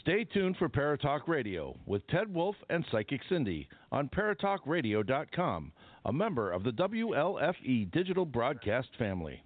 [0.00, 5.72] Stay tuned for Paratalk Radio with Ted Wolf and Psychic Cindy on paratalkradio.com,
[6.04, 9.42] a member of the WLFE digital broadcast family.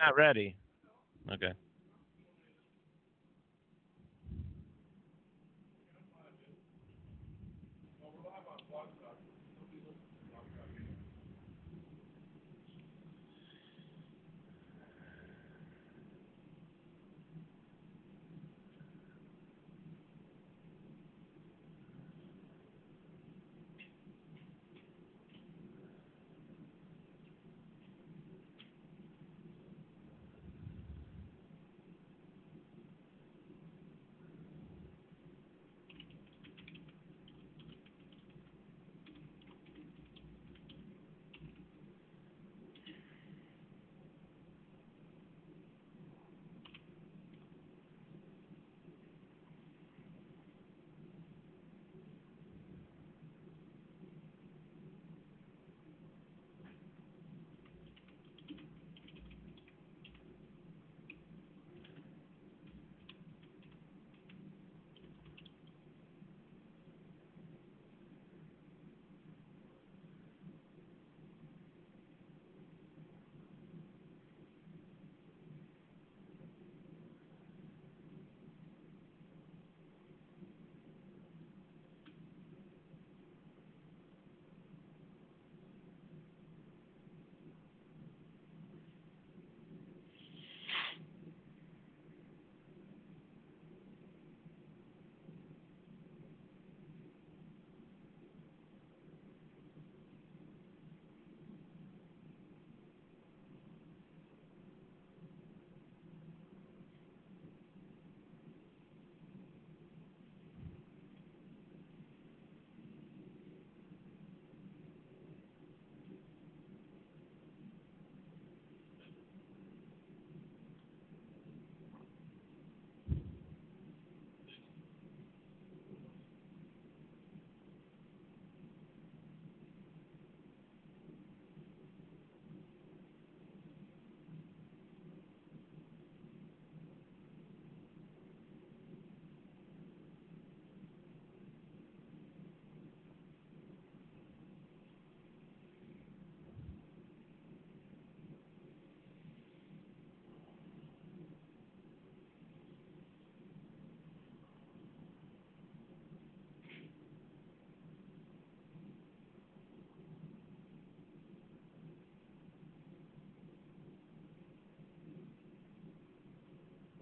[0.00, 0.56] I'm not ready.
[1.32, 1.52] Okay.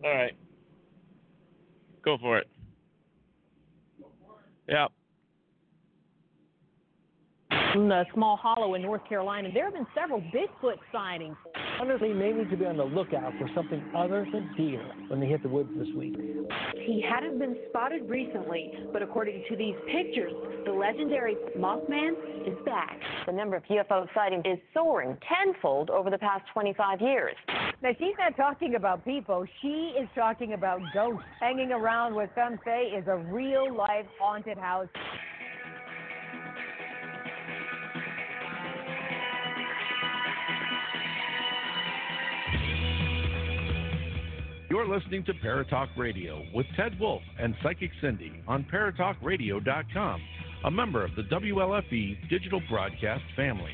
[0.05, 0.33] All right.
[2.05, 2.49] Go for it.
[4.69, 4.91] Yep.
[7.75, 11.37] In the small hollow in North Carolina, there have been several Bigfoot sightings.
[11.79, 15.27] Hunters may need to be on the lookout for something other than deer when they
[15.27, 16.15] hit the woods this week.
[16.75, 20.33] He hadn't been spotted recently, but according to these pictures,
[20.67, 22.13] the legendary Mothman
[22.47, 22.99] is back.
[23.27, 27.35] The number of UFO sightings is soaring tenfold over the past 25 years.
[27.83, 29.45] Now, she's not talking about people.
[29.61, 34.57] She is talking about ghosts hanging around what some say is a real life haunted
[34.57, 34.87] house.
[44.71, 50.21] You're listening to Paratalk Radio with Ted Wolf and Psychic Cindy on paratalkradio.com,
[50.65, 53.73] a member of the WLFE digital broadcast family.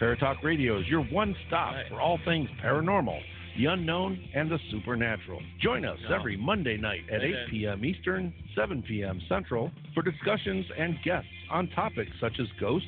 [0.00, 3.20] Paratalk Radio is your one stop for all things paranormal,
[3.56, 5.40] the unknown, and the supernatural.
[5.60, 7.84] Join us every Monday night at 8 p.m.
[7.84, 9.20] Eastern, 7 p.m.
[9.28, 12.86] Central for discussions and guests on topics such as ghosts,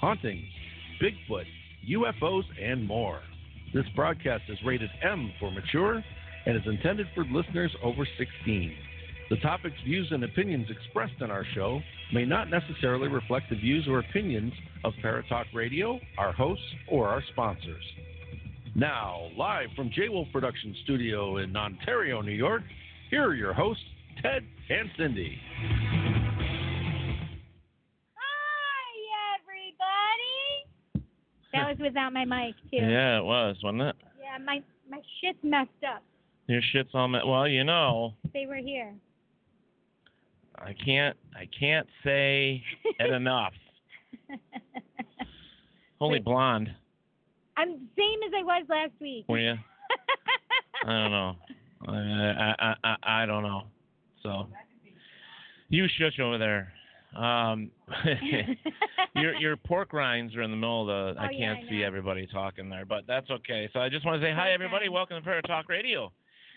[0.00, 0.44] hauntings,
[1.02, 1.44] Bigfoot,
[1.88, 3.20] UFOs, and more.
[3.72, 6.02] This broadcast is rated M for mature
[6.46, 8.74] and is intended for listeners over 16.
[9.30, 11.80] The topics, views, and opinions expressed in our show
[12.12, 14.52] may not necessarily reflect the views or opinions
[14.84, 17.84] of Paratalk Radio, our hosts, or our sponsors.
[18.84, 22.62] Now, live from J Wolf Production Studio in Ontario, New York,
[23.10, 23.82] here are your hosts,
[24.22, 25.38] Ted and Cindy.
[28.16, 29.36] Hi,
[30.94, 31.12] everybody.
[31.52, 32.78] That was without my mic too.
[32.78, 33.96] Yeah, it was, wasn't it?
[34.18, 36.02] Yeah, my my shit's messed up.
[36.46, 37.26] Your shit's all met.
[37.26, 38.94] Well, you know, They were here.
[40.58, 41.18] I can't.
[41.36, 42.62] I can't say
[42.98, 43.52] it enough.
[45.98, 46.24] Holy Wait.
[46.24, 46.70] blonde,
[47.60, 49.26] I'm same as I was last week.
[49.28, 49.54] were you?
[50.86, 51.36] I don't know.
[51.88, 53.64] I, I I I I don't know.
[54.22, 54.48] So
[55.68, 56.72] You shush over there.
[57.14, 57.70] Um,
[59.16, 60.86] your your pork rinds are in the middle of
[61.16, 61.20] the.
[61.20, 63.68] I Oh, yeah, can't I see everybody talking there, but that's okay.
[63.74, 64.88] So I just want to say hi, everybody.
[64.88, 66.12] Welcome to Paratalk Radio.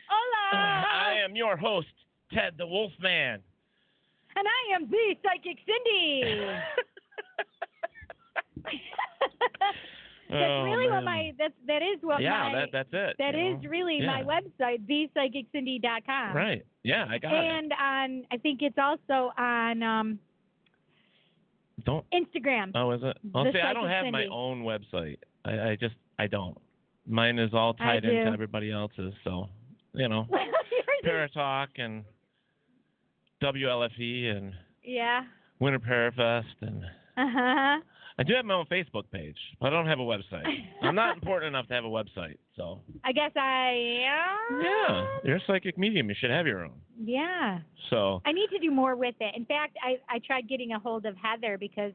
[0.09, 0.85] Hola.
[0.87, 1.87] I am your host,
[2.31, 3.41] Ted the Wolfman.
[4.35, 6.45] And I am the psychic Cindy.
[10.33, 13.15] that's Oh, really what my that's that is what yeah, my that that's it.
[13.19, 13.69] that is know?
[13.69, 16.35] really my website, thepsychiccindy.com.
[16.35, 16.65] Right.
[16.83, 17.37] Yeah, I got it.
[17.45, 20.19] And on I think it's also on um
[21.85, 22.05] Don't.
[22.13, 22.71] Instagram.
[22.75, 23.17] Oh, is it?
[23.33, 25.17] Well, see, I don't have my own website.
[25.45, 26.57] I, I just I don't.
[27.07, 29.13] Mine is all tied into everybody else's.
[29.23, 29.49] So,
[29.93, 30.25] you know,
[31.05, 32.03] Paratalk and
[33.41, 34.53] WLFE and
[34.83, 35.21] yeah.
[35.59, 36.83] Winter Parafest and
[37.17, 37.79] Uh-huh.
[38.17, 40.45] I do have my own Facebook page, but I don't have a website.
[40.83, 44.03] I'm not important enough to have a website, so I guess I
[44.51, 44.61] am.
[44.61, 46.09] yeah, you're a psychic medium.
[46.09, 46.73] You should have your own.
[47.03, 47.59] Yeah.
[47.89, 49.35] So I need to do more with it.
[49.35, 51.91] In fact, I I tried getting a hold of Heather because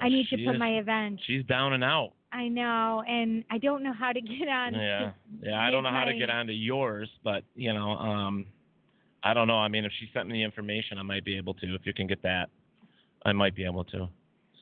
[0.00, 1.20] I need to put is- my event.
[1.26, 2.12] She's down and out.
[2.32, 4.74] I know, and I don't know how to get on.
[4.74, 5.58] Yeah, yeah.
[5.60, 8.46] I don't know make how to my- get onto yours, but you know, um,
[9.22, 9.56] I don't know.
[9.58, 11.74] I mean, if she sent me the information, I might be able to.
[11.74, 12.50] If you can get that,
[13.24, 14.08] I might be able to.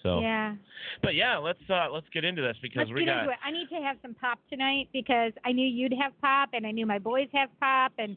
[0.04, 0.54] So, Yeah.
[1.02, 3.38] but yeah, let's uh let's get into this because Let's we get got into it.
[3.44, 6.70] I need to have some pop tonight because I knew you'd have pop, and I
[6.72, 8.14] knew my boys have pop, and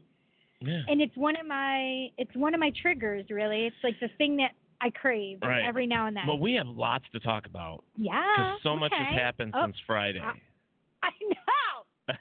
[0.59, 0.81] yeah.
[0.89, 3.25] and it's one of my it's one of my triggers.
[3.29, 4.51] Really, it's like the thing that
[4.81, 5.63] I crave Right.
[5.65, 6.27] every now and then.
[6.27, 8.21] Well, we have lots to talk about yeah.
[8.35, 9.15] because so much has okay.
[9.23, 10.19] happened Oh, since Friday.
[10.21, 12.13] I know.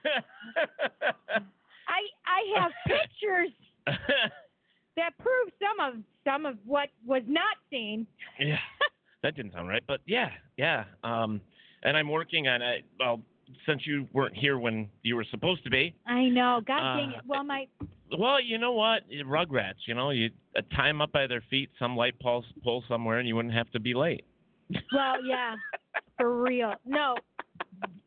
[1.88, 3.50] I I have pictures
[4.96, 8.06] that prove some of some of what was not seen.
[8.38, 8.58] yeah,
[9.26, 10.84] that didn't sound right, but yeah, yeah.
[11.02, 11.40] Um,
[11.82, 12.84] and I'm working on it.
[12.98, 13.20] Well,
[13.66, 16.60] since you weren't here when you were supposed to be, I know.
[16.66, 17.22] God dang Uh, it.
[17.26, 17.66] Well, my
[18.16, 19.02] Well, you know what?
[19.10, 20.30] Rugrats, you know, you
[20.74, 23.70] tie them up by their feet, some light pulse pull somewhere, and you wouldn't have
[23.72, 24.24] to be late.
[24.92, 25.54] well, yeah,
[26.18, 26.74] for real.
[26.84, 27.16] No,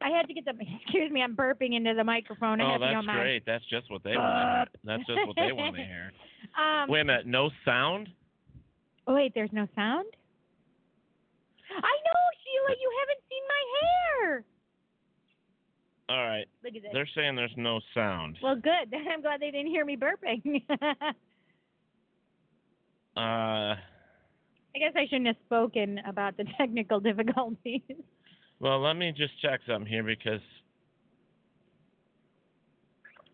[0.01, 0.53] I had to get the.
[0.83, 2.59] Excuse me, I'm burping into the microphone.
[2.61, 3.43] I oh, that's great.
[3.45, 4.97] That's just what they want to hear.
[4.97, 6.11] That's just what they want to hear.
[6.57, 8.09] Um, Wait a minute, no sound?
[9.07, 10.05] oh wait, there's no sound.
[11.71, 12.75] I know, Sheila.
[12.79, 14.43] You haven't seen my hair.
[16.09, 16.45] All right.
[16.63, 16.91] Look at this.
[16.93, 18.37] They're saying there's no sound.
[18.41, 18.93] Well, good.
[19.11, 20.63] I'm glad they didn't hear me burping.
[23.17, 27.81] Uh, I guess I shouldn't have spoken about the technical difficulties.
[28.61, 30.39] well, let me just check something here because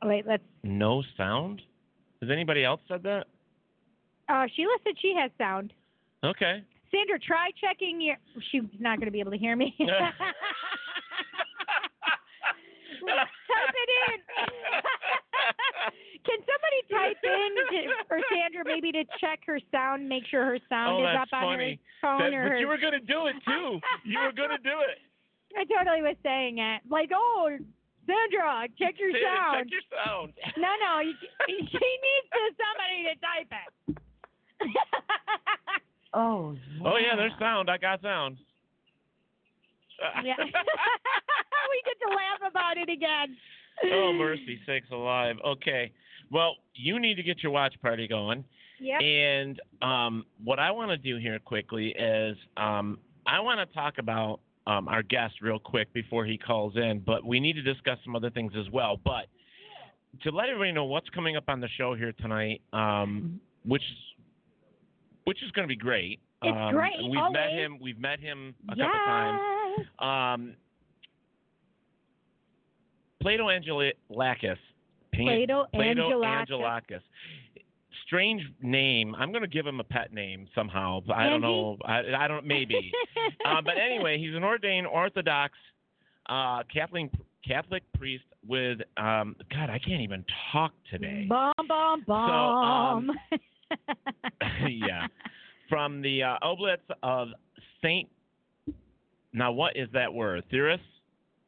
[0.01, 0.43] Oh, wait, let's.
[0.63, 1.61] no sound?
[2.21, 3.25] Has anybody else said that?
[4.27, 5.71] Uh, Sheila said she has sound.
[6.23, 6.63] Okay.
[6.91, 8.15] Sandra, try checking your.
[8.51, 9.75] She's not going to be able to hear me.
[13.05, 14.19] type it in.
[16.25, 20.57] Can somebody type in to, for Sandra maybe to check her sound, make sure her
[20.69, 22.57] sound Oh, is up on her phone That- or but her.
[22.57, 23.79] you were going to do it too.
[24.05, 24.97] You were going to do it.
[25.57, 26.81] I totally was saying it.
[26.89, 27.49] Like, oh,
[28.07, 29.69] Sandra, check your Sandra, sound.
[29.69, 30.33] Check your sound.
[30.57, 31.01] No, no,
[31.47, 33.97] she needs to somebody to type it.
[36.15, 37.69] Oh, Oh yeah, there's sound.
[37.69, 38.37] I got sound.
[40.23, 40.33] yeah.
[40.39, 43.35] we get to laugh about it again.
[43.93, 45.35] oh mercy sakes alive.
[45.45, 45.91] Okay.
[46.31, 48.43] Well, you need to get your watch party going.
[48.79, 49.01] Yep.
[49.01, 53.95] And um, what I want to do here quickly is um, I want to talk
[53.99, 57.97] about um, our guest real quick before he calls in, but we need to discuss
[58.03, 58.99] some other things as well.
[59.03, 59.27] But
[60.23, 63.83] to let everybody know what's coming up on the show here tonight, um, which
[65.25, 66.19] which is going to be great.
[66.41, 67.79] It's um, great, We've met him.
[67.81, 68.85] We've met him a yes.
[68.85, 70.39] couple times.
[70.39, 70.55] Um,
[73.21, 74.57] Plato Angelakis.
[75.13, 76.49] Plato Plato Angelakis.
[76.49, 77.01] Angelakis.
[78.05, 79.15] Strange name.
[79.15, 81.01] I'm going to give him a pet name somehow.
[81.05, 81.77] but I don't know.
[81.83, 82.45] I, I don't.
[82.45, 82.91] Maybe.
[83.45, 85.53] uh, but anyway, he's an ordained Orthodox
[86.27, 87.09] uh, Catholic
[87.47, 88.79] Catholic priest with.
[88.97, 91.25] Um, God, I can't even talk today.
[91.27, 92.19] Bum bum bum.
[92.19, 93.11] um,
[94.69, 95.07] yeah.
[95.69, 96.37] From the uh,
[97.03, 97.29] of
[97.81, 98.09] Saint.
[99.33, 100.43] Now, what is that word?
[100.51, 100.79] Theris?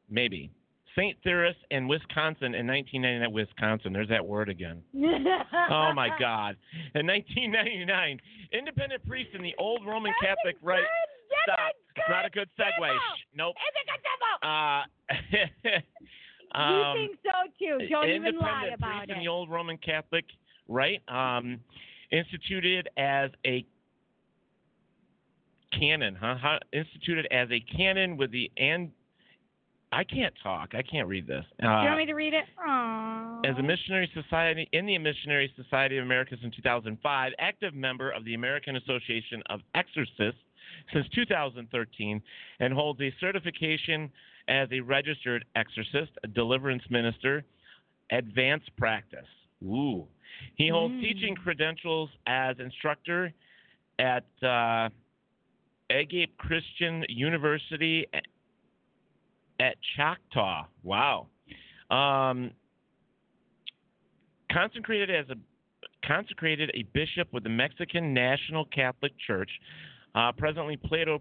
[0.10, 0.51] Maybe.
[0.98, 1.15] St.
[1.24, 3.31] Theris in Wisconsin in 1999.
[3.31, 3.93] Wisconsin.
[3.93, 4.81] There's that word again.
[4.96, 6.57] Oh my God!
[6.96, 8.19] In 1999,
[8.51, 10.84] independent priest in the old Roman Catholic rite.
[11.43, 11.74] Stop.
[11.96, 12.96] It's not a good segue.
[12.96, 13.22] Shh.
[13.36, 13.55] Nope.
[14.43, 14.81] Uh,
[16.55, 17.88] you um, think so too?
[17.89, 19.19] Don't even lie independent about priest in it.
[19.19, 20.25] the old Roman Catholic
[20.67, 21.60] rite, um,
[22.11, 23.65] instituted as a
[25.77, 26.35] canon, huh?
[26.41, 28.91] How, instituted as a canon with the and
[29.91, 30.73] I can't talk.
[30.75, 31.45] I can't read this.
[31.61, 32.43] Do you Uh, want me to read it?
[32.59, 33.45] Aww.
[33.45, 38.25] as a missionary society in the Missionary Society of Americas in 2005, active member of
[38.25, 40.41] the American Association of Exorcists
[40.91, 42.21] since 2013,
[42.59, 44.11] and holds a certification
[44.49, 47.45] as a registered exorcist, a deliverance minister,
[48.11, 49.27] advanced practice.
[49.63, 50.05] Ooh.
[50.56, 51.01] He holds Mm.
[51.01, 53.34] teaching credentials as instructor
[54.00, 54.89] at uh,
[55.89, 58.06] Agape Christian University
[59.60, 60.65] at Choctaw.
[60.84, 61.27] Wow.
[61.89, 62.51] Um,
[64.51, 65.38] consecrated as a
[66.06, 69.50] consecrated a bishop with the Mexican National Catholic Church.
[70.15, 71.20] Uh, presently, Plato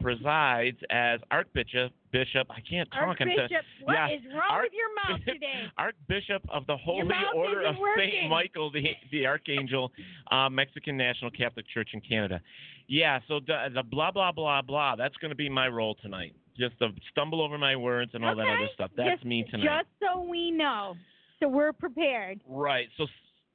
[0.00, 1.92] presides as Archbishop.
[2.10, 3.02] Bishop, I can't talk.
[3.02, 5.64] Archbishop, t- what yeah, is wrong Arch- with your mouth today?
[5.76, 7.76] Archbishop of the Holy Order of.
[7.96, 9.92] Saint Michael, the the Archangel,
[10.30, 12.40] uh, Mexican National Catholic Church in Canada.
[12.86, 14.96] Yeah, so the, the blah blah blah blah.
[14.96, 16.34] That's going to be my role tonight.
[16.58, 18.90] Just to stumble over my words and all that other stuff.
[18.96, 19.64] That's just, me tonight.
[19.64, 20.96] Just so we know,
[21.40, 22.40] so we're prepared.
[22.48, 22.88] Right.
[22.96, 23.06] So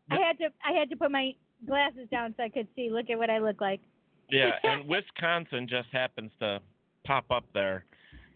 [0.09, 1.31] I had to I had to put my
[1.65, 2.89] glasses down so I could see.
[2.91, 3.81] Look at what I look like.
[4.29, 6.59] Yeah, and Wisconsin just happens to
[7.05, 7.85] pop up there.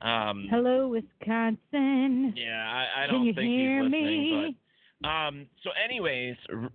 [0.02, 2.34] Um, Hello, Wisconsin.
[2.38, 4.00] yeah, I, I don't you think hear he's me?
[4.02, 4.56] listening.
[5.02, 6.70] But um, so, anyways, r-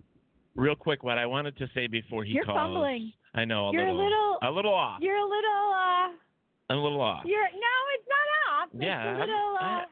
[0.55, 2.57] real quick, what I wanted to say before he You're calls.
[2.57, 3.13] fumbling.
[3.35, 4.37] I know a You're a little, little.
[4.43, 4.99] a little off.
[5.01, 5.73] You're a little.
[5.73, 6.73] Uh.
[6.73, 7.23] a little off.
[7.25, 8.69] You're no, it's not off.
[8.73, 9.55] It's Yeah, little.
[9.59, 9.63] Uh.
[9.63, 9.85] I-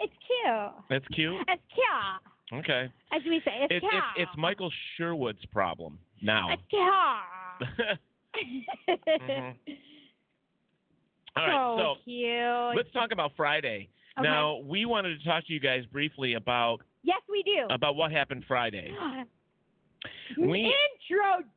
[0.00, 0.72] It's cute.
[0.90, 1.34] That's cute.
[1.48, 2.60] It's cute.
[2.60, 2.92] Okay.
[3.12, 3.94] As we say, it's It's cute.
[3.94, 6.50] it's, it's Michael Sherwood's problem now.
[6.50, 7.98] It's cute.
[8.38, 9.54] Mhm.
[11.36, 12.76] All right, so, so cute.
[12.76, 13.88] let's talk about Friday.
[14.18, 14.28] Okay.
[14.28, 17.66] Now, we wanted to talk to you guys briefly about Yes, we do.
[17.70, 18.92] about what happened Friday.
[20.38, 20.72] We-
[21.10, 21.50] Introducing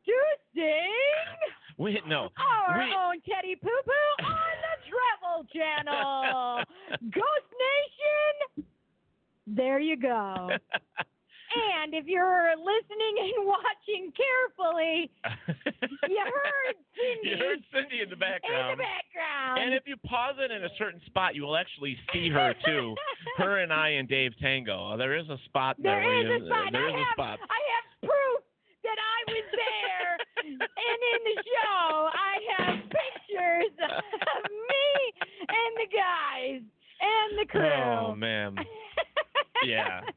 [1.77, 2.29] We no.
[2.37, 6.63] our we- own Teddy Poo Poo on the Travel Channel.
[7.11, 7.53] Ghost
[8.55, 8.65] Nation.
[9.47, 10.49] There you go.
[11.55, 15.09] And if you're listening and watching carefully,
[16.09, 18.73] you heard Cindy you heard Cindy in the background.
[18.73, 19.63] in the background.
[19.63, 22.95] And if you pause it in a certain spot, you will actually see her too.
[23.37, 24.91] her and I and Dave Tango.
[24.93, 26.01] Oh, there is a spot there.
[26.01, 26.71] There is a spot.
[26.71, 27.39] There I is a have, spot.
[27.47, 28.41] I have proof
[28.83, 30.11] that I was there.
[30.43, 34.85] and in the show, I have pictures of me
[35.47, 36.61] and the guys
[36.99, 37.61] and the crew.
[37.71, 38.55] Oh man.
[39.65, 40.01] Yeah.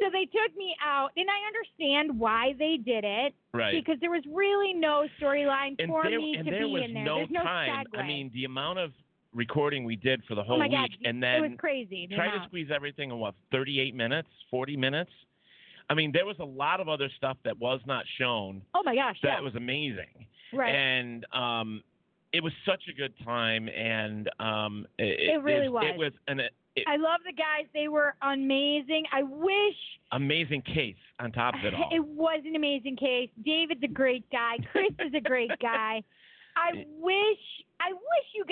[0.00, 3.74] So they took me out, and I understand why they did it Right.
[3.84, 7.04] because there was really no storyline for there, me to be in there.
[7.04, 7.84] no There's no time.
[7.92, 7.98] segue.
[7.98, 8.92] I mean, the amount of
[9.34, 12.06] recording we did for the whole oh week, God, and it was then crazy.
[12.08, 15.10] the try to squeeze everything in what 38 minutes, 40 minutes.
[15.90, 18.94] I mean, there was a lot of other stuff that was not shown Oh my
[18.94, 19.40] gosh, that yeah.
[19.40, 20.26] was amazing.
[20.52, 20.72] right.
[20.76, 21.82] and um,
[22.32, 25.84] it was such a good time, and um, it, It really it, was.
[25.88, 27.66] It was an it, I love the guys.
[27.74, 29.04] They were amazing.
[29.12, 29.76] I wish
[30.12, 31.90] amazing case on top of it all.
[31.92, 33.30] It was an amazing case.
[33.44, 34.56] David's a great guy.
[34.72, 36.02] Chris is a great guy.
[36.56, 37.67] I wish I wish you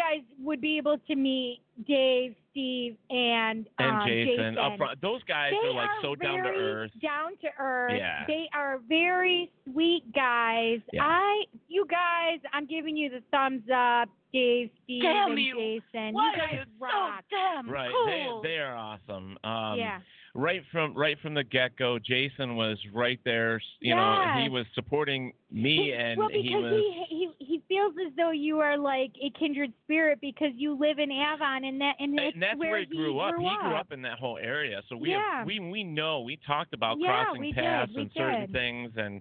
[0.07, 4.79] guys would be able to meet Dave, Steve, and and um, Jason, up Jason.
[4.79, 6.91] front, those guys they are like so down to earth.
[7.03, 7.93] Down to earth.
[7.97, 8.25] Yeah.
[8.27, 10.81] They are very sweet guys.
[10.93, 11.05] Yeah.
[11.05, 15.55] I, you guys, I'm giving you the thumbs up, Dave, Steve, Damn and you.
[15.93, 16.15] Jason.
[16.15, 17.25] Why you are guys you rock.
[17.31, 18.41] so damn Right, cool?
[18.43, 19.37] they they are awesome.
[19.45, 20.01] Um, yeah.
[20.35, 23.61] right from right from the get go, Jason was right there.
[23.81, 26.83] You know, he was supporting me, and well, because he was.
[27.09, 27.46] he, he he
[27.76, 31.80] feels as though you are like a kindred spirit because you live in Avon and
[31.80, 33.35] that and, and that's where where he grew up.
[33.35, 35.38] Grew he grew up in that whole area, so we Yeah.
[35.38, 39.21] have, we we know we talked about Yeah, crossing paths and certain things, and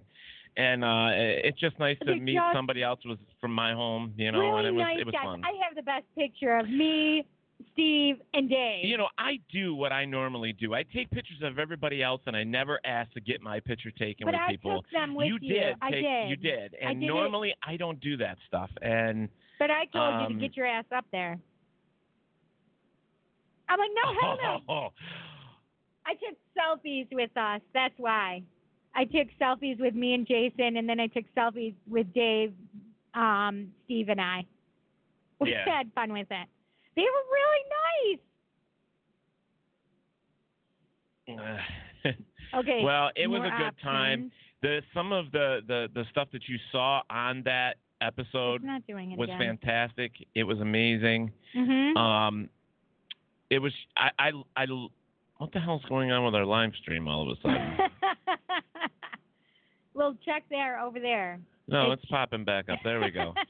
[0.56, 4.40] and uh it's just nice to meet somebody else was from my home, you know,
[4.40, 5.24] really and it was nice it was guys.
[5.24, 5.42] fun.
[5.44, 7.26] I have the best picture of me,
[7.72, 8.84] Steve, and Dave.
[8.84, 10.74] You know, I do what I normally do.
[10.74, 14.26] I take pictures of everybody else, and I never ask to get my picture taken
[14.26, 14.82] but with I people.
[14.82, 15.54] took them with you you.
[15.54, 15.76] did.
[15.80, 16.28] I take, did.
[16.30, 16.74] You did.
[16.84, 17.12] I And did it.
[17.12, 18.70] normally I don't do that stuff.
[18.82, 21.38] And But I told you Um, to get your ass up there.
[23.68, 24.92] I'm like, no, hell no.
[26.06, 27.60] I took selfies with us.
[27.74, 28.42] That's why.
[28.94, 32.54] I took selfies with me and Jason, and then I took selfies with Dave,
[33.14, 34.44] um, Steve, and I.
[35.40, 35.64] We Yeah.
[35.68, 36.48] had fun with it.
[36.96, 38.18] They were really
[41.28, 42.14] nice.
[42.54, 42.80] Okay.
[42.84, 44.30] well, it was a good time.
[44.62, 49.10] The some of the, the the stuff that you saw on that episode not doing
[49.12, 49.58] it was again.
[49.60, 50.12] fantastic.
[50.34, 51.32] It was amazing.
[51.54, 51.96] Mm-hmm.
[51.98, 52.48] Um,
[53.50, 54.66] it was I, I I
[55.38, 57.76] what the hell's going on with our live stream all of a sudden?
[59.94, 61.40] well, check there, over there.
[61.68, 62.78] No, It's- it's popping back up.
[62.84, 63.34] There we go.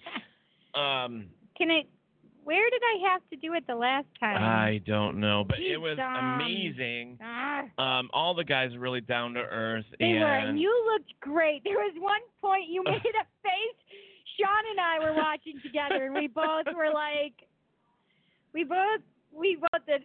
[0.75, 1.27] Um,
[1.57, 1.85] Can I?
[2.47, 4.39] Where did I have to do it the last time?
[4.41, 6.39] I don't know, but it was dumb.
[6.41, 7.19] amazing.
[7.21, 10.71] Ah, Um, all the guys are really down to earth, they and were, and you
[10.95, 11.63] looked great.
[11.67, 13.79] There was one point you made a face.
[14.39, 17.35] Sean and I were watching together, and we both were like,
[18.55, 19.03] we both,
[19.35, 20.03] we both did.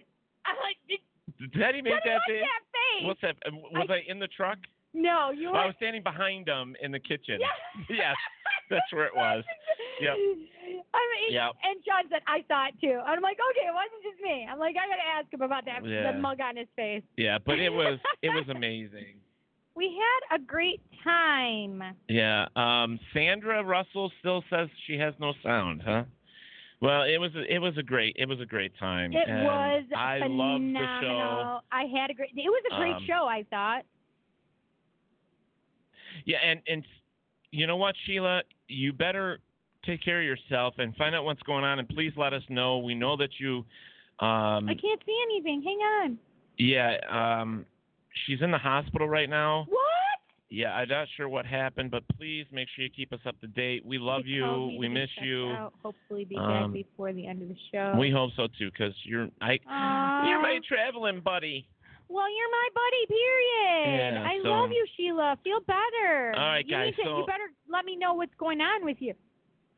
[0.48, 1.00] I'm like, did,
[1.38, 2.42] did Teddy make that face?
[2.42, 3.06] that face?
[3.06, 3.36] What's that?
[3.46, 4.58] uh, Was I, in the truck?
[4.94, 5.58] No, you were.
[5.58, 7.40] I was standing behind him in the kitchen.
[7.40, 7.48] Yeah.
[7.90, 8.16] yes,
[8.70, 9.44] that's where it was.
[10.02, 10.14] Yep.
[10.94, 11.52] I mean, Yep.
[11.64, 13.00] and John said, I saw it too.
[13.00, 14.48] And I'm like, okay, it wasn't just me.
[14.50, 16.12] I'm like, I gotta ask him about that Yeah.
[16.12, 17.04] the mug on his face.
[17.18, 19.20] Yeah, but it was it was amazing.
[19.76, 19.98] We
[20.30, 21.82] had a great time.
[22.10, 22.48] Yeah.
[22.58, 26.04] Um, Sandra Russell still says she has no sound, huh?
[26.82, 29.14] Well, it was a, it was a great it was a great time.
[29.14, 30.82] It and was I phenomenal.
[30.82, 31.60] loved the show.
[31.72, 32.32] I had a great.
[32.36, 33.26] It was a great Um, show.
[33.28, 33.84] I thought.
[36.26, 36.84] Yeah, and and
[37.52, 39.40] you know what, Sheila, you better
[39.86, 42.78] take care of yourself and find out what's going on, and please let us know.
[42.80, 43.66] We know that you.
[44.20, 45.64] Um, I can't see anything.
[45.64, 46.18] Hang on.
[46.58, 46.98] yeah.
[47.42, 47.66] Um,
[48.26, 49.66] she's in the hospital right now.
[49.68, 49.88] What?
[50.54, 53.48] Yeah, I'm not sure what happened, but please make sure you keep us up to
[53.48, 53.86] date.
[53.86, 54.76] We love you.
[54.78, 55.48] We miss you.
[55.52, 55.74] Out.
[55.82, 57.96] Hopefully, be Um, back before the end of the show.
[57.98, 59.60] We hope so too, because you're I
[60.28, 61.66] you're my traveling buddy.
[62.12, 63.04] Well, you're my buddy.
[63.08, 64.14] Period.
[64.16, 65.38] Yeah, I so- love you, Sheila.
[65.44, 66.34] Feel better.
[66.36, 68.98] All right, you guys, to, so- you better let me know what's going on with
[69.00, 69.14] you.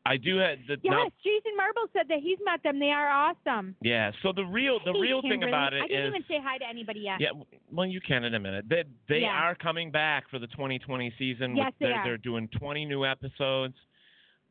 [0.06, 2.78] I do have the Yes, now, Jason Marble said that he's met them.
[2.78, 3.74] They are awesome.
[3.82, 4.12] yeah.
[4.22, 6.58] So the real the Hey, real thing about it I didn't is even say hi
[6.58, 7.22] to anybody yet.
[7.22, 7.30] yeah.
[7.72, 8.66] Well, you can in a minute.
[8.68, 9.30] They they Yeah.
[9.32, 11.56] are coming back for the 2020 season.
[11.56, 12.04] Yes, with, they they're, are.
[12.04, 13.76] They're doing 20 new episodes.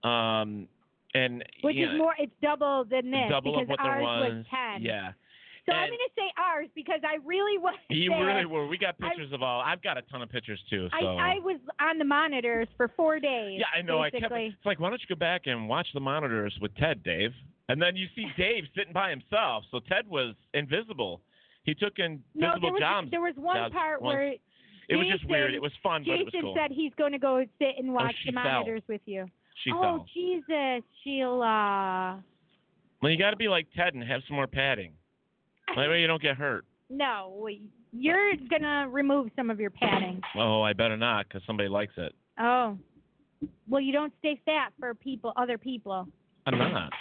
[0.04, 0.68] Um,
[1.14, 4.32] and Which is know, more, it's double than this double because of what there ours
[4.32, 4.46] was.
[4.50, 4.82] ten.
[4.82, 5.12] Yeah.
[5.64, 7.74] So I'm going to say ours because I really was.
[7.88, 8.26] You there.
[8.26, 8.66] really were.
[8.66, 9.60] We got I- pictures of all.
[9.60, 10.88] I've got a ton of pictures too.
[10.92, 11.06] I, So.
[11.06, 13.60] I was on the monitors for four days.
[13.60, 14.00] Yeah, I know.
[14.02, 14.32] I kept.
[14.32, 17.30] It's like, why don't you go back and watch the monitors with Ted, Dave?
[17.68, 19.64] And then you see Dave sitting by himself.
[19.70, 21.20] So Ted was invisible.
[21.64, 22.04] He took no,
[22.34, 23.10] invisible there was jobs.
[23.12, 24.14] there was one jobs part once.
[24.16, 24.32] where
[24.88, 25.50] It was just weird.
[25.50, 26.56] Jason- It was fun, but it was Jason cool.
[26.58, 28.42] said he's going to go sit and oh, watch she the fell.
[28.44, 29.26] monitors with you.
[29.62, 30.06] she oh fell.
[30.12, 32.22] Jesus, Sheila.
[33.00, 34.92] Well, you got to be like Ted and have some more padding.
[35.76, 36.64] That way you don't get hurt.
[36.90, 37.48] No,
[37.92, 40.20] you're gonna remove some of your padding.
[40.36, 42.14] Oh, I better not, because somebody likes it.
[42.38, 42.76] Oh,
[43.68, 46.06] well, you don't stay fat for people, other people.
[46.46, 46.92] I'm not.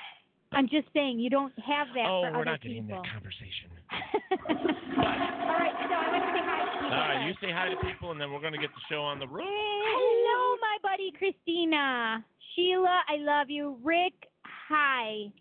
[0.53, 3.01] I'm just saying you don't have that oh, for we're other not getting people.
[3.01, 3.71] that conversation.
[4.97, 6.91] All right, so I want to say hi to people.
[6.91, 9.19] All right, you say hi to people, and then we're to get the show on
[9.19, 9.45] the road.
[9.47, 12.23] Hello, my buddy Christina.
[12.55, 13.77] Sheila, I love you.
[13.81, 15.31] Rick, hi.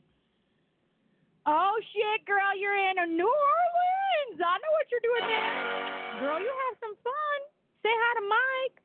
[1.47, 4.41] Oh shit, girl, you're in New Orleans.
[4.41, 6.21] I know what you're doing there.
[6.21, 7.39] Girl, you have some fun.
[7.83, 8.77] Say hi to Mike.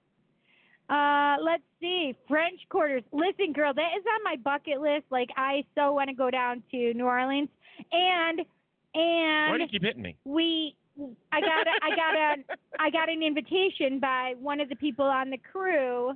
[0.87, 2.15] Uh, let's see.
[2.27, 3.03] French quarters.
[3.11, 5.05] Listen, girl, that is on my bucket list.
[5.09, 7.49] Like I so want to go down to New Orleans.
[7.91, 8.39] And
[8.93, 10.15] and Why do you keep hitting me?
[10.23, 10.75] we
[11.31, 15.05] I got a, I got a I got an invitation by one of the people
[15.05, 16.13] on the crew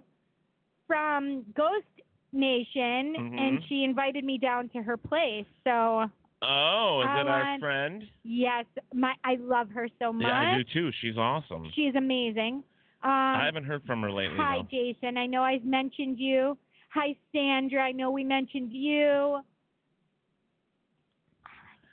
[0.87, 1.85] from Ghost
[2.31, 3.67] Nation and Mhm.
[3.67, 5.45] she invited me down to her place.
[5.65, 6.09] So
[6.41, 8.03] Oh, is it our friend?
[8.23, 10.23] yes, my I love her so much.
[10.25, 10.91] Yeah, I do too.
[11.01, 11.71] She's awesome.
[11.75, 12.63] She's amazing.
[13.03, 14.67] Um I haven't heard from her lately Hi though.
[14.71, 15.17] Jason.
[15.17, 16.57] I know I've mentioned you.
[16.93, 17.81] Hi Sandra.
[17.83, 19.39] I know we mentioned you.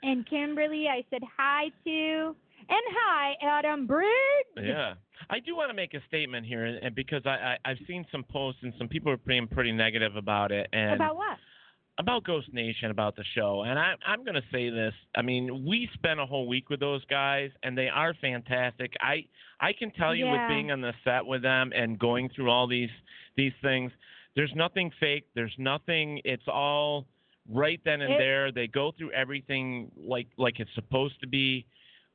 [0.03, 2.35] And Kimberly, I said hi to.
[2.69, 4.09] And hi, Adam Briggs.
[4.61, 4.95] Yeah,
[5.29, 8.23] I do want to make a statement here, and because I, I I've seen some
[8.23, 11.37] posts and some people are being pretty negative about it, and About what?
[11.99, 14.93] About Ghost Nation, about the show, and I I'm gonna say this.
[15.15, 18.93] I mean, we spent a whole week with those guys, and they are fantastic.
[19.01, 19.25] I
[19.59, 20.43] I can tell you Yeah.
[20.43, 22.91] with being on the set with them and going through all these
[23.35, 23.91] these things,
[24.35, 25.25] there's nothing fake.
[25.33, 26.21] There's nothing.
[26.23, 27.07] It's all
[27.49, 28.51] right then and It- there.
[28.51, 31.65] They go through everything like like it's supposed to be.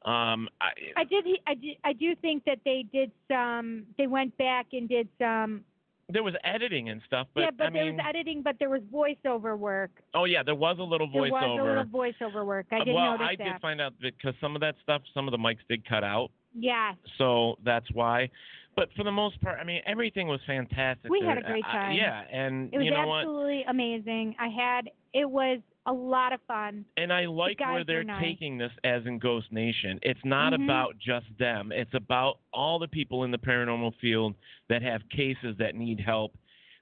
[0.04, 1.24] Um, I, I did.
[1.46, 1.76] I did.
[1.84, 3.86] I do think that they did some.
[3.98, 5.64] They went back and did some.
[6.08, 8.70] There was editing and stuff, but yeah, but I there mean, was editing, but there
[8.70, 9.90] was voiceover work.
[10.14, 11.56] oh yeah, there was a little voiceover.
[11.56, 12.66] There was a little voiceover work.
[12.72, 13.52] I uh, did well, notice I that.
[13.52, 16.30] did find out because some of that stuff, some of the mics did cut out,
[16.54, 16.92] yeah.
[17.18, 18.28] so that's why.
[18.74, 21.10] But for the most part, I mean, everything was fantastic.
[21.10, 21.92] We had a great I- time.
[21.92, 23.18] yeah, and It was you know what?
[23.20, 24.34] absolutely amazing.
[24.40, 24.90] I had.
[25.12, 26.84] It was a lot of fun.
[26.96, 28.22] And I like guys where they're nice.
[28.22, 29.98] taking this as in Ghost Nation.
[30.02, 30.64] It's not Mhm.
[30.64, 31.72] about just them.
[31.72, 34.34] It's about all the people in the paranormal field
[34.68, 36.36] that have cases that need help.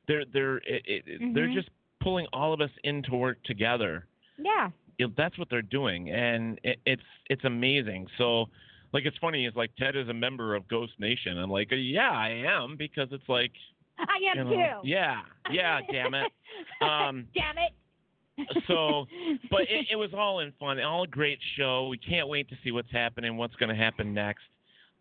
[0.06, 1.54] They're they're it, it, they're Mhm.
[1.54, 4.06] just pulling all of us in to work together.
[4.38, 4.70] Yeah.
[4.98, 8.06] know, that's what they're doing, and it, it's it's amazing.
[8.18, 8.50] So,
[8.92, 9.46] like, it's funny.
[9.46, 11.38] It's like Ted is a member of Ghost Nation.
[11.38, 13.52] I'm like, yeah, I am because it's like,
[13.98, 14.88] I am you know, too.
[14.88, 16.30] yeah, yeah, damn it.
[16.82, 17.72] Um, damn it.
[18.66, 19.06] So,
[19.50, 21.88] but it, it was all in fun, all a great show.
[21.88, 24.42] We can't wait to see what's happening, what's going to happen next.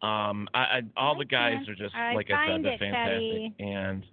[0.02, 3.54] Um, I, I all the guys are just I like I said, they're fantastic.
[3.60, 4.06] And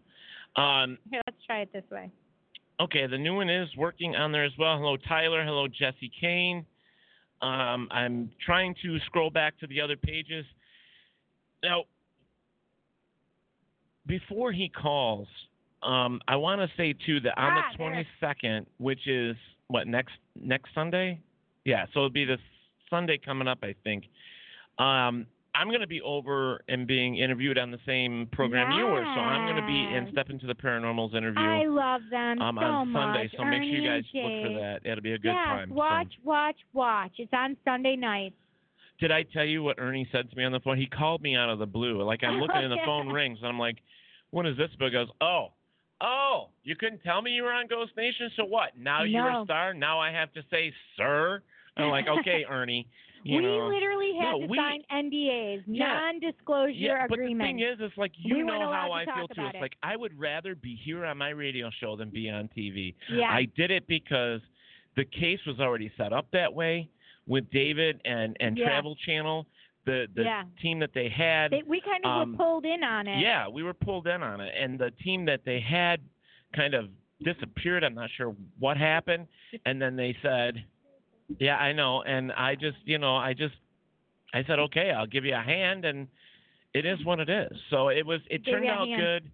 [0.56, 2.10] um, Here, let's try it this way.
[2.80, 4.76] okay, the new one is working on there as well.
[4.78, 5.44] Hello, Tyler.
[5.44, 6.66] Hello, Jesse Kane.
[7.42, 10.44] Um, I'm trying to scroll back to the other pages.
[11.62, 11.84] Now,
[14.06, 15.28] before he calls,
[15.86, 18.04] um, I want to say too that on Ah, the there.
[18.34, 19.36] 22nd, which is
[19.68, 21.20] what next next Sunday,
[21.64, 22.40] yeah, so it'll be this
[22.90, 24.04] Sunday coming up, I think.
[24.78, 29.02] Um, I'm going to be over and being interviewed on the same program you were,
[29.02, 32.58] so I'm going to be in Step into the Paranormal's interview I love them um,
[32.60, 33.32] so on Sunday, much.
[33.38, 34.80] so make sure you Ernie guys look for that.
[34.84, 35.68] It'll be a good yes, time.
[35.70, 37.12] So- watch, watch, watch.
[37.16, 38.34] It's on Sunday night.
[39.00, 40.76] Did I tell you what Ernie said to me on the phone?
[40.78, 42.02] He called me out of the blue.
[42.02, 43.76] Like I'm looking and the phone rings and I'm like,
[44.30, 45.48] "What is this?" But he goes, "Oh,
[46.00, 48.30] oh, you couldn't tell me you were on Ghost Nation.
[48.36, 48.76] So what?
[48.78, 49.42] Now you're No.
[49.42, 49.74] a star.
[49.74, 51.42] Now I have to say, sir."
[51.76, 52.86] I'm like, "Okay, Ernie."
[53.22, 53.66] You we know.
[53.66, 55.86] literally had No, to we- sign NDAs, Yeah.
[55.94, 57.42] non-disclosure yeah, but agreements.
[57.42, 59.40] the thing is, it's like you weren't know how to I feel too.
[59.40, 62.48] about It's like I would rather be here on my radio show than be on
[62.56, 62.94] TV.
[63.10, 63.30] yeah.
[63.32, 64.42] I did it because
[64.94, 66.88] the case was already set up that way
[67.26, 68.66] with David and and Yeah.
[68.66, 69.44] Travel Channel,
[69.86, 70.44] the the Yeah.
[70.60, 71.50] team that they had.
[71.52, 73.20] They- we kind of um, were pulled in on it.
[73.20, 76.00] Yeah, we were pulled in on it, and the team that they had
[76.54, 76.90] kind of
[77.22, 77.82] disappeared.
[77.84, 79.26] I'm not sure what happened,
[79.64, 80.62] and then they said,
[81.38, 83.54] "Yeah, I know," and I just, you know, I just,
[84.34, 86.08] I said, "Okay, I'll give you a hand," and
[86.74, 87.56] it is what it is.
[87.70, 89.00] So it was, it Give turned out hand.
[89.00, 89.30] good.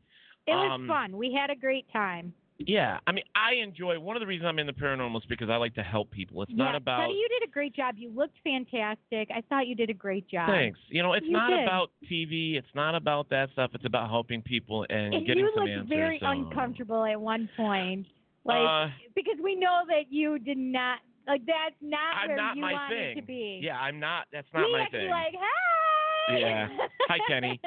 [0.46, 1.16] It was um, fun.
[1.16, 2.34] We had a great time.
[2.66, 3.98] Yeah, I mean, I enjoy.
[3.98, 6.42] One of the reasons I'm in the paranormal is because I like to help people.
[6.42, 6.76] It's not yeah.
[6.76, 6.98] about.
[7.00, 7.94] Buddy, you did a great job.
[7.98, 9.28] You looked fantastic.
[9.34, 10.48] I thought you did a great job.
[10.48, 10.78] Thanks.
[10.88, 11.62] You know, it's You not did.
[11.62, 12.56] about TV.
[12.56, 13.70] It's not about that stuff.
[13.74, 18.06] It's about helping people and, And getting you looked very so- uncomfortable at one point.
[18.44, 20.98] Like uh, because we know that you did not
[21.28, 23.16] like that's not I'm where not you wanted thing.
[23.16, 23.60] to be.
[23.62, 24.26] Yeah, I'm not.
[24.32, 25.10] That's not we my had to be thing.
[25.10, 25.81] like, hi.
[26.30, 26.68] Yeah.
[27.08, 27.60] Hi, Kenny.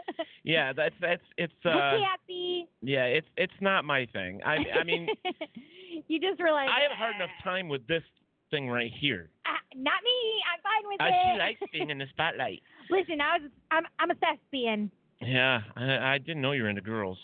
[0.44, 2.68] yeah, that's that's it's uh Kathy.
[2.82, 4.42] yeah, it's it's not my thing.
[4.46, 5.08] I I mean,
[6.08, 8.04] you just like, I have hard enough time with this
[8.52, 9.30] thing right here.
[9.46, 10.42] "Ah, not me.
[10.54, 11.34] I'm fine with Uh, it.
[11.34, 12.62] she likes being in the spotlight.
[12.90, 14.90] Listen, I was I'm I'm a thespian.
[15.22, 17.18] Yeah, I, I didn't know you were into girls.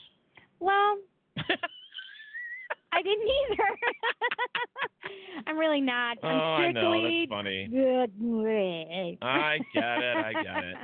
[0.60, 0.98] Well,
[2.94, 3.64] I didn't either.
[5.48, 6.18] I'm really not.
[6.24, 7.68] oh, I'm I know that's funny.
[7.72, 9.18] good.
[9.22, 10.18] I get it.
[10.18, 10.76] I get it.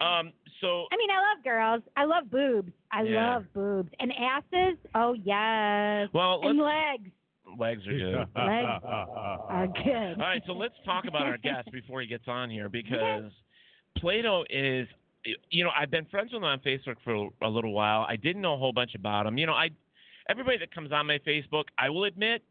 [0.00, 1.82] Um, so I mean, I love girls.
[1.96, 2.72] I love boobs.
[2.92, 3.34] I Yeah.
[3.34, 4.78] love boobs and asses.
[4.94, 6.08] Oh yes.
[6.12, 7.10] well, and legs
[7.58, 8.14] legs are good.
[8.36, 10.12] Legs are good.
[10.20, 13.32] All right, so let's talk about our guest before he gets on here because
[13.96, 14.86] Plato is,
[15.50, 18.04] you know, I've been friends with him on Facebook for a little while.
[18.08, 19.38] I didn't know a whole bunch about him.
[19.38, 19.70] You know, I
[20.28, 22.42] everybody that comes on my Facebook, I will admit,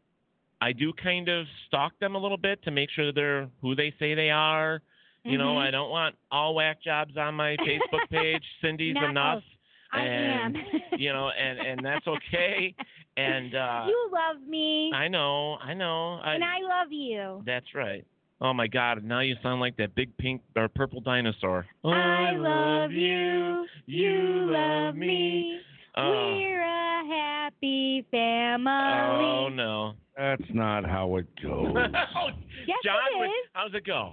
[0.60, 3.94] I do kind of stalk them a little bit to make sure they're who they
[4.00, 4.82] say they are.
[5.28, 5.66] You know, Mhm.
[5.66, 8.42] I don't want all whack jobs on my Facebook page.
[8.62, 9.34] Cindy's Not enough.
[9.36, 9.46] most.
[9.92, 10.62] I and, am.
[10.98, 12.74] you know, and and that's okay.
[13.16, 16.20] And uh you love me, I know, I know.
[16.22, 17.42] I, and I love you.
[17.46, 18.04] that's right.
[18.40, 19.02] Oh my God!
[19.02, 21.66] Now you sound like that big pink or purple dinosaur.
[21.84, 23.66] I love you.
[23.86, 25.58] You love me.
[25.96, 28.70] Oh, We're a happy family.
[28.70, 29.94] oh no.
[30.16, 31.74] That's not how it goes.
[32.16, 32.28] oh,
[32.66, 34.12] Yes, John, it wait, how's it go?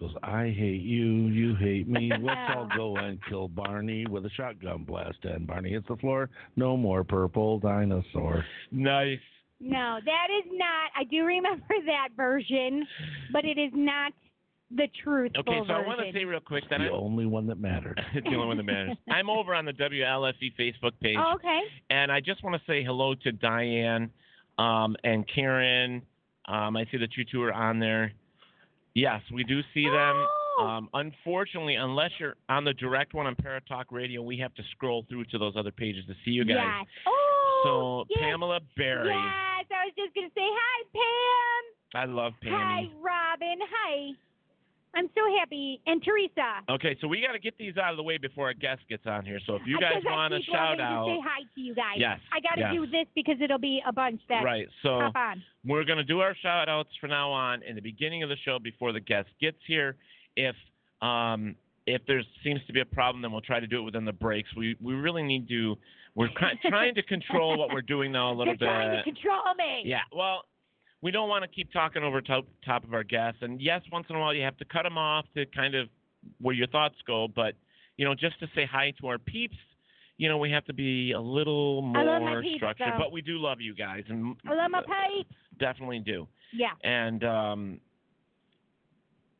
[0.00, 2.10] Goes, I hate you, you hate me.
[2.20, 5.18] Let's all go and kill Barney with a shotgun blast.
[5.24, 6.30] And Barney hits the floor.
[6.56, 8.44] No more purple dinosaur.
[8.70, 9.18] Nice.
[9.60, 10.90] No, that is not.
[10.96, 12.86] I do remember that version,
[13.32, 14.12] but it is not
[14.70, 17.46] the truthful Okay, so I want to say real quick that The I'm only one
[17.46, 17.98] that mattered.
[18.14, 18.96] it's the only one that matters.
[19.10, 21.60] I'm over on the WLFE Facebook page, Oh, okay.
[21.90, 24.10] and I just want to say hello to Diane
[24.58, 26.02] um, and Karen.
[26.46, 28.12] Um, I see that you two are on there.
[28.98, 30.26] Yes, we do see them.
[30.58, 30.66] Oh.
[30.66, 35.06] Um, unfortunately, unless you're on the direct one on Paratalk Radio, we have to scroll
[35.08, 36.56] through to those other pages to see you guys.
[36.58, 36.86] Yes.
[37.06, 37.60] Oh.
[37.64, 38.24] So yes.
[38.24, 39.08] Pamela Barry.
[39.08, 42.02] Yes, I was just gonna say hi, Pam.
[42.02, 42.52] I love Pam.
[42.52, 43.58] Hi, Robin.
[43.70, 44.10] Hi.
[44.94, 45.80] I'm so happy.
[45.86, 46.62] And Teresa.
[46.70, 49.06] Okay, so we got to get these out of the way before our guest gets
[49.06, 49.38] on here.
[49.46, 51.96] So if you guys want to shout out, To say hi to you guys.
[51.96, 52.72] Yes, I got to yes.
[52.72, 54.66] do this because it'll be a bunch that right?
[54.82, 55.42] So hop on.
[55.64, 58.36] we're going to do our shout outs from now on in the beginning of the
[58.44, 59.96] show before the guest gets here.
[60.36, 60.56] If
[61.02, 61.54] um,
[61.86, 64.12] if there seems to be a problem, then we'll try to do it within the
[64.12, 64.48] breaks.
[64.56, 65.76] We we really need to.
[66.14, 66.28] We're
[66.68, 69.04] trying to control what we're doing now a little They're trying bit.
[69.04, 69.82] to control me.
[69.84, 70.42] Yeah, well,
[71.02, 74.06] we don't want to keep talking over top top of our guests, and yes, once
[74.10, 75.88] in a while you have to cut them off to kind of
[76.40, 77.28] where your thoughts go.
[77.28, 77.54] But
[77.96, 79.56] you know, just to say hi to our peeps,
[80.16, 82.88] you know, we have to be a little I love my more peeps, structured.
[82.94, 82.98] though.
[82.98, 85.34] But we do love you guys, and I love my pipes.
[85.58, 86.26] definitely do.
[86.52, 86.70] Yeah.
[86.82, 87.80] And um,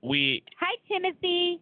[0.03, 1.61] we Hi, Timothy.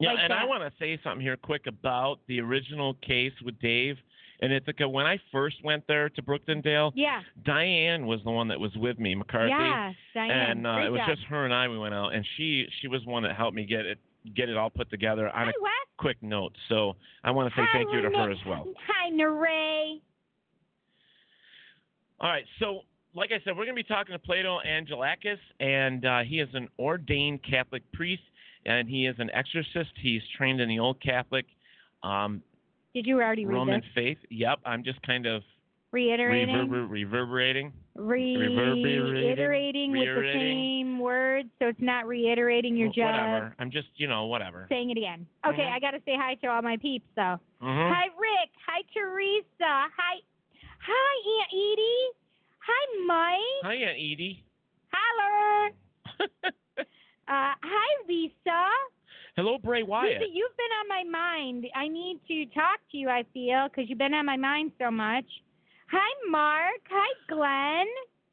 [0.00, 3.58] Yeah, Like and I want to say something here quick about the original case with
[3.60, 3.96] Dave
[4.40, 4.88] and Ithaca.
[4.88, 7.20] When I first went there to Brooktondale, Yeah.
[7.44, 9.50] Diane was the one that was with me, McCarthy.
[9.50, 10.30] Yes, Diane.
[10.30, 11.08] And uh, it was job.
[11.16, 11.68] just her and I.
[11.68, 13.98] We went out, and she she was one that helped me get it
[14.34, 15.70] get it all put together on Hi, a Wes.
[15.98, 16.52] quick note.
[16.68, 18.26] So I want to say Hi, thank you to Lynette.
[18.26, 18.66] her as well.
[18.88, 20.00] Hi, Neray.
[22.20, 22.80] All right, so
[23.14, 26.48] like I said, we're going to be talking to Plato Angelakis, and uh, he is
[26.54, 28.22] an ordained Catholic priest,
[28.66, 29.90] and he is an exorcist.
[30.00, 31.44] He's trained in the Old Catholic
[32.02, 32.42] um,
[32.94, 33.90] Did you already read Roman this?
[33.94, 34.18] faith.
[34.30, 35.42] Yep, I'm just kind of
[35.92, 36.54] Reiterating.
[36.54, 37.72] reverber- reverberating.
[37.96, 42.76] reiterating reverberating, with the same words, so it's not reiterating.
[42.76, 43.54] Wh- just whatever.
[43.58, 44.66] I'm just, you know, whatever.
[44.68, 45.26] saying it again.
[45.46, 45.72] Okay, Mhm.
[45.72, 47.38] I got to say hi to all my peeps, though.
[47.62, 47.92] Mhm.
[47.94, 48.50] Hi, Rick.
[48.66, 49.44] Hi, Teresa.
[49.60, 50.20] Hi,
[50.80, 52.08] hi, Aunt Edie.
[52.60, 53.62] Hi, Mike.
[53.62, 54.42] Hi, Aunt Edie.
[54.92, 55.70] Holler.
[57.26, 58.68] Uh, hi, Lisa.
[59.36, 60.20] Hello, Bray Wyatt.
[60.20, 61.66] Lisa, you've been on my mind.
[61.74, 63.08] I need to talk to you.
[63.08, 65.24] I feel because you've been on my mind so much.
[65.90, 66.80] Hi, Mark.
[66.88, 67.86] Hi, Glenn.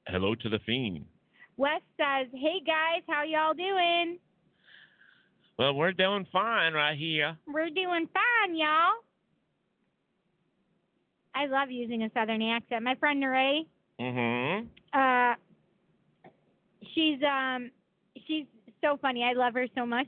[0.07, 1.05] Hello to the fiend.
[1.57, 4.19] Wes says, "Hey guys, how y'all doing?
[5.57, 7.37] Well, we're doing fine right here.
[7.47, 9.03] We're doing fine, y'all."
[11.33, 12.83] I love using a southern accent.
[12.83, 13.65] My friend Neray,
[13.99, 14.67] Mm-hmm.
[14.93, 15.35] uh,
[16.93, 17.71] she's um,
[18.27, 18.45] she's
[18.81, 19.23] so funny.
[19.23, 20.07] I love her so much.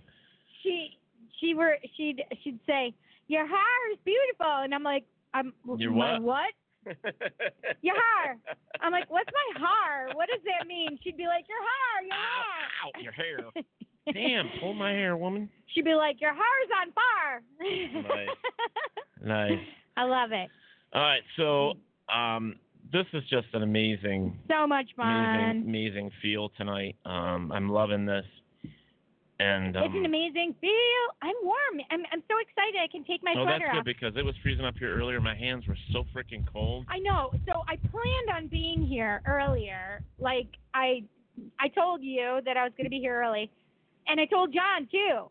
[0.63, 0.97] She
[1.39, 2.93] she were she'd she'd say,
[3.28, 6.21] "Your hair is beautiful," and I'm like, "I'm Your what?
[6.21, 6.54] what?"
[7.82, 8.38] Your hair.
[8.82, 10.10] I'm like, "What's my hair?
[10.15, 12.43] What does that mean?" She'd be like, "Your hair, your hair."
[12.84, 13.38] Ow, ow, your hair.
[14.13, 15.49] Damn, pull my hair, woman.
[15.67, 17.43] She'd be like, "Your hair's on fire."
[18.04, 18.28] Nice.
[19.26, 19.60] Nice.
[19.95, 20.49] I love it.
[20.93, 21.73] All right, so
[22.13, 22.56] um,
[22.91, 25.08] this is just an amazing, So much fun.
[25.08, 26.97] amazing, amazing feel tonight.
[27.06, 28.26] Um, I'm loving this,
[29.39, 31.04] and um, it's an amazing feel.
[31.22, 31.82] I'm warm.
[31.91, 32.80] I'm I'm so excited.
[32.82, 33.50] I can take my sweater off.
[33.50, 33.86] oh, that's good off.
[33.86, 35.19] because it was freezing up here earlier.
[35.19, 36.86] My hands were so freaking cold.
[36.89, 37.32] I know.
[37.48, 40.04] So I planned on being here earlier.
[40.19, 41.04] Like I
[41.60, 43.50] I told you that I was going to be here early.
[44.08, 45.30] And I told John too.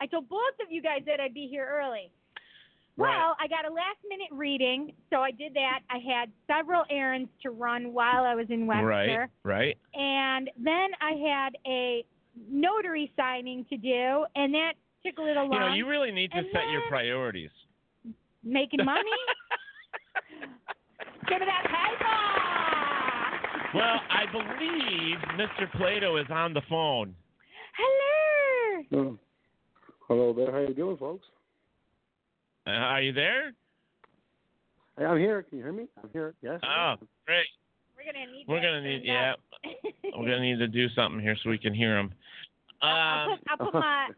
[0.00, 2.10] I told both of you guys that I'd be here early.
[2.96, 3.16] Right.
[3.16, 5.80] Well, I got a last minute reading, so I did that.
[5.88, 9.30] I had several errands to run while I was in Webster.
[9.44, 9.78] Right, right.
[9.94, 12.04] And then I had a
[12.50, 14.72] notary signing to do, and that
[15.04, 15.60] took a little You long.
[15.60, 17.50] know, you really need to And set your priorities.
[18.44, 19.02] Making money?
[21.28, 23.78] Give me that paper!
[23.78, 25.70] Well, I believe Mr.
[25.76, 27.14] Plato is on the phone.
[27.76, 28.84] Hello!
[28.94, 29.18] Oh.
[30.08, 30.50] Hello there.
[30.50, 31.26] How you doing, folks?
[32.66, 33.52] Uh, are you there?
[34.98, 35.42] Hey, I'm here.
[35.42, 35.86] Can you hear me?
[36.02, 36.34] I'm here.
[36.40, 36.60] Yes.
[36.64, 36.94] Oh,
[37.26, 37.44] great.
[37.96, 38.44] We're gonna need.
[38.48, 39.34] We're gonna need, yeah,
[40.16, 42.12] we're gonna need to do something here so we can hear him.
[42.82, 44.08] I'll, I'll Um, put, I'll put my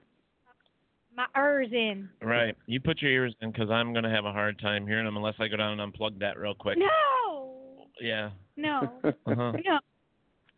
[1.16, 2.08] my ers in.
[2.22, 2.56] right.
[2.66, 5.34] You put your ears in because I'm gonna have a hard time hearing them unless
[5.40, 6.78] I go down and unplug that real quick.
[6.78, 8.30] No, Yeah.
[8.56, 8.92] no,
[9.26, 9.52] Uh-huh.
[9.64, 9.78] no.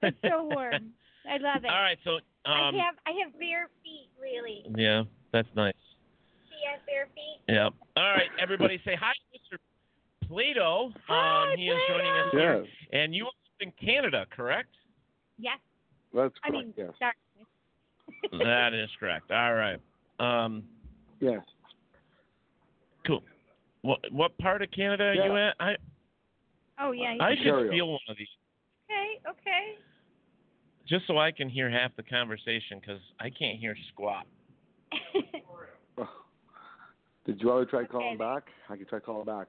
[0.03, 0.93] It's so warm.
[1.29, 1.71] I love it.
[1.71, 1.99] All right.
[2.05, 4.65] So, I um, have I have bare feet, really.
[4.77, 5.75] yeah, that's nice.
[6.51, 7.41] See, I have bare feet.
[7.49, 7.73] Yep.
[7.97, 9.59] All right, everybody, say hi, Mr.
[10.29, 10.93] Plato.
[11.07, 12.65] Hi, um, he is joining us Plato.
[12.91, 14.75] here, and you live in Canada, correct?
[15.39, 15.59] Yes,
[16.13, 16.91] That's I mean, yes.
[16.99, 17.13] sorry.
[18.31, 19.31] That is correct.
[19.31, 19.79] All right.
[20.21, 20.65] Um,
[21.21, 21.41] Yes.
[23.07, 23.23] cool.
[23.83, 25.49] What what part of Canada are you Yeah.
[25.49, 25.57] at?
[25.61, 25.77] I
[26.79, 27.15] Oh yeah.
[27.21, 27.73] I should Ontario.
[27.73, 28.29] steal one of these
[28.91, 29.21] Okay.
[29.29, 29.77] Okay.
[30.87, 34.27] just so I can hear half the conversation because I can't hear squat.
[37.25, 38.17] Did you want to try calling Okay.
[38.17, 38.49] back?
[38.69, 39.49] I can try calling back.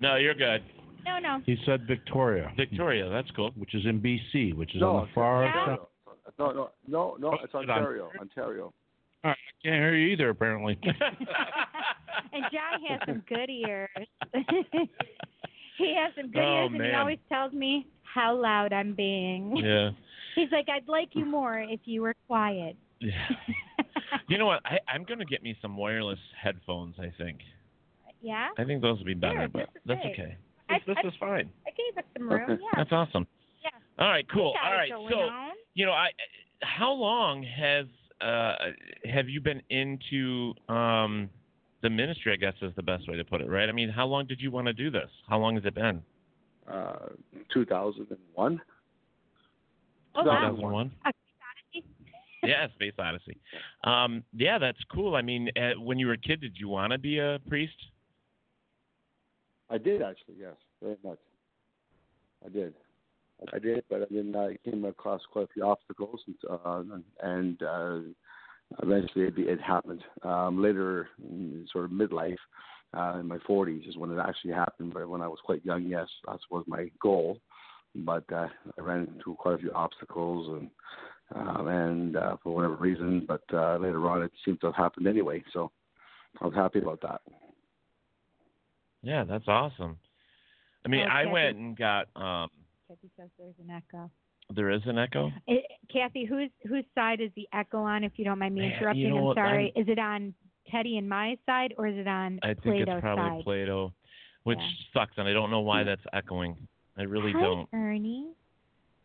[0.00, 0.62] No, you're good.
[1.04, 1.40] no, no.
[1.46, 3.52] He said Victoria, Victoria, that's cool.
[3.56, 5.64] which is in BC, which is no, on the far Yeah.
[5.64, 5.78] side.
[6.26, 6.36] Ontario.
[6.38, 7.28] No, no, no, no.
[7.40, 7.78] Oh, It's hold on.
[7.78, 8.10] Ontario.
[8.20, 8.72] Ontario.
[9.24, 10.78] I can't hear you either, apparently.
[10.82, 13.88] and John has some good ears.
[15.78, 19.56] he has some good Oh, ears, and he always tells me how loud I'm being.
[19.56, 19.90] yeah.
[20.34, 22.76] He's like, I'd like you more if you were quiet.
[23.00, 23.12] Yeah.
[24.28, 24.60] You know what?
[24.66, 27.38] I, I'm going to get me some wireless headphones, I think.
[28.20, 28.48] yeah?
[28.58, 30.12] I think those would be better, Sure, but that's great.
[30.12, 30.36] okay.
[30.68, 31.50] I- This, this I- is fine.
[31.66, 32.50] I gave us some room.
[32.50, 32.56] Yeah.
[32.76, 33.26] That's awesome.
[33.62, 33.70] Yeah.
[34.04, 34.52] All right, cool.
[34.62, 35.10] All right, got All it right.
[35.10, 35.52] going So, on.
[35.76, 36.08] You know, I
[36.62, 37.86] how long has
[38.20, 38.54] uh
[39.04, 41.30] have you been into um
[41.82, 43.68] the ministry, I guess is the best way to put it, right?
[43.68, 45.10] I mean, how long did you want to do this?
[45.28, 46.02] How long has it been?
[46.66, 47.10] Uh,
[47.52, 48.60] 2001.
[50.16, 50.50] Oh, wow.
[50.50, 50.90] 2001?
[51.04, 51.12] A
[52.42, 53.36] yeah, Space Odyssey.
[53.84, 55.14] Um, yeah, that's cool.
[55.14, 57.76] I mean, uh, when you were a kid, did you want to be a priest?
[59.68, 61.18] I did actually, yes, very much.
[62.44, 62.74] I did.
[63.52, 66.82] I did, but then I came across quite a few obstacles, and, uh,
[67.22, 67.98] and uh,
[68.82, 70.02] eventually it, it happened.
[70.22, 72.36] Um, later, in sort of midlife,
[72.96, 74.94] uh, in my 40s, is when it actually happened.
[74.94, 77.38] But when I was quite young, yes, that was my goal.
[77.94, 80.70] But uh, I ran into quite a few obstacles, and
[81.34, 85.08] um, and uh, for whatever reason, but uh, later on, it seemed to have happened
[85.08, 85.42] anyway.
[85.52, 85.72] So
[86.40, 87.20] I was happy about that.
[89.02, 89.98] Yeah, that's awesome.
[90.84, 92.06] I mean, Oh, I went and got.
[92.14, 92.48] um
[92.88, 94.10] Kathy says there's an echo.
[94.54, 95.32] There is an echo.
[95.48, 95.54] Eh,
[95.92, 98.04] Kathy, whose whose side is the echo on?
[98.04, 99.72] If you don't mind me Man, you interrupting, know I'm what, sorry.
[99.74, 100.32] Is it on
[100.70, 102.50] Teddy and my side, or is it on Plato's side?
[102.50, 103.44] I think Plato's it's probably side?
[103.44, 103.94] Plato,
[104.44, 104.70] which Yeah.
[104.92, 106.56] sucks, and I don't know why that's echoing.
[106.96, 107.68] I really Hi, don't.
[107.72, 108.28] Ernie.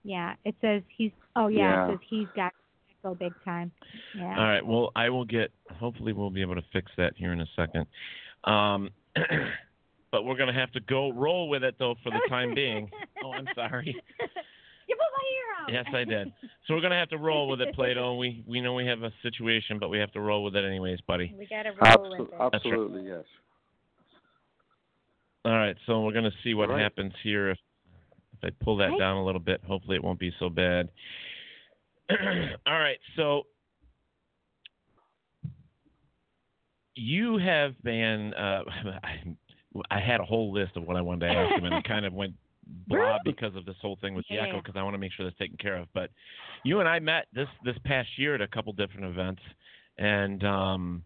[0.03, 1.11] Yeah, it says he's.
[1.35, 1.85] Oh yeah, Yeah.
[1.85, 2.53] it says he's got
[2.99, 3.71] echo big time.
[4.15, 4.37] Yeah.
[4.37, 4.65] All right.
[4.65, 5.51] Well, I will get.
[5.79, 7.87] Hopefully, we'll be able to fix that here in a second.
[8.43, 8.91] Um,
[10.11, 12.89] but we're gonna have to go roll with it though for the time being.
[13.23, 13.95] Oh, I'm sorry.
[14.87, 15.85] You put my ear out.
[15.85, 16.33] Yes, I did.
[16.67, 18.15] So we're gonna have to roll with it, Plato.
[18.15, 20.99] We we know we have a situation, but we have to roll with it anyways,
[21.01, 21.33] buddy.
[21.37, 22.53] We gotta roll with Absolutely, it.
[22.53, 23.23] absolutely yes.
[25.45, 25.77] All right.
[25.85, 26.81] So we're gonna see what All right.
[26.81, 27.57] happens here if
[28.33, 28.97] if I pull that Hi.
[28.97, 29.61] down a little bit.
[29.65, 30.89] Hopefully, it won't be so bad.
[32.09, 32.97] All right.
[33.15, 33.43] So
[36.95, 38.33] you have been.
[38.33, 38.63] Uh,
[39.89, 41.83] I, I had a whole list of what I wanted to ask him, and it
[41.83, 42.33] kind of went
[42.87, 44.43] blah because of this whole thing with the Yeah.
[44.43, 45.87] echo because I want to make sure that's taken care of.
[45.93, 46.09] But
[46.63, 49.41] you and I met this this past year at a couple different events,
[49.97, 51.03] and um,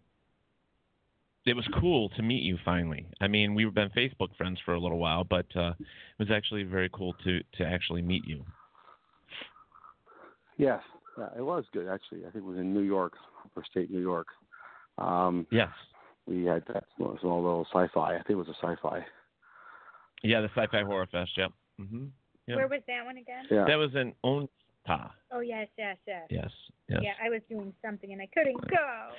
[1.46, 3.06] it was cool to meet you finally.
[3.22, 6.64] I mean, we've been Facebook friends for a little while, but uh, it was actually
[6.64, 8.44] very cool to to actually meet you.
[10.58, 10.82] Yes,
[11.18, 12.22] yeah, it was good actually.
[12.22, 13.14] I think it was in New York,
[13.58, 14.28] upstate New York.
[14.98, 15.70] Um, Yes.
[16.28, 18.14] We had that small, small little sci-fi.
[18.14, 19.06] I think it was a sci-fi.
[20.24, 21.32] Yeah, the Sci-Fi Horror Fest.
[21.38, 21.52] Yep.
[21.80, 22.06] hmm
[22.48, 22.58] Yep.
[22.58, 23.46] Where was that one again?
[23.50, 23.66] Yeah.
[23.68, 25.10] That was in Onta.
[25.32, 26.28] Oh yes, yes, yes.
[26.30, 26.50] Yes.
[26.88, 27.00] Yes.
[27.02, 29.10] Yeah, I was doing something and I couldn't go.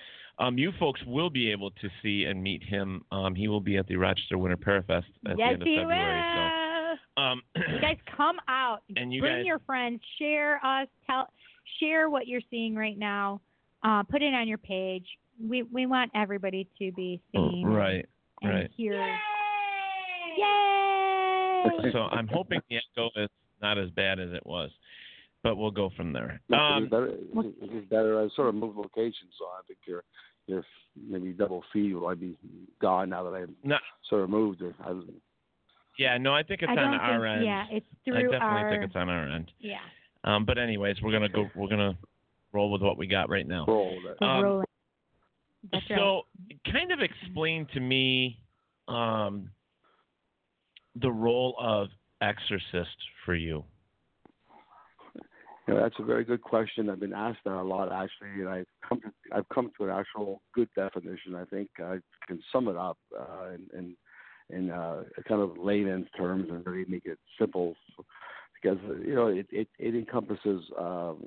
[0.45, 3.05] Um, you folks will be able to see and meet him.
[3.11, 6.21] Um, he will be at the Rochester Winter Parafest at the end of he February.
[6.21, 6.97] will.
[7.17, 8.83] So, um, you guys come out.
[8.97, 10.01] And you bring guys- your friends.
[10.21, 10.87] Share us.
[11.09, 11.27] Tell.
[11.81, 13.41] Share what you're seeing right now.
[13.83, 15.07] Uh, put it on your page.
[15.43, 17.65] We we want everybody to be seen.
[17.67, 18.07] right.
[18.43, 18.71] And Right.
[18.77, 18.93] hear.
[20.37, 21.91] Yay!
[21.93, 23.29] So I'm hoping the echo is
[23.63, 24.71] not as bad as it was,
[25.43, 26.41] but we'll go from there.
[26.49, 27.07] No, Um, it better.
[27.07, 28.21] It was, it was better.
[28.23, 30.05] I sort of moved location, so I think your
[30.47, 30.65] your
[31.09, 32.37] maybe double fee will i be
[32.81, 34.63] gone now that I no, sort of moved.
[34.63, 34.75] It.
[34.85, 34.93] I
[35.99, 37.45] yeah, no, I think it's I on our think, end.
[37.45, 38.71] Yeah, it's through I definitely our.
[38.71, 39.51] think it's on our end.
[39.59, 39.79] yeah.
[40.25, 41.49] Um, but anyways, we're gonna go.
[41.55, 41.97] We're gonna
[42.53, 43.65] roll with what we got right now.
[43.67, 44.23] roll it.
[44.23, 44.65] Um,
[45.73, 45.85] rolling.
[45.89, 45.99] That's right.
[45.99, 48.39] So, kind of explain to me
[48.89, 49.51] um,
[51.01, 51.89] the role of
[52.21, 53.65] exorcist for you.
[55.67, 56.89] You know, that's a very good question.
[56.89, 59.91] I've been asked that a lot actually, and I've come to I've come to an
[59.91, 61.35] actual good definition.
[61.35, 61.97] I think I
[62.29, 63.97] can sum it up uh, in
[64.51, 67.75] in, in uh, kind of layman's terms and really make it simple,
[68.61, 71.27] because you know it it, it encompasses um,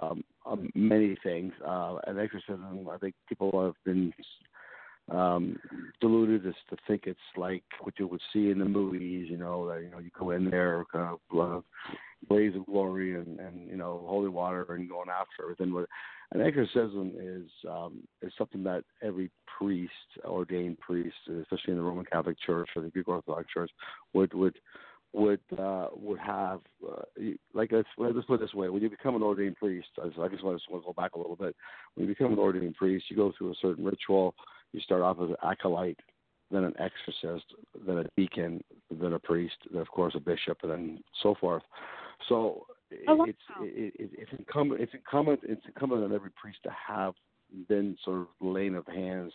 [0.00, 1.52] um, um, many things.
[1.66, 4.12] Uh, an exorcism, I think people have been
[5.10, 5.58] um
[6.00, 9.68] deluded as to think it's like what you would see in the movies you know
[9.68, 11.60] that you know you go in there kind of uh,
[12.26, 15.86] blaze of glory and and you know holy water and going after everything but
[16.32, 19.92] an exorcism is um is something that every priest
[20.24, 23.70] ordained priest especially in the roman catholic church or the greek orthodox church
[24.14, 24.58] would would
[25.14, 27.02] would uh would have uh,
[27.54, 30.18] like let's let's put it this way when you become an ordained priest I just,
[30.18, 31.54] I just want to go back a little bit
[31.94, 34.34] when you become an ordained priest you go through a certain ritual
[34.74, 36.00] you start off as an acolyte,
[36.50, 37.46] then an exorcist,
[37.86, 41.62] then a deacon, then a priest, then of course a bishop, and then so forth.
[42.28, 42.66] So
[43.08, 43.24] Oh, wow.
[43.26, 47.14] it's it, it, it's incumbent it's incumbent it's incumbent on every priest to have
[47.68, 49.32] been sort of laying of hands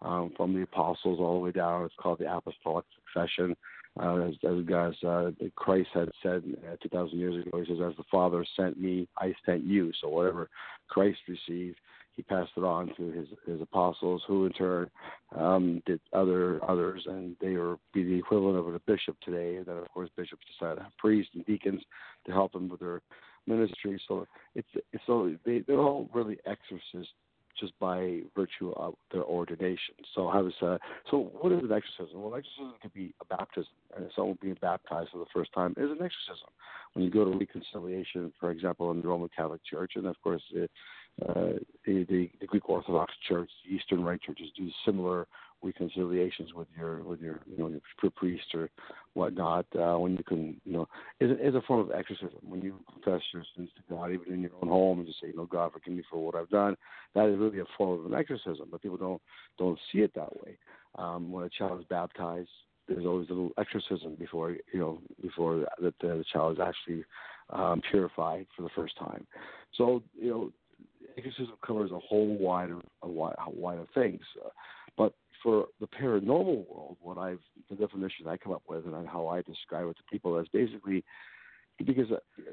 [0.00, 1.84] um, from the apostles all the way down.
[1.84, 3.56] It's called the apostolic succession.
[4.00, 7.96] Uh, as, as guys, uh, Christ had said uh, 2,000 years ago, he says, "As
[7.96, 10.48] the Father sent me, I sent you." So whatever
[10.88, 11.76] Christ received,
[12.16, 14.90] he passed it on to his his apostles, who in turn
[15.36, 19.58] um, did other others, and they were be the equivalent of a bishop today.
[19.62, 21.82] Then, of course, bishops decided to have priests and deacons
[22.26, 23.02] to help them with their
[23.46, 24.00] ministry.
[24.08, 24.68] So it's
[25.06, 27.12] so they they're all really exorcists
[27.58, 29.94] just by virtue of their ordination.
[30.14, 30.78] So how does uh,
[31.10, 32.22] so what is an exorcism?
[32.22, 35.72] Well, an exorcism could be a baptism, and someone being baptized for the first time
[35.76, 36.48] is an exorcism.
[36.94, 40.42] When you go to reconciliation, for example, in the Roman Catholic Church, and of course,
[40.52, 40.70] it,
[41.20, 45.26] uh, the, the the Greek Orthodox Church, the Eastern Rite churches do similar
[45.62, 48.68] reconciliations with your with your you know your priest or
[49.14, 50.88] whatnot uh, when you can you know
[51.20, 52.38] is is a form of exorcism.
[52.42, 55.28] When you confess your sins to God even in your own home and just say
[55.28, 56.76] you know God forgive me for what I've done
[57.14, 59.22] that is really a form of an exorcism but people don't
[59.58, 60.58] don't see it that way.
[60.98, 62.50] Um, when a child is baptized
[62.88, 67.04] there's always a little exorcism before you know before that the, the child is actually
[67.50, 69.26] um, purified for the first time.
[69.76, 70.52] So you know
[71.16, 74.48] exorcism covers a whole wide of a wide, a wide of things uh,
[74.96, 79.28] but for the paranormal world, what I've the definition I come up with and how
[79.28, 81.04] I describe it to people is basically
[81.84, 82.06] because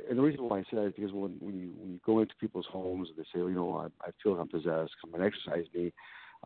[0.10, 2.20] and the reason why I say that is because when when you when you go
[2.20, 5.14] into people's homes and they say, well, you know, I, I feel I'm possessed, come
[5.14, 5.94] and exorcise me,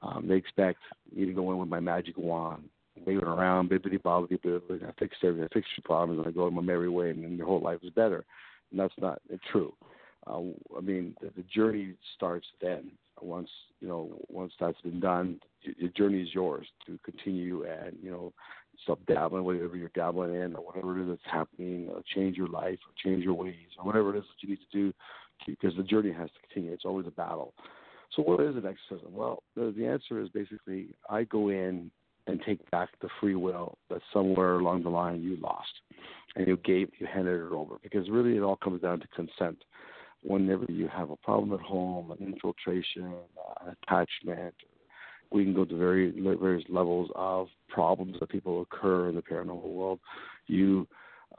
[0.01, 0.79] um, they expect
[1.15, 2.63] me to go in with my magic wand,
[3.05, 6.47] waving around, bibbity bobbity bibbity, I fix everything, I fix your problems, and I go
[6.47, 8.25] in my merry way, and then your whole life is better.
[8.71, 9.73] And that's not true.
[10.27, 10.39] Uh,
[10.77, 12.91] I mean, the, the journey starts then.
[13.21, 13.49] Once
[13.79, 18.33] you know, once that's been done, your journey is yours to continue and you know
[18.81, 22.47] stop dabbling whatever you're dabbling in or whatever it is that's happening or change your
[22.47, 24.93] life or change your ways or whatever it is that you need to do
[25.45, 26.73] because the journey has to continue.
[26.73, 27.53] It's always a battle.
[28.15, 31.89] So what is an exorcism well the, the answer is basically i go in
[32.27, 35.71] and take back the free will that somewhere along the line you lost
[36.35, 39.63] and you gave you handed it over because really it all comes down to consent
[40.23, 43.13] whenever you have a problem at home an infiltration
[43.65, 44.53] an attachment
[45.33, 49.63] we can go to very various levels of problems that people occur in the paranormal
[49.63, 49.99] world.
[50.45, 50.87] You,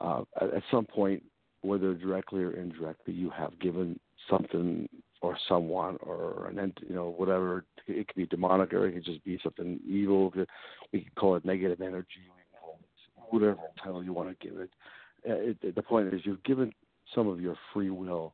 [0.01, 1.23] uh, at some point,
[1.61, 3.97] whether directly or indirectly, you have given
[4.29, 4.89] something
[5.21, 7.63] or someone or an entity, you know, whatever.
[7.87, 10.31] It could be demonic or it could just be something evil.
[10.91, 12.27] We could call it negative energy.
[13.29, 14.69] whatever title you want to give it.
[15.27, 15.75] Uh, it.
[15.75, 16.73] The point is, you've given
[17.15, 18.33] some of your free will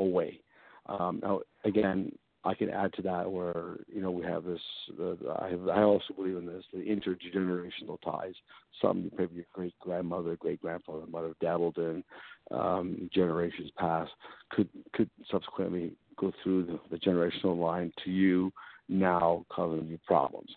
[0.00, 0.40] away.
[0.86, 4.60] Um, now, again, I can add to that where you know we have this.
[4.98, 8.34] Uh, I have, I also believe in this the intergenerational ties.
[8.80, 12.02] Some maybe your great grandmother, great grandfather have dabbled in
[12.50, 14.10] um, generations past
[14.50, 18.52] could could subsequently go through the, the generational line to you
[18.88, 20.50] now, causing you problems.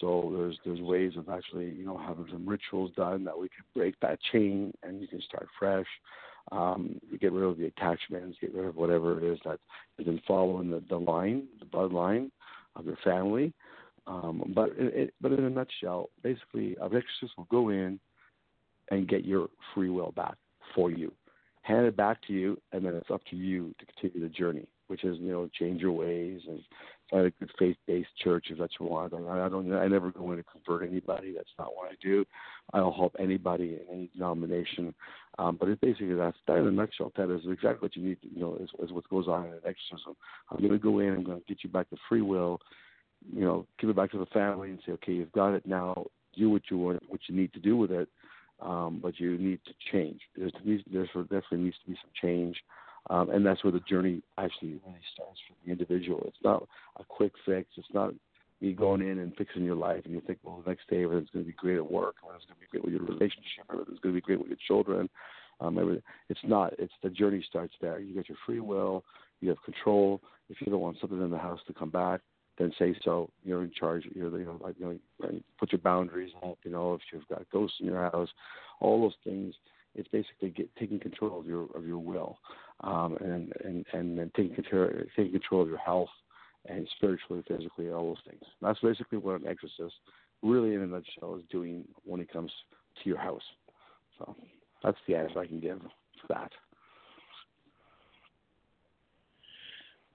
[0.00, 3.64] So there's there's ways of actually you know having some rituals done that we can
[3.74, 5.86] break that chain and you can start fresh.
[6.52, 9.58] Um, you get rid of the attachments, get rid of whatever it is that
[9.98, 12.30] has been following the, the line, the bloodline
[12.76, 13.52] of your family.
[14.06, 18.00] Um, but it, it, but in a nutshell, basically, a exorcist will go in
[18.90, 20.34] and get your free will back
[20.74, 21.12] for you,
[21.62, 24.66] hand it back to you, and then it's up to you to continue the journey,
[24.90, 26.60] which is you know change your ways and
[27.10, 29.14] find a good faith-based church if that's what you want.
[29.14, 29.72] I don't.
[29.72, 31.32] I never go in to convert anybody.
[31.32, 32.24] That's not what I do.
[32.72, 34.92] I'll help anybody in any denomination.
[35.38, 37.12] Um, but it basically that's that in a nutshell.
[37.16, 38.20] That is exactly what you need.
[38.22, 40.16] To, you know, is, is what goes on in an exorcism.
[40.50, 41.14] I'm going to go in.
[41.14, 42.60] I'm going to get you back to free will.
[43.32, 46.06] You know, give it back to the family and say, okay, you've got it now.
[46.36, 48.08] Do what you want, what you need to do with it.
[48.60, 50.20] Um, but you need to change.
[50.36, 50.52] There's,
[50.92, 52.56] there's definitely needs to be some change.
[53.08, 56.22] Um, and that's where the journey actually really starts for the individual.
[56.26, 56.66] It's not
[56.98, 57.68] a quick fix.
[57.76, 58.12] It's not
[58.60, 61.30] me going in and fixing your life and you think, well, the next day everything's
[61.30, 63.64] going to be great at work, or it's going to be great with your relationship,
[63.68, 65.08] or it's going to be great with your children.
[65.60, 66.02] Um, everything.
[66.28, 66.72] It's not.
[66.78, 67.98] It's the journey starts there.
[68.00, 69.04] You get your free will.
[69.40, 70.22] You have control.
[70.48, 72.20] If you don't want something in the house to come back,
[72.58, 73.30] then say so.
[73.44, 74.04] You're in charge.
[74.14, 76.58] You're you know like you know put your boundaries up.
[76.64, 78.28] You know if you've got ghosts in your house,
[78.80, 79.54] all those things.
[79.94, 82.38] It's basically get, taking control of your of your will,
[82.82, 86.08] um, and and and then taking control taking control of your health
[86.66, 88.42] and spiritually, physically, all those things.
[88.60, 89.94] That's basically what an exorcist,
[90.42, 92.52] really in a nutshell, is doing when it comes
[93.02, 93.42] to your house.
[94.18, 94.36] So
[94.82, 95.88] that's the answer I can give to
[96.28, 96.52] that.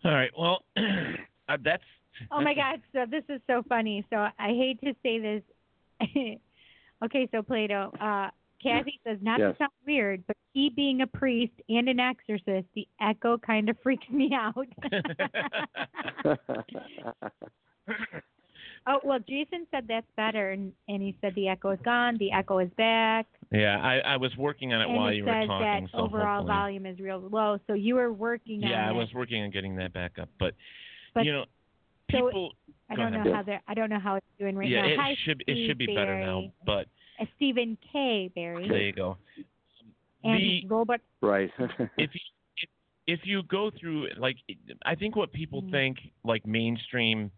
[0.03, 0.31] All right.
[0.37, 1.83] Well, uh, that's.
[2.31, 2.81] Oh my God!
[2.93, 4.05] So this is so funny.
[4.09, 5.41] So I hate to say this.
[7.03, 8.29] okay, so Plato, uh,
[8.61, 9.53] Kathy says, not yes.
[9.53, 13.77] to sound weird, but he being a priest and an exorcist, the echo kind of
[13.83, 14.67] freaks me out.
[18.87, 22.31] oh well, Jason said that's better, and, and he said the echo is gone, the
[22.31, 23.27] echo is back.
[23.51, 25.47] Yeah, I, I was working on it and while you were talking.
[25.47, 27.57] that so overall hopefully- volume is real low.
[27.67, 30.53] So you were working on Yeah, I was working on getting that back up, but,
[31.13, 31.45] But you know,
[32.11, 32.53] so people.
[32.89, 33.25] I don't ahead.
[33.25, 33.61] know how they're.
[33.67, 34.87] I don't know how it's doing right yeah, now.
[34.89, 36.85] it Hi, should it should be better now, but
[37.45, 38.31] Stephen K.
[38.33, 39.17] Barry there you go.
[40.23, 41.01] and the Robert.
[41.21, 41.51] right.
[41.97, 42.19] if you
[42.57, 42.69] if,
[43.07, 44.37] if you go through like
[44.85, 45.71] I think what people Mm.
[45.71, 47.31] think like mainstream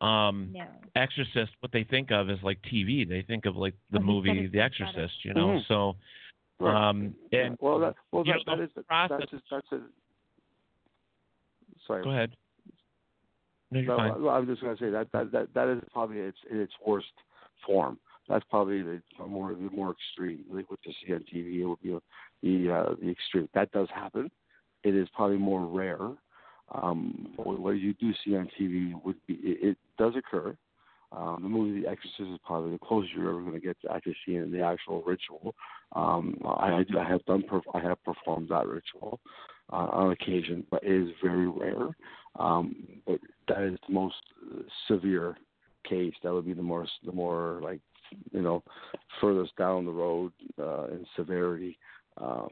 [0.00, 0.66] um No.
[0.96, 3.08] Exorcist, what they think of is like TV.
[3.08, 4.60] They think of like the Oh, movie The.
[4.60, 5.46] Exorcist, you know.
[5.48, 5.66] Mhm.
[5.68, 5.96] So
[6.60, 6.88] Right.
[6.88, 7.46] um Yeah.
[7.46, 9.80] and well, that, well, you that, know, that the process- that's a, that's a.
[11.86, 12.04] Sorry.
[12.04, 12.36] go ahead.
[13.70, 14.22] No, you're no, fine.
[14.22, 16.60] well, I was just going to say that, that that that is probably its in
[16.60, 17.06] its worst
[17.66, 17.98] form.
[18.28, 20.44] That's probably the more the more extreme.
[20.50, 21.98] Like what you see on TV, it would be
[22.42, 23.48] the uh, the extreme.
[23.54, 24.30] That does happen.
[24.82, 26.10] It is probably more rare.
[26.74, 30.56] Um, what what you do see on TV would be it, it does occur.
[31.12, 33.92] Um, the movie The Exorcist is probably the closest you're ever going to get to
[33.92, 35.54] actually seeing the actual ritual.
[35.94, 39.20] Um, I, I, I have done I have performed that ritual
[39.72, 41.90] uh, on occasion, but it is very rare.
[42.38, 42.74] Um,
[43.06, 44.16] but that is the most
[44.88, 45.36] severe
[45.88, 46.14] case.
[46.22, 47.80] That would be the more the more like
[48.32, 48.62] you know
[49.20, 51.78] furthest down the road uh, in severity.
[52.20, 52.48] Um,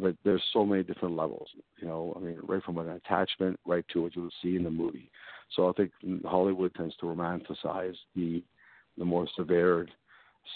[0.00, 1.48] but there's so many different levels.
[1.80, 4.70] You know, I mean, right from an attachment right to what you'll see in the
[4.70, 5.10] movie.
[5.54, 5.92] So I think
[6.24, 8.42] Hollywood tends to romanticize the
[8.98, 9.86] the more severe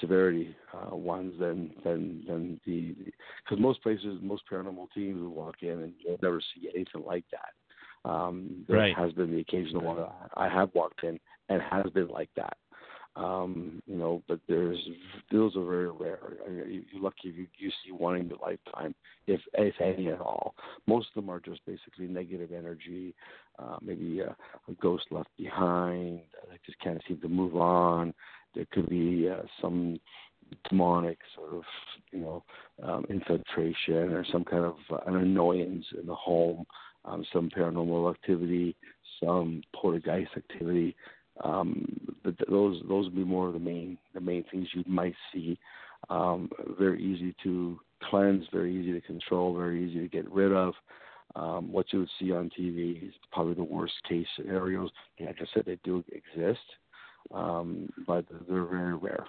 [0.01, 2.95] severity uh, ones than than than the
[3.45, 7.25] because most places, most paranormal teams will walk in and you'll never see anything like
[7.31, 8.11] that.
[8.11, 8.97] Um, there Right.
[8.97, 12.57] has been the occasional one I have walked in and has been like that.
[13.17, 14.79] Um, you know, but there's
[15.33, 16.21] those are very rare.
[16.47, 18.95] I mean, you, you're lucky if you, you see one in your lifetime,
[19.27, 20.55] if if any at all.
[20.87, 23.15] Most of them are just basically negative energy,
[23.59, 24.37] uh, maybe a,
[24.69, 26.21] a ghost left behind.
[26.49, 28.15] They just can't seem to move on.
[28.55, 29.99] There could be uh, some
[30.69, 31.63] demonic sort of,
[32.13, 32.45] you know,
[32.83, 36.65] um, infiltration or some kind of uh, an annoyance in the home,
[37.05, 38.77] um, some paranormal activity,
[39.23, 40.97] some poltergeist activity.
[41.45, 41.87] Um,
[42.25, 45.59] those those would be more of the main the main things you might see.
[46.09, 50.75] Um, very easy to cleanse, very easy to control, very easy to get rid of.
[51.37, 54.91] Um, what you would see on TV is probably the worst case scenarios.
[55.21, 56.59] Like I said, they do exist,
[57.33, 59.25] um, but they're very rare.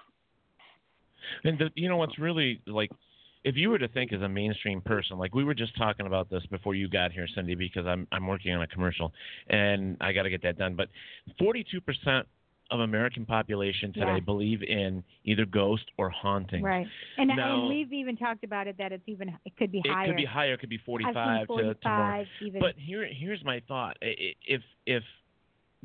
[1.43, 2.89] And the, you know what's really like,
[3.43, 6.29] if you were to think as a mainstream person, like we were just talking about
[6.29, 9.13] this before you got here, Cindy, because I'm I'm working on a commercial
[9.49, 10.75] and I got to get that done.
[10.75, 10.89] But
[11.39, 12.27] 42 percent
[12.69, 14.19] of American population today Yeah.
[14.21, 16.63] believe in either ghost or haunting.
[16.63, 16.87] Right.
[17.17, 19.87] And, Now- and we've even talked about it that it's even it could be It
[19.91, 20.05] higher.
[20.05, 20.53] It could be higher.
[20.53, 22.25] It could be I've 45 to, to more.
[22.41, 22.61] even.
[22.61, 25.03] But here, here's my thought: if if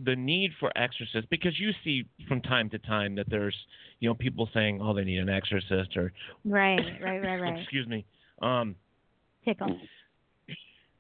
[0.05, 3.57] the need for exorcists, because you see from time to time that there's,
[4.01, 6.13] you know, people saying, "Oh, they need an exorcist," or
[6.45, 7.59] right, right, right, right.
[7.61, 8.05] excuse me.
[8.43, 8.77] Um,
[9.45, 9.79] Tickle.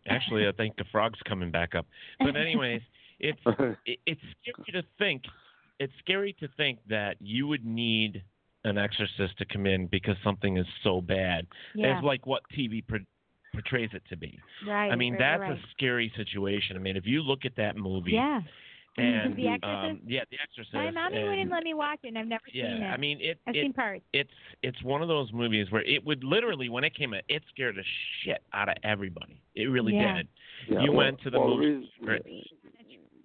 [0.08, 1.86] actually, I think the frog's coming back up.
[2.20, 2.80] But anyways,
[3.20, 3.40] it's
[3.84, 5.22] it, it's scary to think.
[5.78, 8.22] It's scary to think that you would need
[8.64, 11.98] an exorcist to come in because something is so bad, Yeah.
[11.98, 12.98] as like what TV pro-
[13.52, 14.40] portrays it to be.
[14.66, 14.90] Right.
[14.90, 15.52] I mean, right, that's right.
[15.52, 16.76] a scary situation.
[16.76, 18.40] I mean, if you look at that movie, Yeah.
[18.96, 19.90] And The Exorcist?
[19.90, 20.74] um, yeah, The Exorcist.
[20.74, 22.86] My mommy and, wouldn't let me watch it, and I've never yeah, seen it.
[22.86, 24.04] I mean, it, I've it seen parts.
[24.12, 24.30] it's
[24.62, 27.76] it's one of those movies where it would literally when it came out, it scared
[27.76, 27.84] the
[28.24, 29.40] shit out of everybody.
[29.54, 30.16] It really Yeah.
[30.16, 30.28] did.
[30.68, 31.66] Yeah, you well- went to the well, movie.
[31.66, 32.22] reason- right.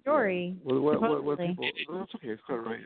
[0.02, 0.56] Story.
[0.64, 2.80] What, what, what, what people, that's okay, it's quite right.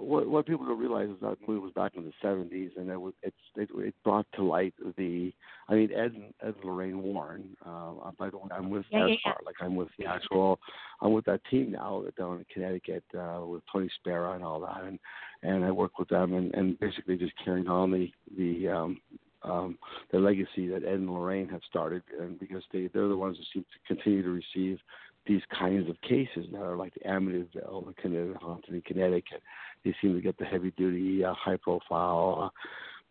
[0.00, 3.00] What, what people don't realize is that movie was back in the '70s, and it
[3.00, 5.32] was it's it, it brought to light the.
[5.68, 7.56] I mean, Ed and Ed and Lorraine Warren.
[7.64, 10.58] Uh, by the way, I'm with Yeah, yeah, NASCAR, like I'm with the actual.
[11.00, 14.84] I'm with that team now down in Connecticut uh, with Tony Spera and all that,
[14.84, 14.98] and
[15.42, 19.00] and I work with them, and and basically just carrying on the the um,
[19.44, 19.78] um,
[20.12, 23.46] the legacy that Ed and Lorraine have started, and because they they're the ones that
[23.52, 24.78] seem to continue to receive
[25.26, 29.42] these kinds of cases that are like the Amityville, the Connecticut haunted in Connecticut.
[29.84, 32.44] They seem to get the heavy duty, uh, high profile.
[32.44, 32.48] Uh,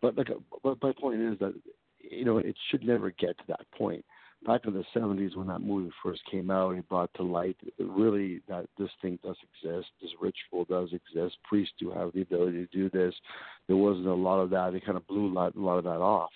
[0.01, 0.30] but like,
[0.63, 1.53] but my point is that
[1.99, 4.03] you know it should never get to that point.
[4.45, 8.41] Back in the '70s, when that movie first came out, it brought to light really
[8.47, 11.38] that this thing does exist, this ritual does exist.
[11.43, 13.13] Priests do have the ability to do this.
[13.67, 14.74] There wasn't a lot of that.
[14.74, 16.32] They kind of blew a lot, a lot of that off.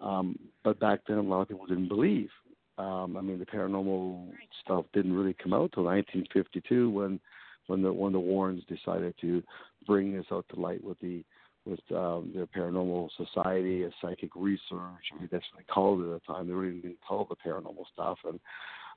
[0.00, 2.28] Um, but back then, a lot of people didn't believe.
[2.76, 4.28] Um, I mean, the paranormal
[4.62, 7.18] stuff didn't really come out till 1952 when
[7.68, 9.42] when the when the Warrens decided to
[9.86, 11.24] bring this out to light with the
[11.64, 15.12] with um, the Paranormal Society of Psychic Research.
[15.30, 16.48] That's what they called it at the time.
[16.48, 18.40] They really didn't call it the paranormal stuff, and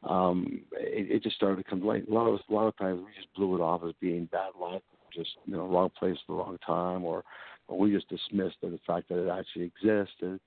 [0.10, 2.08] um, it, it just started to come to light.
[2.08, 4.52] A lot of a lot of times, we just blew it off as being bad
[4.60, 4.82] luck,
[5.14, 7.24] just you know, wrong place at the wrong time, or,
[7.68, 10.40] or we just dismissed the fact that it actually existed.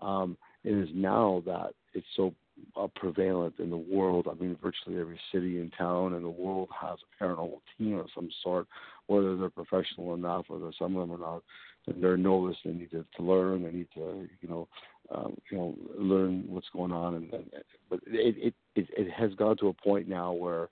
[0.00, 2.34] Um, it is now that it's so
[2.76, 4.28] uh, prevalent in the world.
[4.30, 8.06] I mean, virtually every city and town in the world has a paranormal team of
[8.14, 8.66] some sort,
[9.06, 11.42] whether they're professional or not, whether some of them are not.
[11.86, 12.56] And they're novice.
[12.64, 13.64] They need to, to learn.
[13.64, 14.68] They need to, you know,
[15.12, 17.14] um, you know, learn what's going on.
[17.14, 17.44] And, and
[17.90, 20.68] but it, it it it has gone to a point now where,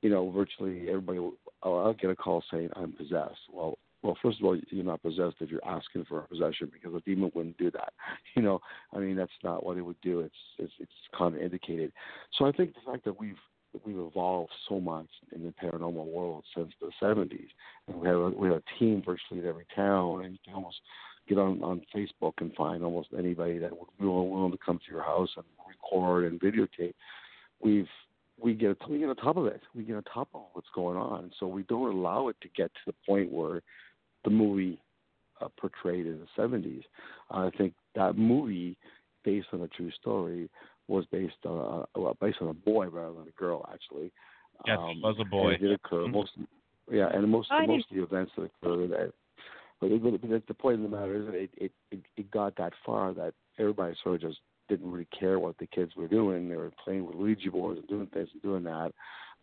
[0.00, 1.20] you know, virtually everybody.
[1.20, 3.38] Will, oh, I'll get a call saying I'm possessed.
[3.52, 6.94] Well, well, first of all, you're not possessed if you're asking for a possession because
[6.94, 7.92] a demon wouldn't do that.
[8.34, 8.60] You know,
[8.94, 10.20] I mean, that's not what it would do.
[10.20, 11.92] It's it's, it's contraindicated.
[12.38, 13.36] So I think the fact that we've
[13.84, 17.48] we've evolved so much in the paranormal world since the 70s,
[17.88, 20.54] and we have a, we have a team virtually in every town, and you can
[20.54, 20.80] almost
[21.28, 24.92] get on on Facebook and find almost anybody that would be willing to come to
[24.92, 26.94] your house and record and videotape.
[27.60, 27.88] We've
[28.42, 29.60] we get we get on top of it.
[29.74, 31.30] We get on top of what's going on.
[31.38, 33.62] So we don't allow it to get to the point where
[34.24, 34.80] the movie
[35.40, 36.82] uh, portrayed in the 70s.
[37.30, 38.76] I think that movie,
[39.24, 40.48] based on a true story,
[40.88, 44.12] was based on a, well, based on a boy rather than a girl, actually.
[44.66, 45.54] Yes, um, it was a boy.
[45.54, 46.06] It did occur.
[46.06, 46.12] Mhm.
[46.12, 46.32] Most,
[46.90, 48.90] yeah, and most Oh, most of the events that occurred.
[48.90, 49.12] That,
[49.80, 52.30] but, it, but, but the point of the matter is that it, it it it
[52.30, 56.08] got that far that everybody sort of just didn't really care what the kids were
[56.08, 56.48] doing.
[56.48, 58.92] They were playing with Ouija boards and doing this and doing that,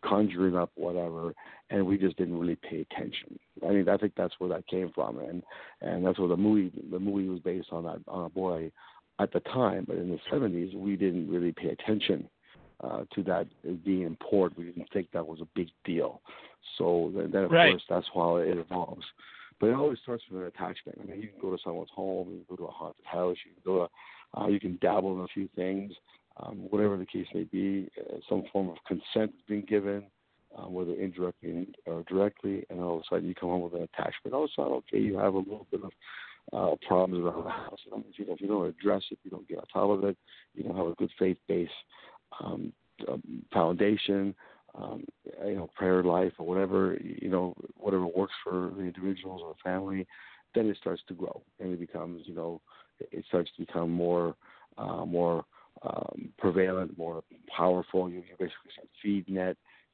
[0.04, 1.34] conjuring up whatever,
[1.70, 3.38] and we just didn't really pay attention.
[3.66, 5.42] I mean, I think that's where that came from, and
[5.80, 8.70] and that's where the movie the movie was based on that on a boy
[9.18, 9.84] at the time.
[9.86, 12.28] But in the '70s, we didn't really pay attention
[12.82, 13.46] uh, to that
[13.84, 14.58] being important.
[14.58, 16.22] We didn't think that was a big deal.
[16.78, 17.72] So then, then of Right.
[17.72, 19.04] course, that's how it evolves.
[19.58, 20.98] But it always starts with an attachment.
[21.02, 23.36] I mean, you can go to someone's home, you can go to a haunted house,
[23.44, 25.92] you can go to, uh, you can dabble in a few things,
[26.42, 27.88] um, whatever the case may be.
[27.98, 30.04] Uh, some form of consent is being given,
[30.56, 33.82] uh, whether indirectly or directly, and all of a sudden you come home with an
[33.82, 34.34] attachment.
[34.34, 35.90] All of a sudden, okay, you have a little bit of
[36.52, 37.78] uh, problems around the house.
[37.92, 40.04] And if you don't, if you don't address it, you don't get on top of
[40.04, 40.16] it,
[40.54, 41.68] you don't have a good faith base
[42.40, 42.72] um,
[43.08, 43.22] um,
[43.52, 44.34] foundation,
[44.74, 45.04] um,
[45.46, 49.70] you know, prayer life or whatever, you know, whatever works for the individuals or the
[49.70, 50.06] family,
[50.54, 52.60] then it starts to grow and it becomes, you know,
[52.98, 54.34] it starts to become more,
[54.78, 55.44] uh, more
[55.82, 57.22] um, prevalent, more
[57.54, 58.08] powerful.
[58.08, 59.36] You, you basically start feeding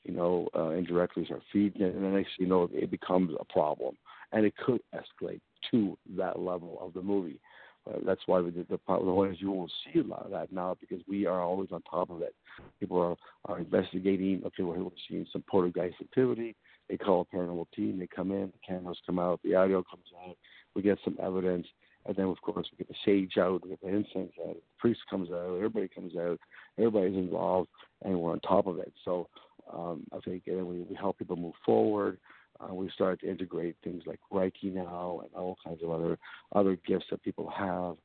[0.04, 3.44] you know, uh, indirectly start feeding it, and then next you know, it becomes a
[3.52, 3.96] problem,
[4.32, 7.40] and it could escalate to that level of the movie.
[7.88, 10.30] Uh, that's why we did the the point is you won't see a lot of
[10.30, 12.34] that now because we are always on top of it.
[12.80, 13.16] People are,
[13.52, 14.42] are investigating.
[14.46, 16.56] Okay, we're we're seeing some poltergeist activity.
[16.88, 17.98] They call a paranormal team.
[17.98, 18.46] They come in.
[18.46, 19.40] The cameras come out.
[19.44, 20.36] The audio comes out.
[20.74, 21.66] We get some evidence,
[22.06, 23.62] and then of course we get the sage out.
[23.62, 24.54] We get the incense out.
[24.54, 25.56] The priest comes out.
[25.56, 26.38] Everybody comes out.
[26.78, 27.68] Everybody's involved,
[28.02, 28.92] and we're on top of it.
[29.04, 29.28] So
[29.72, 32.18] um, I think and we, we help people move forward.
[32.60, 36.18] Uh, we start to integrate things like Reiki now and all kinds of other
[36.54, 37.96] other gifts that people have.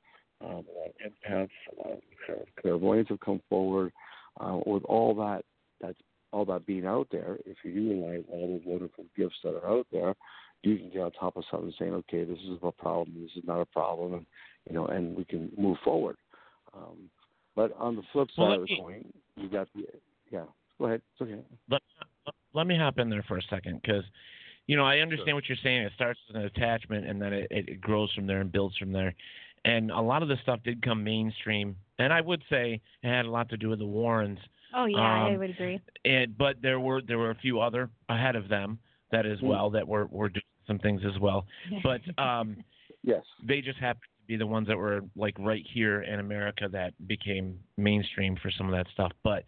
[0.44, 1.50] Um, like empaths,
[1.86, 3.92] uh, clairvoyants have come forward.
[4.40, 5.44] Uh, with all that,
[5.80, 6.00] that's
[6.32, 7.38] all that being out there.
[7.46, 10.16] If you utilize all those wonderful gifts that are out there,
[10.64, 13.22] you can get on top of something, saying, "Okay, this is a problem.
[13.22, 14.26] This is not a problem," and
[14.68, 16.18] you know, and we can move forward.
[16.74, 17.10] Um,
[17.56, 19.86] but on the flip side Well, of the coin, you got the
[20.32, 20.46] yeah.
[20.80, 21.02] Go ahead.
[21.14, 21.42] It's okay.
[21.70, 21.82] let,
[22.54, 24.04] let me hop in there for a second because
[24.68, 27.48] you know i understand what you're saying it starts with an attachment and then it,
[27.52, 29.14] it grows from there and builds from there
[29.66, 33.26] and a lot of this stuff did come mainstream and i would say it had
[33.26, 34.40] a lot to do with the warrens
[34.74, 35.82] Oh yeah, I Um, would agree.
[36.06, 38.80] and but there were there were a few other ahead of them
[39.12, 39.50] that as Mm.
[39.50, 41.46] well that were were doing some things as well
[41.84, 42.58] but um
[43.04, 43.24] Yes.
[43.44, 46.94] they just happened to be the ones that were like right here in America that
[47.08, 49.12] became mainstream for some of that stuff.
[49.24, 49.44] But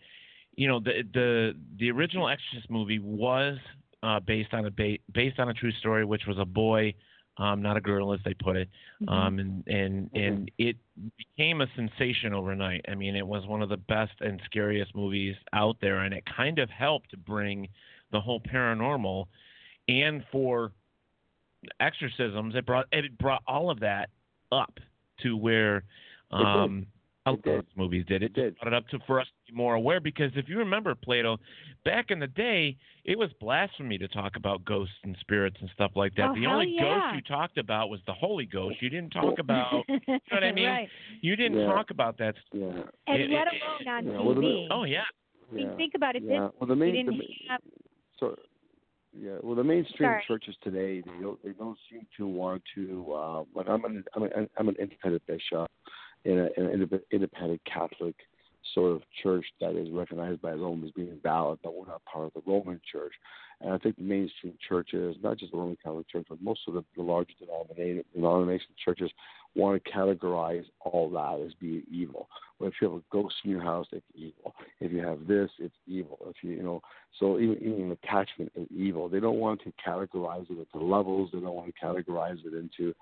[0.56, 3.58] you know, the the the original Exorcist movie was
[4.02, 6.94] uh, based on a ba- based on a true story, which was a boy,
[7.38, 8.70] um, not a girl, as they put it,
[9.08, 10.78] um, and and and it
[11.18, 12.86] became a sensation overnight.
[12.88, 16.24] I mean, it was one of the best and scariest movies out there, and it
[16.26, 17.68] kind of helped bring
[18.12, 19.26] the whole paranormal
[19.88, 20.72] and for
[21.80, 24.10] exorcisms it brought it brought all of that
[24.52, 24.80] up
[25.22, 25.84] to where
[26.32, 26.86] um
[27.26, 27.66] a lot of did.
[27.78, 28.22] movies did.
[28.22, 28.60] It, It did.
[28.60, 31.38] brought it up to for us to be more aware because if you remember Plato,
[31.86, 35.92] back in the day, it was blasphemy to talk about ghosts and spirits and stuff
[35.96, 36.32] like that.
[36.32, 36.82] Oh, the only yeah.
[36.84, 38.82] ghost you talked about was the Holy Ghost.
[38.82, 40.66] You didn't talk about you know what I mean?
[40.68, 40.90] Right.
[41.22, 41.68] You didn't Yeah.
[41.68, 42.36] talk about that.
[42.52, 42.66] Yeah.
[43.08, 44.68] And It- let alone on yeah, well, the- TV.
[44.70, 45.04] Oh yeah.
[45.50, 45.76] I mean, yeah.
[45.78, 46.24] think about it.
[46.26, 46.48] Yeah.
[46.48, 47.62] This, Well, the we main, didn't the, have
[48.20, 48.36] so
[49.18, 49.38] yeah.
[49.42, 50.24] Well, the mainstream Sorry.
[50.28, 53.14] churches today they don't they don't seem to want to.
[53.14, 55.70] Uh, like I'm an I'm an I'm an independent bishop
[56.26, 58.16] in, a, in an indep- independent Catholic
[58.74, 62.28] sort of church that is recognized by Rome as being valid, but we're not part
[62.28, 63.14] of the Roman Church.
[63.62, 66.74] And I think the mainstream churches, not just the Roman Catholic Church, but most of
[66.74, 67.34] the, the larger
[68.14, 69.12] denomination churches,
[69.56, 72.28] want to categorize all that as being evil.
[72.60, 74.54] Well, if you have a ghost in your house, it's evil.
[74.80, 76.18] If you have this, it's evil.
[76.28, 76.82] If you, you know,
[77.20, 79.08] so even even attachment is evil.
[79.08, 81.30] They don't want to categorize it into levels.
[81.32, 82.94] They don't want to categorize it into,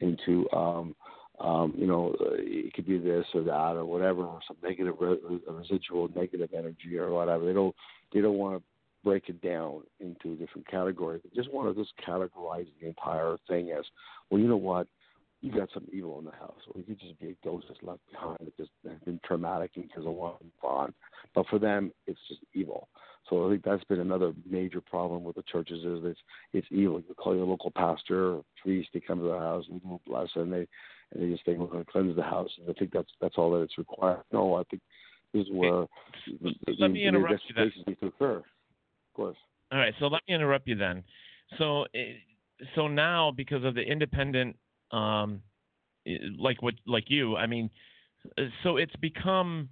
[0.00, 0.96] into, um,
[1.40, 4.94] um, you know, uh, it could be this or that or whatever, or some negative
[5.00, 7.46] re- residual negative energy or whatever.
[7.46, 7.74] They don't,
[8.12, 8.62] they don't want to
[9.04, 11.22] break it down into different categories.
[11.22, 13.84] They just want to just categorize the entire thing as,
[14.30, 14.88] well, you know what?
[15.40, 17.82] You got some evil in the house, or it could just be a ghost that's
[17.82, 20.92] left behind that just has been traumatic and because of one bond.
[21.34, 22.88] But for them, it's just evil.
[23.28, 26.20] So I think that's been another major problem with the churches is it's
[26.52, 27.00] it's evil.
[27.06, 30.52] You call your local pastor or priest, they come to the house and bless, and
[30.52, 30.66] they
[31.12, 32.50] and they just think we're going to cleanse the house.
[32.58, 34.22] And I think that's that's all that it's required.
[34.32, 34.82] No, I think
[35.32, 35.86] this is where
[36.42, 37.72] let the, me interrupt you then.
[37.86, 38.36] need to occur.
[38.38, 38.44] Of
[39.14, 39.36] course.
[39.70, 41.04] All right, so let me interrupt you then.
[41.58, 42.14] So, eh,
[42.74, 44.56] so now because of the independent,
[44.92, 45.42] um,
[46.06, 47.70] eh, like what, like you, I mean,
[48.36, 49.70] eh, so it's become.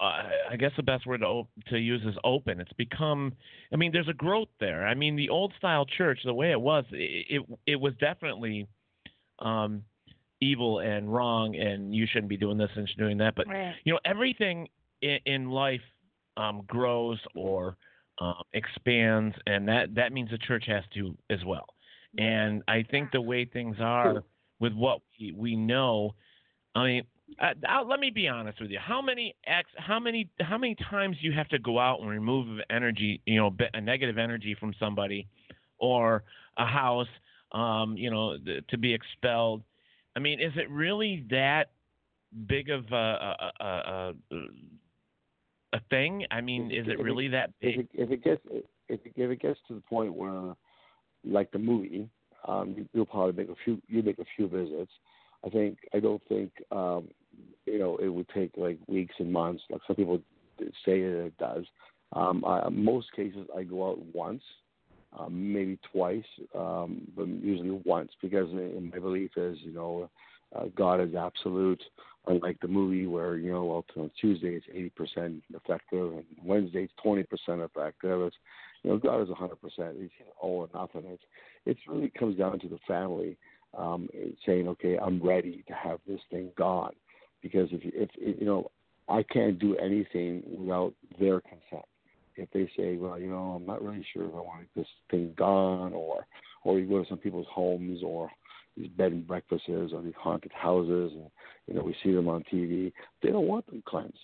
[0.00, 2.58] I guess the best word to to use is open.
[2.58, 3.34] It's become.
[3.70, 4.86] I mean, there's a growth there.
[4.86, 8.66] I mean, the old style church, the way it was, it it, it was definitely
[9.40, 9.82] um,
[10.40, 13.34] evil and wrong, and you shouldn't be doing this and doing that.
[13.34, 13.74] But Right.
[13.84, 14.68] you know, everything
[15.02, 15.82] in, in life
[16.38, 17.76] um, grows or
[18.20, 21.66] um, expands, and that that means the church has to as well.
[22.18, 24.22] And I think the way things are
[24.60, 26.14] with what we, we know,
[26.74, 27.02] I mean,
[27.40, 28.78] uh, uh, let me be honest with you.
[28.78, 32.60] How many ex, how many how many times you have to go out and remove
[32.70, 35.26] energy, you know, a negative energy from somebody,
[35.78, 36.22] or
[36.56, 37.08] a house,
[37.52, 39.62] um, you know, th- to be expelled.
[40.16, 41.70] I mean, is it really that
[42.46, 44.36] big of a a, a, a,
[45.72, 46.26] a thing?
[46.30, 47.78] I mean, is it really that if big?
[47.80, 48.42] it, if it gets
[48.88, 50.54] if it, if it gets to the point where,
[51.24, 52.08] like the movie,
[52.46, 54.92] um, you, you'll probably make a few you make a few visits.
[55.44, 57.08] I think I don't think um,
[57.66, 60.20] you know it would take like weeks and months like some people
[60.84, 61.64] say it does.
[62.12, 64.42] Um, I, most cases I go out once,
[65.18, 70.10] um, maybe twice, um, but usually once because in my belief is you know
[70.54, 71.82] uh, God is absolute.
[72.26, 76.84] Unlike the movie where you know, well, on Tuesday it's eighty percent effective, and Wednesday
[76.84, 78.22] it's twenty percent effective.
[78.22, 78.36] It's
[78.84, 79.96] you know, God is hundred percent.
[79.98, 80.10] He's
[80.40, 81.10] all or nothing.
[81.10, 81.22] It's
[81.66, 83.36] it's really comes down to the family
[83.76, 84.08] um,
[84.46, 86.92] saying, okay, I'm ready to have this thing gone,
[87.42, 88.70] because if if you know,
[89.08, 91.86] I can't do anything without their consent.
[92.36, 95.32] If they say, well, you know, I'm not really sure if I want this thing
[95.36, 96.26] gone, or
[96.62, 98.30] or you go to some people's homes or
[98.76, 101.30] these bed and breakfasts or these haunted houses, and
[101.66, 102.92] you know we see them on TV.
[103.22, 104.18] They don't want them cleansed.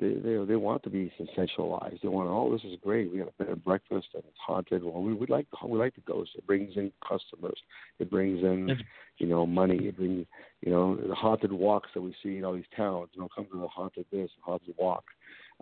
[0.00, 2.00] They they they want to be sensationalized.
[2.02, 3.10] They want, oh, this is great.
[3.10, 4.84] We got a bed and breakfast and it's haunted.
[4.84, 6.30] Well, we we like we like the ghost.
[6.36, 7.58] It brings in customers.
[7.98, 8.78] It brings in
[9.18, 9.88] you know money.
[9.88, 10.24] It brings
[10.60, 13.08] you know the haunted walks that we see in all these towns.
[13.14, 15.04] You know, come to the haunted this, haunted walk.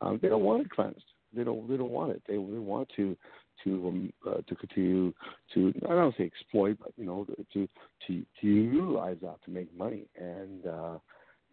[0.02, 1.04] Um, they don't want it cleansed.
[1.34, 2.22] They don't they don't want it.
[2.28, 3.16] They they want to
[3.64, 5.14] to um, uh, to continue
[5.54, 7.66] to I don't say exploit, but you know to
[8.06, 10.66] to to utilize that to make money and.
[10.66, 10.98] uh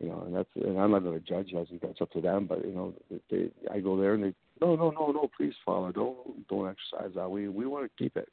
[0.04, 1.54] you know, and that's and I'm not going to judge.
[1.58, 2.46] I think that's up to them.
[2.46, 2.94] But you know,
[3.32, 7.16] they, I go there and they, no, no, no, no, please, Father, don't don't exorcise
[7.16, 7.30] that.
[7.30, 8.30] We we want to keep it.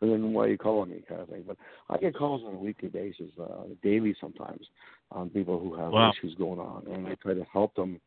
[0.00, 1.42] And then why are you calling me, kind of thing.
[1.44, 1.56] But
[1.90, 4.64] I get calls on a weekly basis, uh, daily sometimes,
[5.10, 6.12] on people who have Wow.
[6.12, 8.00] issues going on, and I try to help them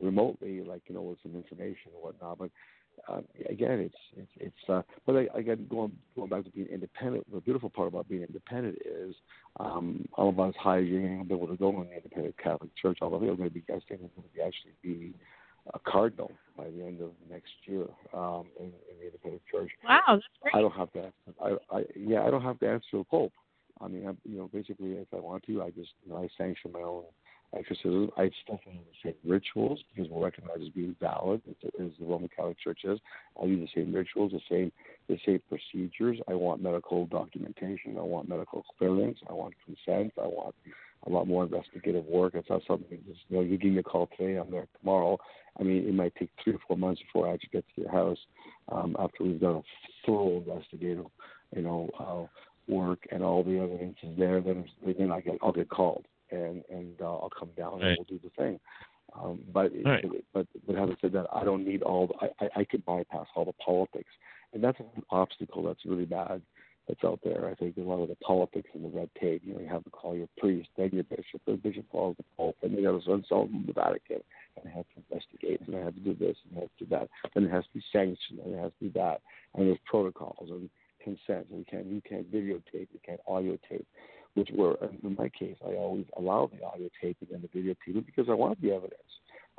[0.00, 2.38] remotely, like you know, with some information and whatnot.
[2.38, 2.50] But
[3.08, 4.68] uh, again, it's it's it's.
[4.68, 7.30] Uh, but I, again, going going back to being independent.
[7.32, 9.14] The beautiful part about being independent is
[9.60, 11.96] um, I'm about as high as you're going to be able to go in the
[11.96, 12.98] independent Catholic Church.
[13.02, 15.14] Although I'm going to be, I think I'm going to be actually be
[15.72, 19.70] a cardinal by the end of next year um, in, in the independent church.
[19.86, 20.54] Wow, that's great.
[20.54, 21.12] I don't have to.
[21.42, 23.32] I, I yeah, I don't have to answer the Pope.
[23.80, 26.28] I mean, I'm, you know, basically, if I want to, I just you know, I
[26.38, 27.04] sanction my own
[27.56, 28.10] exorcism.
[28.16, 32.28] I still follow the same rituals because we're recognized as being valid, as, the Roman
[32.34, 32.98] Catholic Church is.
[33.40, 34.72] I use the same rituals, the same
[35.08, 36.18] the same procedures.
[36.28, 37.98] I want medical documentation.
[37.98, 39.18] I want medical clearance.
[39.28, 40.12] I want consent.
[40.20, 40.54] I want
[41.06, 42.34] a lot more investigative work.
[42.34, 45.18] It's not something just, you know, you give me a call today, I'm there tomorrow.
[45.60, 47.90] I mean, it might take three or four months before I actually get to your
[47.90, 48.18] house
[48.72, 49.62] um, after we've done a
[50.06, 51.04] thorough investigative,
[51.54, 54.40] you know, uh, work and all the evidence is there.
[54.40, 54.64] Then,
[54.98, 57.88] then I get, I'll get called and and uh, I'll come down Right.
[57.88, 58.60] and we'll do the thing.
[59.14, 60.04] Um, but Right.
[60.32, 62.08] but but having said that, I don't need all.
[62.08, 64.10] The, I I I could bypass all the politics,
[64.52, 66.42] and that's an obstacle that's really bad
[66.88, 67.48] that's out there.
[67.48, 69.42] I think a lot of the politics and the red tape.
[69.44, 72.24] You know, you have to call your priest, then your bishop, the bishop calls the
[72.36, 74.20] pope, and they got to consult the Vatican,
[74.56, 76.84] and they have to investigate, and they have to do this, and they have to
[76.84, 79.20] do that, and it has to be sanctioned, and it has to be that,
[79.54, 80.68] and there's protocols and
[81.02, 81.46] consent.
[81.50, 83.86] And we can't you can't videotape, you can't audio tape,
[84.34, 88.26] which were in my case, I always allow the audio taping and the videotaping because
[88.28, 89.00] I want the evidence.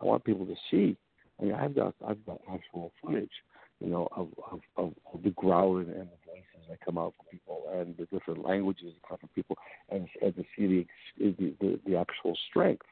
[0.01, 0.97] I want people to see.
[1.39, 3.32] I mean, I've got I've got actual footage,
[3.80, 7.26] you know, of of, of, of the growling and the voices that come out from
[7.32, 9.57] people and the different languages that come from people,
[9.89, 12.86] and, and to see the, the the the actual strength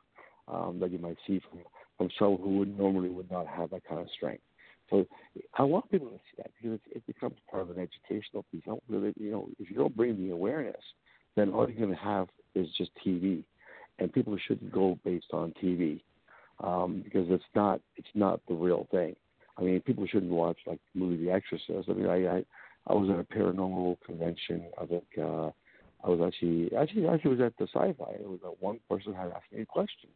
[0.47, 1.59] um, that you might see from
[1.97, 4.43] from someone who would normally would not have that kind of strength.
[4.89, 5.05] So
[5.57, 8.61] I want people to see that because it, it becomes part of an educational piece.
[8.65, 10.81] I don't really, you know, if you don't bring the awareness,
[11.35, 13.43] then all you're going to have is just TV,
[13.99, 16.01] and people shouldn't go based on TV
[16.63, 19.15] um, because it's not it's not the real thing.
[19.57, 21.89] I mean, people shouldn't watch like the movie The Exorcist.
[21.89, 22.45] I mean, I I,
[22.87, 24.65] I was at a paranormal convention.
[24.79, 25.51] I think uh,
[26.03, 28.11] I was actually actually actually was at the Sci-Fi.
[28.13, 30.09] It was that one person had asked me a question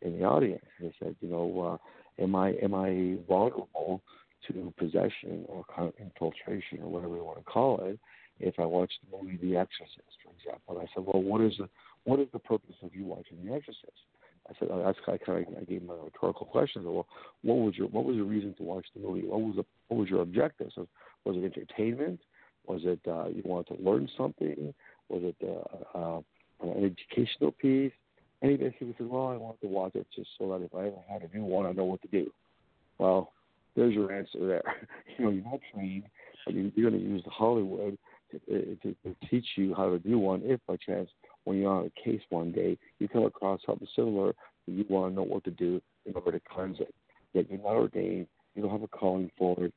[0.00, 0.64] in the audience.
[0.80, 4.02] They said, you know, uh, am I am I vulnerable
[4.48, 7.98] to possession or kind of infiltration or whatever you want to call it
[8.42, 10.78] if I watch the movie The Exorcist, for example?
[10.78, 11.68] And I said, well, what is the
[12.04, 14.02] what is the purpose of you watching The Exorcist?
[14.48, 16.84] I said, oh, that's I kind of I gave my rhetorical question.
[16.84, 17.06] Well,
[17.42, 19.26] what was your what was your reason to watch the movie?
[19.26, 20.70] What was the what was your objective?
[20.74, 20.88] So,
[21.24, 22.20] was it entertainment?
[22.66, 24.74] Was it uh, you wanted to learn something?
[25.08, 26.20] Was it uh, uh,
[26.62, 27.92] an educational piece?
[28.40, 30.88] And he basically said, well, I wanted to watch it just so that if I
[30.88, 32.32] ever had a new one, I know what to do.
[32.98, 33.32] Well,
[33.76, 34.62] there's your answer there.
[35.18, 36.04] you know, you're not trained.
[36.48, 37.96] You're going to use Hollywood
[38.48, 41.08] to, to, teach you how to do one if by chance
[41.44, 44.28] when you're on a case one day, you come across something similar
[44.66, 46.94] that you want to know what to do in order to cleanse it.
[47.32, 49.74] Yet you're not ordained, you don't have a calling for it,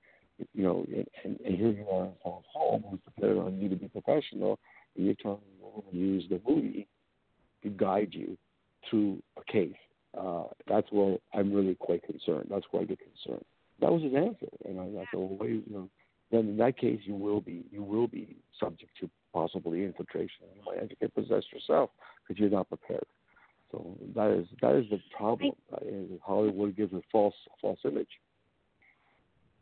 [0.53, 3.76] you know, and, and, and here you are someone's home who's dependent on you to
[3.76, 4.60] be professional,
[4.95, 5.39] and you're them
[5.91, 6.88] to use the movie
[7.64, 8.38] to guide you
[8.89, 9.74] through a case.
[10.18, 12.47] Uh, that's where I'm really quite concerned.
[12.49, 13.45] That's where I get concerned.
[13.82, 15.89] That was his answer, and I, I said, well, wait, you know,
[16.32, 20.46] then in that case you will be you will be subject to possibly infiltration.
[20.56, 21.90] You might get possessed yourself
[22.28, 23.06] because you're not prepared.
[23.72, 25.52] So that is that is the problem.
[25.74, 25.80] I,
[26.24, 28.08] Hollywood gives a false false image.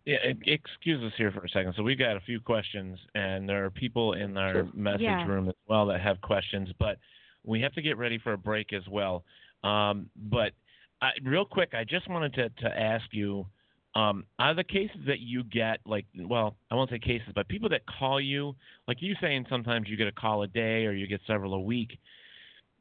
[0.05, 1.75] Yeah, excuse us here for a second.
[1.77, 4.69] So we've got a few questions, and there are people in our sure.
[4.73, 5.25] message yeah.
[5.25, 6.97] room as well that have questions, but
[7.45, 9.23] we have to get ready for a break as well.
[9.63, 10.51] Um, but
[11.01, 13.45] I, real quick, I just wanted to, to ask you
[13.95, 17.69] um, are the cases that you get, like, well, I won't say cases, but people
[17.69, 18.55] that call you,
[18.87, 21.61] like you saying sometimes you get a call a day or you get several a
[21.61, 21.99] week.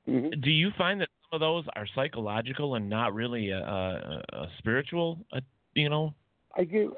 [0.08, 0.40] Mm-hmm.
[0.40, 4.48] Do you find that some of those are psychological and not really a, a, a
[4.58, 5.40] spiritual, uh,
[5.74, 6.14] you know?
[6.56, 6.90] I give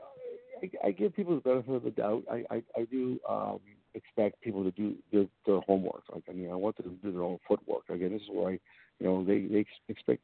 [0.63, 2.23] I, I give people the benefit of the doubt.
[2.31, 3.61] I I, I do um,
[3.95, 6.03] expect people to do their, their homework.
[6.13, 7.89] Like I mean, I want them to do their own footwork.
[7.89, 8.59] Again, this is I,
[8.99, 10.23] you know, they they expect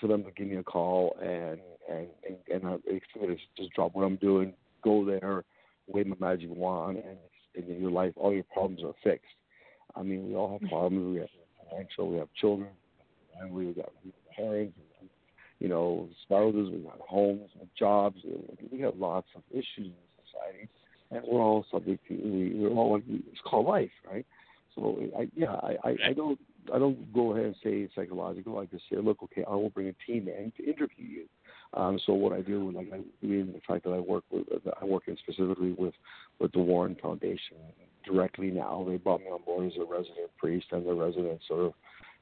[0.00, 3.72] for them to give me a call and and and, and I expect to just
[3.74, 4.52] drop what I'm doing,
[4.82, 5.44] go there,
[5.86, 7.18] wave my magic wand, and,
[7.54, 9.26] and in your life, all your problems are fixed.
[9.94, 10.68] I mean, we all have mm-hmm.
[10.68, 11.14] problems.
[11.14, 11.28] We have
[11.70, 12.68] financial, we have children,
[13.40, 13.92] and we got
[14.36, 14.78] parents,
[15.58, 18.20] you know, spouses, we got homes, we got jobs.
[18.70, 19.92] We have lots of issues in
[20.24, 20.68] society,
[21.10, 22.14] and we're all subject to.
[22.14, 24.26] We, we're all like it's called life, right?
[24.74, 26.38] So I, yeah, I, I, I don't
[26.72, 28.58] I don't go ahead and say it's psychological.
[28.58, 31.24] I just say, look, okay, I will bring a team in to interview you.
[31.74, 34.46] Um, so what I do, like I, mean, the fact that I work with,
[34.80, 35.94] I work in specifically with
[36.38, 37.56] with the Warren Foundation
[38.04, 38.84] directly now.
[38.88, 41.72] They brought me on board as a resident priest and the resident sort of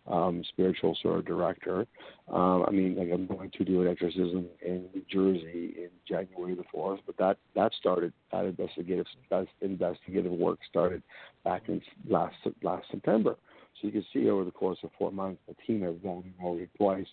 [0.07, 1.87] um, spiritual sort of director.
[2.29, 6.55] Um, I mean, like I'm going to do an exorcism in New Jersey in January
[6.55, 11.03] the fourth, but that that started that investigative that investigative work started
[11.45, 13.37] back in last last September.
[13.81, 16.69] So you can see over the course of four months, the team has gone already
[16.77, 17.07] twice.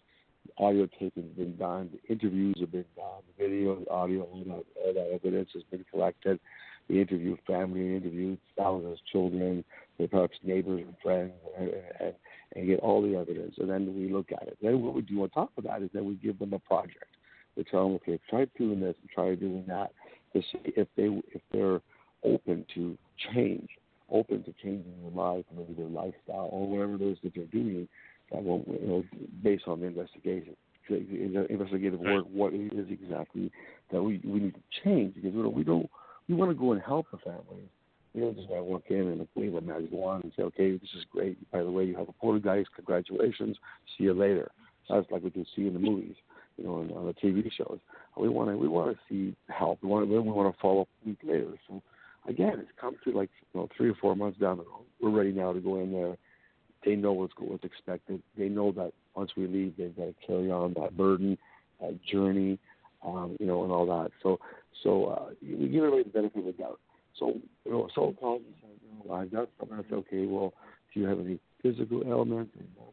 [0.57, 4.43] Audio taping has been done, the interviews have been done, the video, the audio, all
[4.43, 6.39] that, all that evidence has been collected.
[6.89, 9.63] The interview family, interviewed thousands of children,
[10.09, 11.69] perhaps neighbors and friends, and,
[11.99, 12.13] and,
[12.55, 13.55] and get all the evidence.
[13.57, 14.57] And then we look at it.
[14.61, 17.05] Then what we do on top of that is that we give them a project.
[17.55, 19.91] We tell them, okay, try doing this and try doing that
[20.33, 21.81] to see if they if they're
[22.23, 22.97] open to
[23.33, 23.67] change,
[24.09, 27.87] open to changing their life, maybe their lifestyle or whatever it is that they're doing.
[28.31, 29.03] That will, you know,
[29.43, 30.55] based on the investigation,
[30.89, 33.51] the investigative work, what is exactly
[33.91, 35.89] that we we need to change because you know, we don't
[36.29, 37.69] we want to go and help the family.
[38.13, 40.89] We don't just to walk in and wave a magic wand and say, okay, this
[40.97, 41.37] is great.
[41.51, 42.69] By the way, you have a poltergeist.
[42.75, 43.57] Congratulations.
[43.97, 44.51] See you later.
[44.89, 46.15] That's like we can see in the movies,
[46.57, 47.79] you know, on, on the TV shows.
[48.17, 49.79] We want to we want to see help.
[49.81, 51.53] We want to we want to follow up a week later.
[51.67, 51.81] So
[52.27, 54.85] again, it's come to like you know three or four months down the road.
[55.01, 56.17] We're ready now to go in there.
[56.83, 58.21] They know what's what's expected.
[58.37, 61.37] They know that once we leave, they've got to carry on that burden,
[61.79, 62.59] that journey,
[63.05, 64.11] um, you know, and all that.
[64.21, 64.39] So
[64.83, 66.79] so uh, we give everybody the benefit of the doubt.
[67.17, 67.33] So
[67.65, 69.77] you know, and says, you know, I've got something.
[69.77, 70.53] I say, okay, well,
[70.93, 72.51] do you have any physical ailments,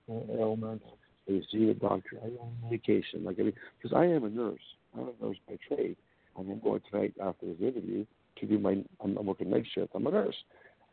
[0.08, 0.84] any ailments?
[1.26, 2.18] Do you see a doctor?
[2.22, 3.24] Are you on medication?
[3.24, 4.60] Like, I mean, because I am a nurse.
[4.94, 5.96] I'm a nurse by trade.
[6.36, 8.06] And I'm going tonight after this interview
[8.40, 8.82] to do my.
[9.02, 9.90] I'm, I'm working night shift.
[9.94, 10.36] I'm a nurse,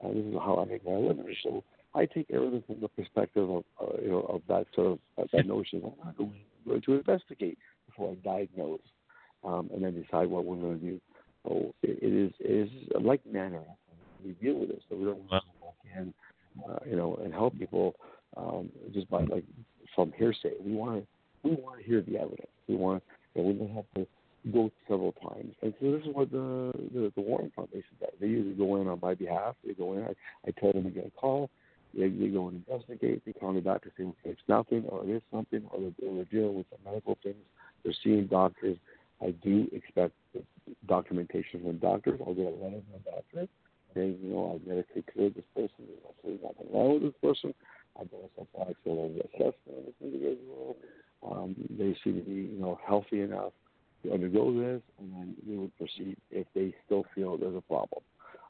[0.01, 1.33] and this is how I make my living.
[1.43, 1.63] So
[1.93, 5.27] I take everything from the perspective of uh, you know of that sort of uh,
[5.33, 5.81] that notion.
[6.05, 6.31] I'm
[6.67, 7.57] going to investigate
[7.87, 8.79] before I diagnose,
[9.43, 11.01] um, and then decide what we're going to do.
[11.45, 12.69] So it, it is it is
[13.01, 13.61] like manner
[14.25, 14.81] we deal with this.
[14.89, 16.13] So we don't walk in,
[16.67, 17.95] uh, you know, and help people
[18.35, 19.43] um, just by like
[19.93, 20.53] from hearsay.
[20.63, 21.07] We want to
[21.47, 22.47] we want to hear the evidence.
[22.67, 23.03] We want
[23.35, 24.07] and we don't have to
[24.51, 25.53] go several times.
[25.61, 28.11] And so this is what the the, the Warren Foundation does.
[28.19, 29.55] They usually go in on my behalf.
[29.65, 30.03] They go in.
[30.03, 30.15] I,
[30.47, 31.49] I tell them to get a call.
[31.93, 33.23] They, they go and investigate.
[33.25, 36.25] They call back to say okay, it's nothing, or it is something, or they're, they're
[36.25, 37.37] dealing with some medical things.
[37.83, 38.77] They're seeing doctors.
[39.21, 40.13] I do expect
[40.87, 42.19] documentation from doctors.
[42.25, 43.47] I'll get a letter from a doctor
[43.93, 45.87] saying, you know, I've medically cleared this person.
[45.87, 47.53] There's absolutely nothing wrong with this person.
[47.99, 50.77] I've done a psychological assessment of this individual.
[51.25, 53.53] Um, they seem to be, you know, healthy enough
[54.03, 58.03] to undergo this, and then we would proceed if they still feel there's a problem.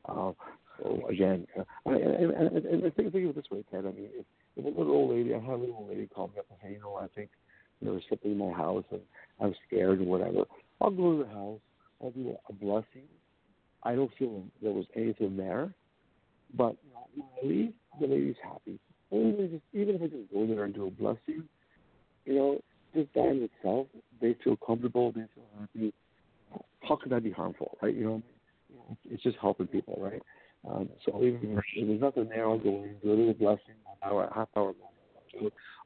[0.08, 0.32] Uh,
[0.78, 3.86] so again, uh, and, and, and, and think, think of it this way, Ted.
[3.86, 4.26] I mean, if,
[4.58, 6.60] if a little old lady, I had a little old lady call me up and
[6.62, 7.30] say, you know, I think
[7.82, 9.02] there was something in my house and
[9.40, 10.44] I'm scared or whatever.
[10.82, 11.60] I'll go to the house.
[12.02, 13.08] Do a blessing.
[13.84, 15.74] I don't feel there was anything there,
[16.56, 16.76] but
[17.16, 18.80] when I leave, the lady's happy.
[19.12, 21.44] Even if, I just go there and do a blessing,
[22.26, 22.60] you know,
[22.94, 23.88] just that in itself,
[24.22, 25.94] they feel comfortable, they feel happy.
[26.82, 27.96] How could that be harmful, right?
[27.96, 28.24] You know,
[29.10, 30.22] it's just helping people, right?
[30.70, 31.40] Um, so even
[31.76, 34.74] if there's nothing there, I'll go in, do a little blessing, an hour, half hour.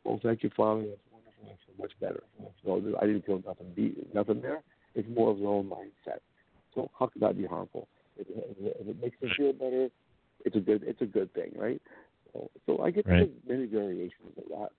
[0.03, 0.82] Well, thank you, Father.
[0.82, 1.45] That's wonderful.
[1.45, 2.24] I feel much better.
[2.66, 4.64] So I didn't feel nothing, be, nothing there.
[4.96, 6.20] It's more of their own mindset.
[6.76, 7.88] So how could that be harmful?
[8.18, 9.90] If, if, if it makes them feel better,
[10.46, 11.82] it's a good it's a good thing, right?
[12.34, 13.32] So, so I get right.
[13.48, 14.70] many variations of that.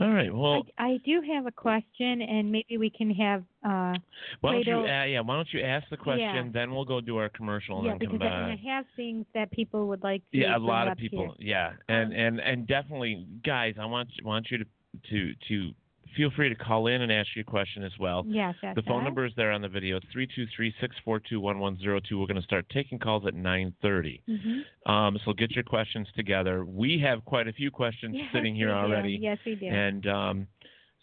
[0.00, 0.34] All right.
[0.34, 3.42] Well, I, I, do have a question, and maybe we can have.
[3.64, 3.94] Uh,
[4.40, 4.90] why don't Plato, you?
[4.90, 5.20] Uh, yeah.
[5.20, 6.46] Why don't you ask the question?
[6.46, 6.50] Yeah.
[6.52, 8.58] Then we'll go do our commercial and yeah, then because come I, back.
[8.58, 10.38] I have things that people would like to.
[10.38, 11.34] Yeah, a lot of people.
[11.38, 11.50] Here.
[11.88, 14.64] Yeah, and and and definitely, guys, I want want you to
[15.10, 15.70] to to
[16.16, 18.24] feel free to call in and ask your question as well.
[18.26, 19.04] Yes, that's The phone that.
[19.04, 19.96] number is there on the video.
[19.96, 22.18] It's three two three six four two one one zero two.
[22.18, 24.22] We're going to start taking calls at nine thirty.
[24.28, 24.90] Mm-hmm.
[24.92, 26.64] Um, so get your questions together.
[26.64, 28.78] We have quite a few questions Yes, sitting here we do.
[28.94, 29.18] already.
[29.20, 29.66] Yes, we do.
[29.66, 30.46] And um,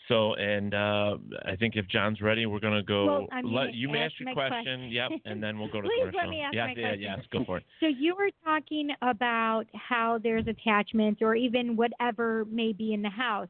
[0.08, 3.06] so, and uh, I think if John's ready, we're going to go.
[3.06, 4.64] Well, I'm let you may ask your question.
[4.64, 4.90] question.
[4.90, 6.20] Yep, and then we'll go to Please commercial.
[6.22, 7.02] let me ask yeah, my yeah, question.
[7.02, 7.64] yes, go for it.
[7.80, 13.10] So you were talking about how there's attachments or even whatever may be in the
[13.10, 13.50] house.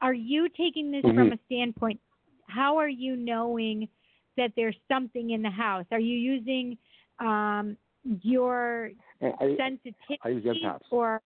[0.00, 1.32] Are you taking this from Mhm.
[1.34, 2.00] a standpoint?
[2.46, 3.88] How are you knowing
[4.36, 5.86] that there's something in the house?
[5.90, 6.78] Are you using
[7.18, 7.76] um,
[8.22, 10.82] your I, sensitivity I use empaths.
[10.90, 11.20] or?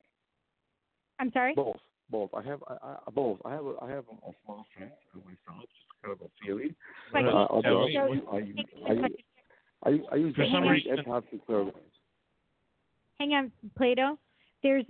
[1.19, 1.55] I'm sorry.
[1.55, 1.77] Both,
[2.09, 2.31] both.
[2.33, 3.41] I have I, I, both.
[3.45, 6.31] I have a, I have a, a small sense of myself, just kind of a
[6.45, 6.75] feeling.
[7.13, 8.59] But Uh, I'll so- be honest with you, I, use-
[8.89, 9.17] I, use-
[9.85, 11.97] I, use- I use For some I use reason- empaths and clairvoyants.
[13.19, 14.19] hang on, Plato.
[14.63, 14.85] There's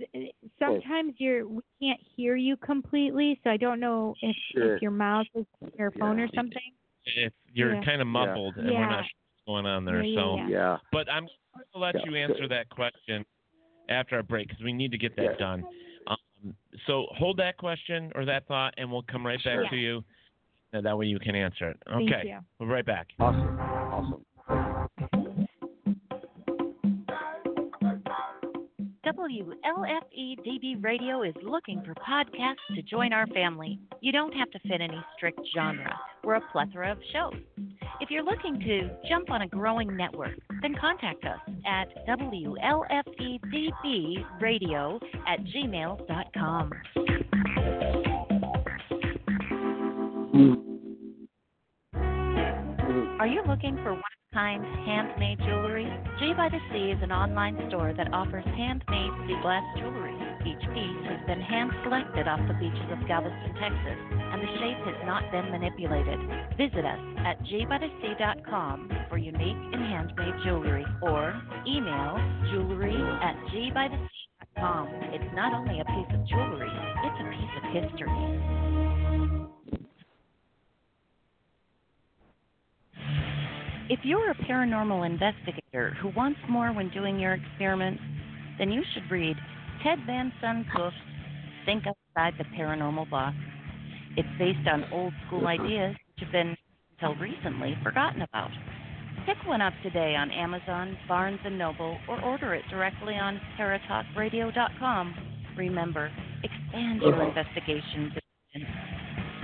[0.59, 4.75] sometimes you're we can't hear you completely, so I don't know if, Sure.
[4.75, 5.45] if your mouth is
[5.77, 6.61] your phone or something.
[7.05, 7.83] If you're Yeah.
[7.83, 10.35] kind of muffled and we're not sure what's going on there, Yeah, yeah, so.
[10.37, 10.47] yeah.
[10.49, 10.77] Yeah.
[10.91, 12.01] But I'm going to let Yeah.
[12.05, 13.25] you answer that question
[13.89, 15.35] after our break because we need to get that Yeah.
[15.37, 15.65] done.
[16.07, 16.55] Um,
[16.85, 19.69] so hold that question or that thought, and we'll come right back Sure.
[19.69, 20.03] to you.
[20.71, 21.77] And that way you can answer it.
[21.87, 22.09] Okay.
[22.09, 22.39] Thank you.
[22.57, 23.11] We'll be right back.
[23.19, 23.59] Awesome.
[23.59, 24.25] Awesome.
[29.05, 33.77] WLFE DB Radio is looking for podcasts to join our family.
[33.99, 35.93] You don't have to fit any strict genre.
[36.23, 37.33] We're a plethora of shows.
[37.99, 45.43] If you're looking to jump on a growing network, then contact us at WLFEDBradio at
[45.43, 46.71] gmail.com.
[50.31, 50.53] Hmm.
[53.19, 54.01] Are you looking for one
[54.33, 55.85] kind handmade jewelry?
[56.19, 60.17] G by the Sea is an online store that offers handmade sea glass jewelry.
[60.41, 64.81] Each piece has been hand selected off the beaches of Galveston, Texas, and the shape
[64.89, 66.19] has not been manipulated.
[66.57, 72.17] Visit us at gbythesea.com for unique and handmade jewelry or email
[72.51, 74.87] jewelry at gbythesea.com.
[75.13, 76.73] It's not only a piece of jewelry,
[77.05, 79.42] it's a piece of history.
[83.89, 88.01] If you're a paranormal investigator who wants more when doing your experiments,
[88.57, 89.35] then you should read
[89.83, 90.31] Ted Van
[90.73, 90.95] Cook's
[91.65, 93.35] Think Outside the Paranormal Box.
[94.15, 96.55] It's based on old school ideas which have been,
[96.97, 98.51] until recently, forgotten about.
[99.25, 105.15] Pick one up today on Amazon, Barnes & Noble, or order it directly on paratalkradio.com.
[105.57, 106.09] Remember,
[106.41, 108.13] expand your investigations.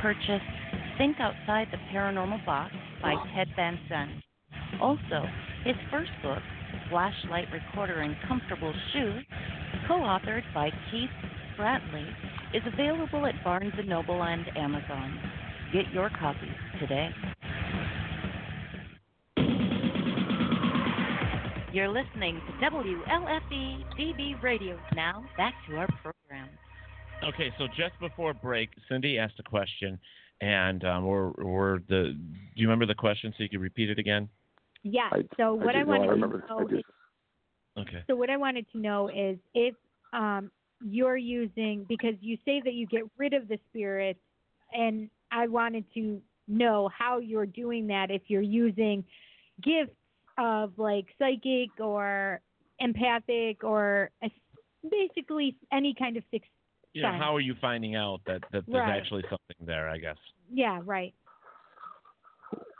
[0.02, 0.42] Purchase
[0.98, 4.22] Think Outside the Paranormal Box by Ted Van Son.
[4.82, 5.26] Also,
[5.65, 6.41] his first book,
[6.89, 9.24] Flashlight Recorder and Comfortable Shoes,
[9.88, 11.09] co-authored by Keith
[11.57, 12.07] Spratley,
[12.53, 15.20] is available at Barnes & Noble and Amazon.
[15.74, 16.49] Get your copies
[16.80, 17.09] today.
[21.72, 24.80] You're listening to WLFE DB Radio.
[24.95, 26.49] Now, back to our program.
[27.24, 29.99] Okay, so just before break, Cindy asked a question,
[30.41, 32.15] and um, we're, we're the.
[32.15, 33.34] Do you remember the question?
[33.38, 34.30] So you could repeat it again.
[34.84, 35.09] Yeah.
[35.11, 36.84] I- so what I I, do know, I wanted to know is
[37.77, 38.03] Okay.
[38.07, 39.75] So what I wanted to know is if
[40.11, 40.51] um,
[40.84, 44.19] you're using because you say that you get rid of the spirits,
[44.73, 48.11] and I wanted to know how you're doing that.
[48.11, 49.03] If you're using
[49.61, 49.95] gifts
[50.38, 52.41] of like psychic or
[52.80, 54.32] empathic or a,
[54.89, 56.49] basically any kind of sixth
[56.93, 57.21] You know, sense.
[57.23, 58.97] how are you finding out that, that there's Right.
[58.97, 59.89] actually something there?
[59.89, 60.17] I guess.
[60.51, 61.13] Yeah, right.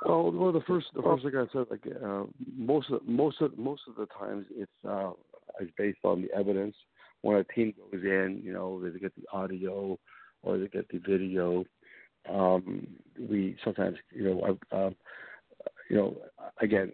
[0.06, 2.24] Well, well, the first, the first thing I said, like uh,
[2.56, 5.12] most of most of most of the times, it's uh,
[5.60, 6.76] it's based on the evidence.
[7.22, 10.00] When a team goes in, you know, they get the audio
[10.42, 11.66] or they get the video.
[12.30, 12.88] Um,
[13.20, 14.96] we sometimes, you know, I, um,
[15.90, 16.18] you know,
[16.62, 16.94] again,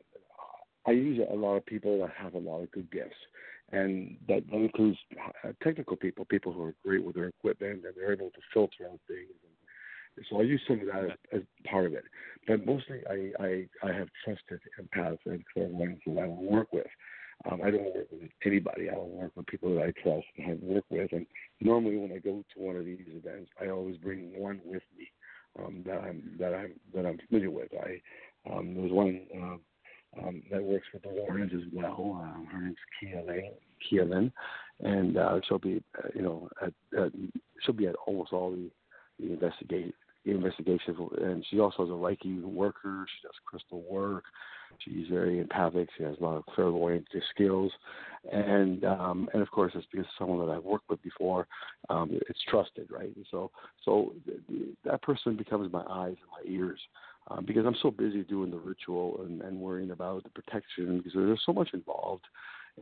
[0.88, 3.16] I use a lot of people that have a lot of good gifts,
[3.72, 4.98] and that, that includes
[5.44, 8.86] uh, technical people, people who are great with their equipment and they're able to filter
[8.86, 9.30] out things.
[9.44, 9.55] And
[10.30, 12.04] so I use some of that as, as part of it,
[12.48, 16.88] but mostly I I, I have trusted empaths and clairvoyants that I will work with.
[17.52, 18.90] Um, I don't work with anybody.
[18.90, 21.12] I will work with people that I trust and have worked with.
[21.12, 21.26] And
[21.60, 25.12] normally, when I go to one of these events, I always bring one with me
[25.60, 27.70] um, that I'm that I'm that I'm familiar with.
[27.74, 28.02] I
[28.52, 32.22] um, there was one uh, um, that works with the Warrens as well.
[32.22, 33.52] Uh, her name's Kia Lane,
[33.90, 34.32] Kia Lynn,
[34.80, 37.12] and uh, she'll be uh, you know at, at
[37.64, 38.70] she'll be at almost all the
[39.20, 39.94] the investigate
[40.32, 43.06] investigations, and she also is a Reiki worker.
[43.08, 44.24] She does crystal work.
[44.80, 45.88] She's very empathic.
[45.98, 47.72] She has a lot of clairvoyant skills,
[48.32, 51.48] and um, and of course it's because someone that I've worked with before.
[51.90, 53.16] Um, it's trusted, right?
[53.16, 53.52] And so
[53.84, 56.80] so th- th- that person becomes my eyes and my ears.
[57.28, 61.14] Um, because I'm so busy doing the ritual and, and worrying about the protection because
[61.16, 62.26] there's so much involved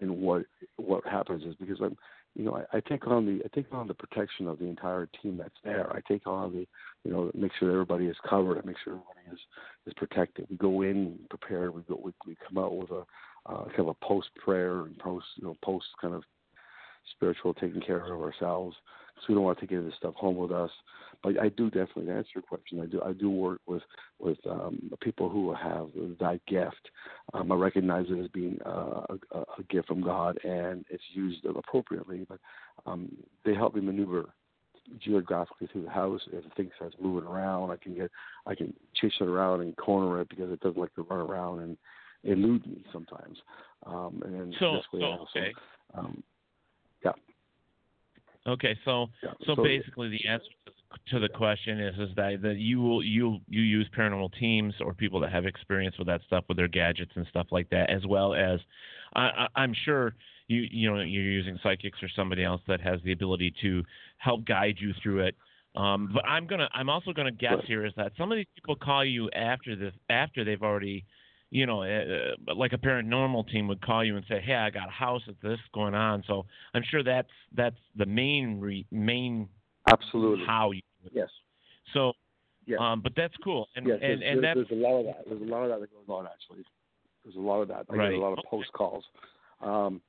[0.01, 0.43] in what
[0.77, 1.97] what happens is because I'm
[2.35, 5.07] you know I, I take on the I take on the protection of the entire
[5.21, 5.91] team that's there.
[5.91, 6.67] I take on the
[7.03, 8.57] you know make sure everybody is covered.
[8.57, 9.39] I make sure everybody is
[9.87, 10.47] is protected.
[10.49, 11.73] We go in prepared.
[11.73, 13.03] We go we, we come out with a
[13.45, 16.23] uh, kind of a post prayer and post you know post kind of
[17.15, 18.75] spiritual taking care of ourselves.
[19.23, 20.69] So we don't want to take any of this stuff home with us.
[21.21, 22.81] But I do definitely to answer your question.
[22.81, 23.83] I do I do work with
[24.19, 25.87] with um, people who have
[26.19, 26.89] that gift.
[27.33, 31.45] Um, I recognize it as being uh, a, a gift from God, and it's used
[31.45, 32.25] appropriately.
[32.27, 32.39] But
[32.85, 33.09] um,
[33.45, 34.33] they help me maneuver
[34.99, 36.21] geographically through the house.
[36.31, 38.11] If things starts moving around, I can get
[38.45, 41.59] I can chase it around and corner it because it doesn't like to run around
[41.59, 41.77] and
[42.25, 43.37] elude me sometimes.
[43.85, 45.53] Um, and So, this way so also, okay.
[45.93, 46.23] um.
[48.47, 50.45] Okay, so Yeah, so, so- basically the answer
[51.07, 54.93] to the question is is that that you will you you use paranormal teams or
[54.93, 58.05] people that have experience with that stuff with their gadgets and stuff like that, as
[58.05, 58.59] well as
[59.15, 60.13] I, I, I'm sure
[60.47, 63.83] you you know you're using psychics or somebody else that has the ability to
[64.17, 65.35] help guide you through it.
[65.75, 68.75] Um, but I'm gonna I'm also gonna guess here is that some of these people
[68.75, 71.05] call you after this after they've already
[71.53, 74.87] you know, uh, like a paranormal team would call you and say, "Hey, I got
[74.87, 79.47] a house with this going on." So I'm sure that's that's the main re, main
[79.87, 80.43] Absolutely.
[80.47, 80.81] how you.
[81.03, 81.11] do it.
[81.13, 81.29] Yes.
[81.93, 82.13] So,
[82.65, 82.79] Yes.
[82.81, 85.25] um, but that's cool, and yes, and there's, and there's, there's a lot of that.
[85.27, 86.65] There's a lot of that that goes on actually.
[87.23, 87.85] There's a lot of that.
[87.87, 88.09] I Right.
[88.09, 89.03] get a lot of post calls.
[89.61, 90.01] Um,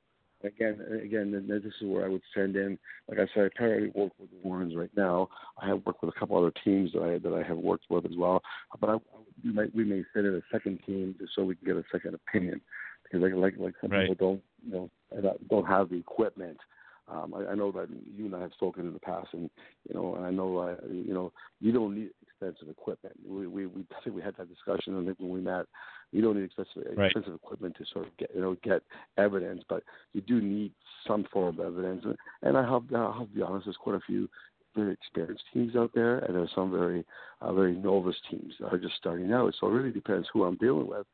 [0.45, 2.77] again, again, this is where I would send in.
[3.07, 5.29] Like I said, I currently work with the Warrens right now.
[5.61, 8.05] I have worked with a couple other teams that I that I have worked with
[8.05, 8.41] as well.
[8.79, 8.95] But I,
[9.43, 11.83] we may we may send in a second team just so we can get a
[11.91, 12.61] second opinion
[13.03, 14.09] because like like like some Right.
[14.09, 14.89] people don't you know
[15.21, 16.57] don't- uh, don't have the equipment.
[17.07, 19.49] Um, I, I know that you and I have spoken in the past, and
[19.87, 21.31] you know, and I know, uh, you know,
[21.61, 23.15] you don't need expensive equipment.
[23.27, 25.65] We, we, we, I think we had that discussion, I think when we met,
[26.11, 27.07] you don't need expensive, Right.
[27.07, 28.81] expensive equipment to sort of get, you know, get
[29.17, 30.71] evidence, but you do need
[31.07, 32.03] some form of evidence.
[32.05, 34.29] And, and I have, I'll have to be honest, there's quite a few
[34.75, 37.05] very experienced teams out there, and there's some very,
[37.41, 39.53] uh, very novice teams that are just starting out.
[39.59, 41.05] So it really depends who I'm dealing with.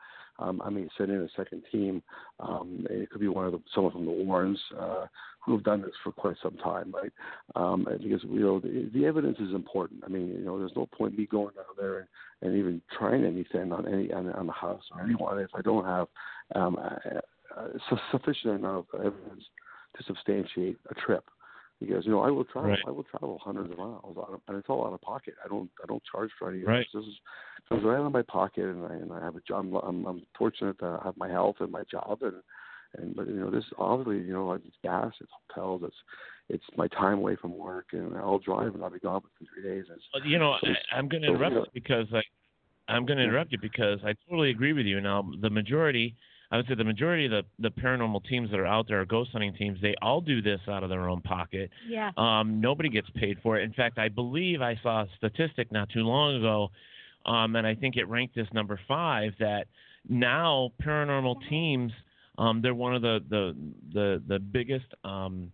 [0.41, 2.01] Um, I may send in a second team.
[2.39, 5.05] Um, it could be one of the, someone from the Warrens uh,
[5.45, 7.11] who have done this for quite some time, right?
[7.55, 10.03] Um, because you know the, the evidence is important.
[10.05, 12.07] I mean, you know, there's no point me going down there and,
[12.41, 15.85] and even trying anything on any on, on the house or anyone if I don't
[15.85, 16.07] have
[16.55, 17.21] um, a,
[17.57, 19.43] a sufficient amount of evidence
[19.97, 21.25] to substantiate a trip.
[21.81, 22.79] Because you know I will travel, Right.
[22.87, 25.33] I will travel hundreds of miles, of, and it's all out of pocket.
[25.43, 26.85] I don't, I don't charge for any of Right.
[26.93, 27.01] this.
[27.01, 27.19] This is
[27.67, 29.65] comes right out of my pocket, and I, and I have a job.
[29.65, 32.35] I'm, I'm, I'm fortunate to have my health and my job, and
[32.97, 35.95] and but you know this obviously you know like it's gas, it's hotels, it's
[36.49, 39.63] it's my time away from work, and I'll drive and I'll be gone within three
[39.63, 39.85] days.
[39.91, 42.21] It's, Well, you know, So- I, I'm going to so, interrupt you know- because I,
[42.93, 44.99] I'm going to interrupt you because I totally agree with you.
[45.01, 46.15] Now, the majority,
[46.51, 49.05] I would say the majority of the the paranormal teams that are out there, are
[49.05, 51.69] ghost hunting teams, they all do this out of their own pocket.
[51.87, 52.11] Yeah.
[52.17, 53.63] Um, nobody gets paid for it.
[53.63, 56.69] In fact, I believe I saw a statistic not too long ago,
[57.25, 59.67] um, and I think it ranked this number five that
[60.09, 61.91] now paranormal teams,
[62.37, 63.55] um, they're one of the the
[63.93, 65.51] the the biggest um,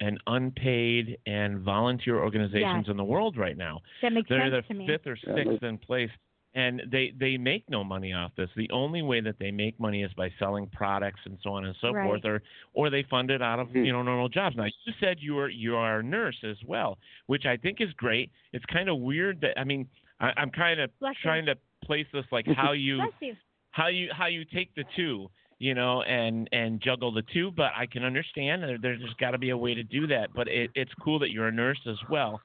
[0.00, 2.90] and unpaid and volunteer organizations Yes.
[2.90, 3.80] in the world right now.
[4.02, 4.86] That makes They're sense the to me.
[4.86, 6.10] fifth or Yeah, sixth in place,
[6.56, 8.50] and they they make no money off this.
[8.56, 11.76] The only way that they make money is by selling products and so on and
[11.80, 12.04] so Right.
[12.06, 12.42] forth, or
[12.72, 13.86] or they fund it out of Mhm.
[13.86, 14.56] you know normal jobs.
[14.56, 17.92] Now you said you are you are a nurse as well, which I think is
[17.92, 18.30] great.
[18.52, 19.86] It's kind of weird that I mean
[20.18, 21.22] I, I'm kind of Bless you.
[21.28, 23.34] trying to place this like how you you.
[23.70, 27.70] how you how you take the two you know and and juggle the two but
[27.76, 30.48] i can understand there, there's just got to be a way to do that but
[30.48, 32.40] it, it's cool that you're a nurse as well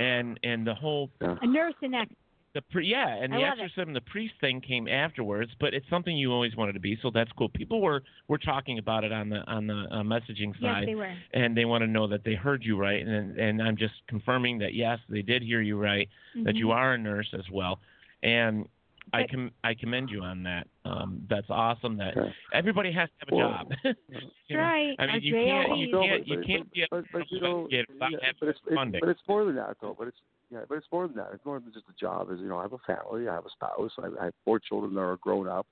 [0.00, 2.10] and and the whole A nurse and ex.
[2.54, 3.62] The pre, yeah and I the love it.
[3.64, 7.10] exorcism the priest thing came afterwards but it's something you always wanted to be so
[7.12, 10.62] that's cool people were were talking about it on the on the uh, messaging Yes,
[10.62, 11.12] side they were.
[11.32, 14.58] and they want to know that they heard you right and and i'm just confirming
[14.58, 16.08] that yes they did hear you right
[16.44, 16.74] that you Mhm.
[16.74, 17.80] are a nurse as well
[18.22, 18.66] and
[19.12, 20.66] I But- com- I commend you on that.
[20.86, 21.98] Um, that's awesome.
[21.98, 22.32] That Okay.
[22.54, 23.68] everybody has to have a Well, job.
[23.84, 23.98] That's
[24.48, 24.96] You know, right.
[24.98, 27.66] I mean, Our you can't you can't you can't be a but, but you know,
[27.66, 27.86] investigator
[28.22, 29.00] yeah, but it's, it's funding.
[29.00, 29.94] but it's more than that though.
[29.98, 30.16] But it's
[30.54, 31.30] yeah, but it's more than that.
[31.34, 32.30] It's more than just a job.
[32.30, 34.60] Is you know, I have a family, I have a spouse, I, I have four
[34.60, 35.66] children that are grown up,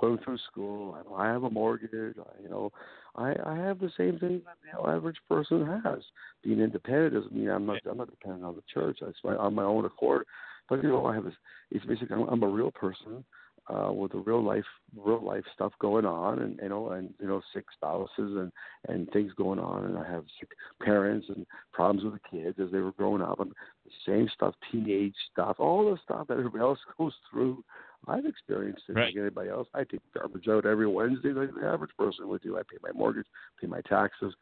[0.00, 0.96] going through school.
[1.16, 1.90] I, I have a mortgage.
[1.94, 2.70] I, you know,
[3.14, 6.00] I I have the same thing that the average person has.
[6.42, 8.98] Being independent doesn't mean I'm not I'm not dependent on the church.
[9.22, 10.26] My on my own accord.
[10.68, 11.34] But you know, I have this.
[11.70, 13.24] It's basically I'm, I'm a real person
[13.68, 14.64] uh, with the real life,
[14.96, 18.52] real life stuff going on, and you know, and you know, sick spouses and
[18.88, 20.50] and things going on, and I have sick
[20.82, 23.50] parents and problems with the kids as they were growing up, and
[23.84, 27.64] the same stuff, teenage stuff, all the stuff that everybody else goes through.
[28.08, 29.06] I've experienced it Right.
[29.06, 29.66] like anybody else.
[29.74, 32.56] I take garbage out every Wednesday like the average person would do.
[32.56, 33.26] I pay my mortgage,
[33.60, 34.32] pay my taxes,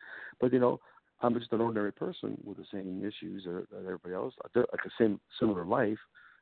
[0.41, 0.81] but you know,
[1.23, 4.91] I'm just an ordinary person with the same issues that, that everybody else, like the
[4.99, 5.99] same similar life.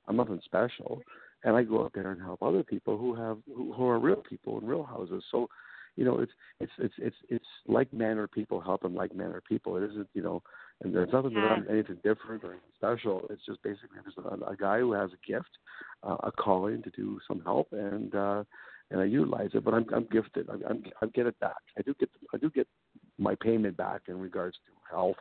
[0.09, 1.01] I'm nothing special,
[1.45, 4.23] and I go out there and help other people who have who, who are real
[4.29, 5.25] people in real houses.
[5.31, 5.49] So,
[5.97, 9.77] you know, it's it's it's it's it's like mannered people helping like mannered people.
[9.77, 10.43] It isn't, you know,
[10.83, 13.27] and there's nothing that I'm anything different or special.
[13.31, 15.51] It's just basically just a, a guy who has a gift,
[16.03, 18.45] uh, a calling to do some help, and uh,
[18.91, 19.65] and I utilize it.
[19.65, 20.49] But I'm I'm gifted.
[20.49, 21.63] I'm, I'm I get it back.
[21.79, 22.69] I do get I do get
[23.19, 25.17] my payment back in regards to health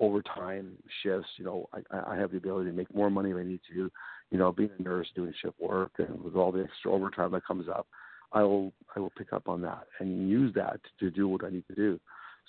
[0.00, 0.72] overtime
[1.02, 1.28] shifts.
[1.36, 3.90] You know, I, I have the ability to make more money if I need to.
[4.30, 7.46] You know, being a nurse, doing shift work, and with all the extra overtime that
[7.46, 7.86] comes up,
[8.32, 11.50] I will I will pick up on that and use that to do what I
[11.50, 12.00] need to do.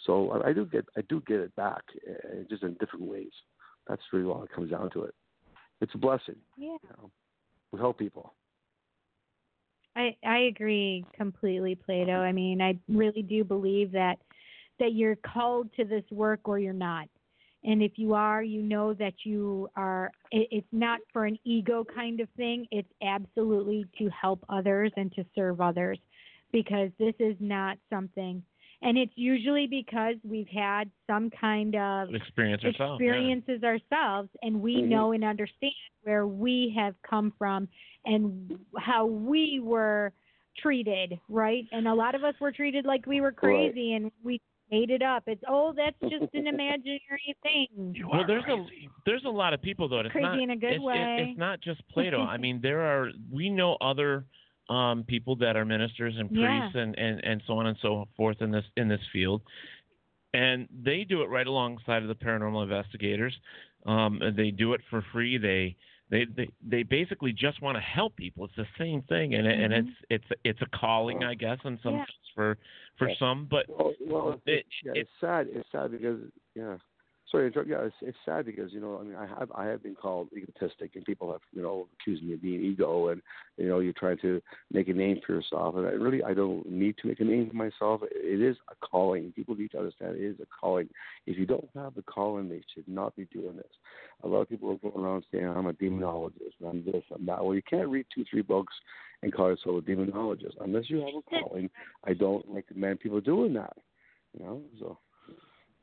[0.05, 3.31] So I, I do get I do get it back, uh, just in different ways.
[3.87, 5.15] That's really all it comes down to it.
[5.81, 6.35] It's a blessing.
[6.57, 6.77] Yeah.
[6.83, 7.11] You know,
[7.71, 8.33] we help people.
[9.95, 12.13] I I agree completely, Plato.
[12.13, 14.17] I mean, I really do believe that
[14.79, 17.07] that you're called to this work or you're not.
[17.63, 21.83] And if you are, you know that you are it, it's not for an ego
[21.83, 22.67] kind of thing.
[22.71, 25.99] It's absolutely to help others and to serve others
[26.51, 28.41] because this is not something
[28.81, 33.01] and it's usually because we've had some kind of Experience yourself.
[33.01, 33.07] yeah.
[33.07, 34.87] experiences ourselves and we Mhm.
[34.87, 35.73] know and understand
[36.03, 37.67] where we have come from
[38.05, 40.13] and how we were
[40.57, 41.67] treated, right?
[41.71, 45.01] And a lot of us were treated like we were crazy and we made it
[45.01, 45.23] up.
[45.27, 47.95] It's oh, that's just an imaginary thing.
[48.11, 48.65] Well, there's a
[49.05, 49.99] there's a lot of people though.
[49.99, 52.21] It's Crazy not, in a good it's, it- it's not just Plato.
[52.21, 54.25] I mean, there are we know other
[54.69, 56.59] um, people that are ministers and Yeah.
[56.61, 59.41] priests and, and, and so on and so forth in this in this field,
[60.33, 63.35] and they do it right alongside of the paranormal investigators.
[63.85, 65.37] Um, they do it for free.
[65.37, 65.75] They
[66.09, 68.45] they they, they basically just want to help people.
[68.45, 69.87] It's the same thing, and it and mm-hmm.
[70.09, 71.99] it's it's it's a calling, I guess, in some Yeah.
[71.99, 72.57] sense for
[72.97, 73.15] for Yeah.
[73.19, 73.47] some.
[73.49, 75.47] But Well, well It- yeah, it- it's sad.
[75.51, 76.19] It's sad because
[76.55, 76.77] yeah.
[77.31, 79.93] Sorry, yeah, it's it's sad because you know I mean I have I have been
[79.93, 83.21] called egotistic and people have you know accused me of being ego and
[83.57, 84.41] you know you're trying to
[84.71, 87.49] make a name for yourself and I really I don't need to make a name
[87.49, 88.01] for myself.
[88.09, 89.31] It is a calling.
[89.35, 90.89] People need to understand it is a calling.
[91.27, 93.65] If you don't have the calling, they should not be doing this.
[94.23, 97.27] A lot of people are going around saying I'm a demonologist and I'm this I'm
[97.27, 97.45] that.
[97.45, 98.73] Well, you can't read two three books
[99.21, 101.69] and call yourself a demonologist unless you have a calling.
[102.05, 103.77] I don't recommend people doing that.
[104.35, 104.97] You know, so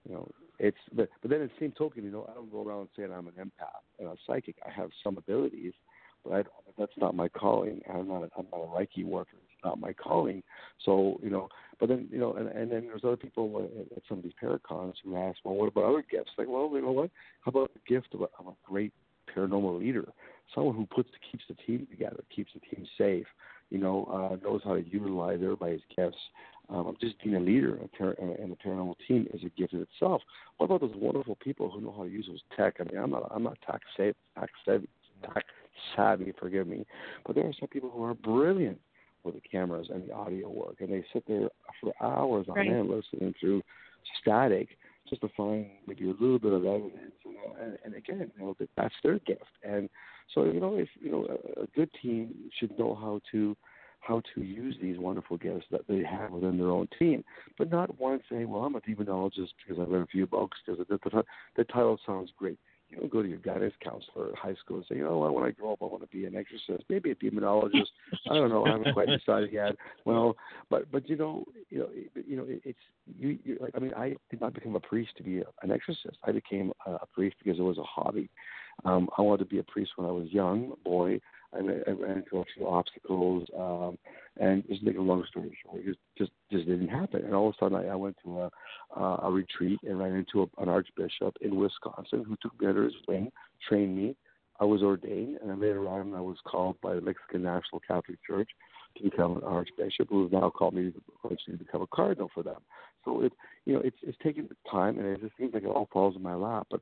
[0.09, 0.29] you know,
[0.59, 3.11] it's but but then in the same token, you know, I don't go around saying
[3.13, 4.57] I'm an empath and a psychic.
[4.67, 5.73] I have some abilities,
[6.25, 6.43] but I,
[6.79, 7.81] that's not my calling.
[7.93, 9.37] I'm not a, I'm not a Reiki worker.
[9.37, 10.43] It's not my calling.
[10.85, 14.03] So you know, but then you know, and, and then there's other people at, at
[14.09, 16.33] some of these paracons who ask, well, what about other gifts?
[16.39, 17.11] Like, well, you know what?
[17.41, 18.93] How about the gift of a, of a great
[19.35, 20.09] paranormal leader,
[20.55, 23.27] someone who puts keeps the team together, keeps the team safe.
[23.71, 26.17] You know, uh, knows how to utilize everybody's gifts.
[26.69, 30.21] Um, just being a leader in a, paranormal team is a gift in itself.
[30.57, 32.77] What about those wonderful people who know how to use those tech?
[32.81, 34.89] I mean, I'm not, I'm not tech savvy, tech savvy,
[35.23, 35.45] tech
[35.95, 36.85] savvy, forgive me,
[37.25, 38.81] but there are some people who are brilliant
[39.23, 41.49] with the cameras and the audio work, and they sit there
[41.81, 42.69] for hours on Right.
[42.69, 43.63] end listening through
[44.21, 44.79] static
[45.09, 47.15] just to find maybe a little bit of evidence.
[47.25, 49.45] You know, and, and again, you know, that that's their gift.
[49.63, 49.89] And
[50.35, 51.27] so, you know, if you know,
[51.57, 53.57] a, a good team should know how to
[54.01, 57.25] how to use these wonderful gifts that they have within their own team,
[57.59, 60.85] but not one say, "Well, I'm a demonologist because I've read a few books." Because
[60.89, 61.25] the, the,
[61.57, 62.59] the title sounds great.
[62.89, 65.35] You don't go to your guidance counselor at high school and say, "You know what?
[65.35, 67.89] When I grow up, I want to be an exorcist, maybe a demonologist."
[68.31, 68.65] I don't know.
[68.65, 69.77] I haven't quite decided yet.
[70.05, 70.37] Well,
[70.71, 72.79] but but you know, you know, it- you know, it, it's
[73.19, 73.59] you, you.
[73.61, 76.19] Like, I mean, I did not become a priest to be an exorcist.
[76.25, 78.29] I became a, a priest because it was a hobby.
[78.85, 81.21] Um, I wanted to be a priest when I was young, boy.
[81.55, 81.83] I, ran-
[82.19, 83.99] into a few obstacles, um,
[84.39, 87.25] and just make a long story short, it just just just didn't happen.
[87.25, 88.51] And all of a sudden, I, I went to a
[88.97, 92.85] uh, a retreat and ran into a, an archbishop in Wisconsin who took me under
[92.85, 93.31] his wing,
[93.69, 94.17] trained me.
[94.59, 98.19] I was ordained, and then later on, I was called by the Mexican National Catholic
[98.27, 98.49] Church
[98.97, 102.61] to become an archbishop, who has now called me to become a cardinal for them.
[103.05, 103.33] So it,
[103.67, 106.23] you know, it's it's taken time, and it just seems like it all falls in
[106.23, 106.67] my lap.
[106.71, 106.81] But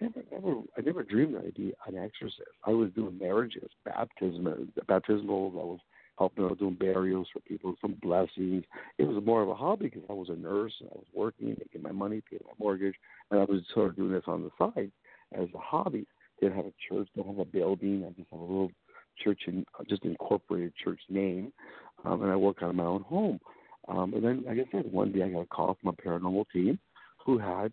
[0.00, 2.42] I never, never, I never dreamed I'd be an exorcist.
[2.64, 5.52] I was doing marriages, baptism, baptismals.
[5.52, 5.80] I was
[6.18, 8.64] helping out doing burials for people, some blessings.
[8.98, 11.48] It was more of a hobby because I was a nurse and I was working,
[11.48, 12.94] making my money, paying my mortgage,
[13.30, 14.90] and I was sort of doing this on the side
[15.34, 16.06] as a hobby.
[16.40, 18.04] Didn't have a church, don't have a building.
[18.06, 18.72] I just have a little
[19.22, 21.52] church in just incorporated church name,
[22.04, 23.40] um, and I work out of my own home.
[23.88, 26.44] Um, and then, like I said, one day I got a call from a paranormal
[26.52, 26.78] team
[27.24, 27.72] who had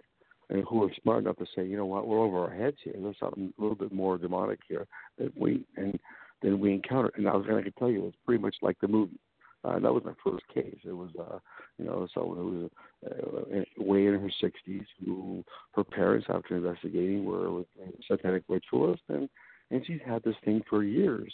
[0.54, 2.94] and who were smart enough to say, you know what, we're over our heads here.
[2.98, 4.86] There's something a little bit more demonic here
[5.18, 6.00] that we and
[6.42, 7.14] than we encountered.
[7.18, 9.20] And I was going to tell you, it was pretty much like the movie.
[9.64, 10.78] Uh, that was my first case.
[10.84, 11.40] It was, uh,
[11.78, 12.70] you know, someone who
[13.04, 15.44] was uh, way in her 60s who
[15.74, 17.64] her parents, after investigating, were a
[18.08, 19.30] satanic ritualist, and
[19.72, 21.34] and she's had this thing for years.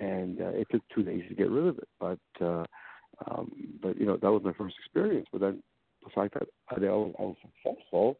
[0.00, 2.64] And uh, it took two days to get rid of it, but uh,
[3.28, 5.26] um, but you know that was my first experience.
[5.32, 5.62] But then
[6.02, 8.16] the fact that I, I was successful,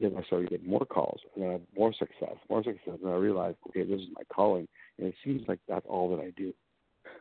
[0.00, 3.10] then I started getting more calls, and then I had more success, more success, and
[3.10, 4.68] I realized, okay, this is my calling,
[4.98, 6.52] and it seems like that's all that I do.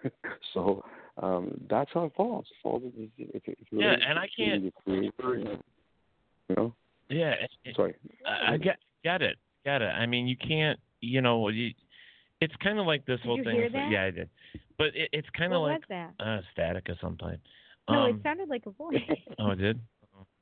[0.53, 0.84] so
[1.22, 2.45] um, that's how it falls.
[2.52, 5.11] It falls it's, it's, it's really, Yeah, and I can't- the
[6.49, 6.73] you know.
[7.10, 7.95] Yeah, it- it- Sorry.
[8.26, 9.85] I, I get get it, get it.
[9.89, 11.72] I mean, you can't, you know, you,
[12.41, 13.56] it's kind of like this Did whole you thing.
[13.56, 13.91] hear that?
[13.91, 14.30] yeah, I did,
[14.77, 16.26] but it, it's kind of like was that?
[16.26, 17.39] uh, static of some type.
[17.89, 18.95] No, Um, it sounded like a voice.
[19.39, 19.80] oh, it did.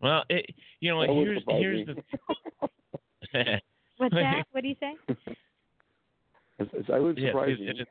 [0.03, 0.45] Well, it,
[0.81, 1.95] you know, That here's here's me.
[3.33, 3.61] the.
[3.97, 4.43] What's that?
[4.51, 4.93] What do you say?
[6.59, 7.85] It's, it's, I would Yeah, surprise it- you.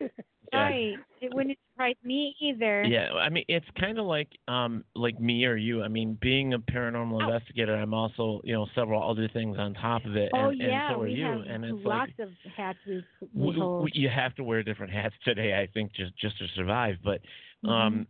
[0.00, 0.12] it-
[0.52, 0.96] Right.
[1.20, 2.82] It wouldn't surprise me either.
[2.82, 5.84] Yeah, I mean it's kind of like um like me or you.
[5.84, 10.04] I mean, being a paranormal investigator, I'm also you know several other things on top
[10.04, 11.24] of it, and, oh and yeah, so are we you.
[11.24, 13.90] have and it's lots like of hats we, we w- hold.
[13.94, 16.96] you have to wear different hats today, I think, just just to survive.
[17.04, 17.20] But
[17.64, 17.70] Mm-hmm.
[17.70, 18.06] um,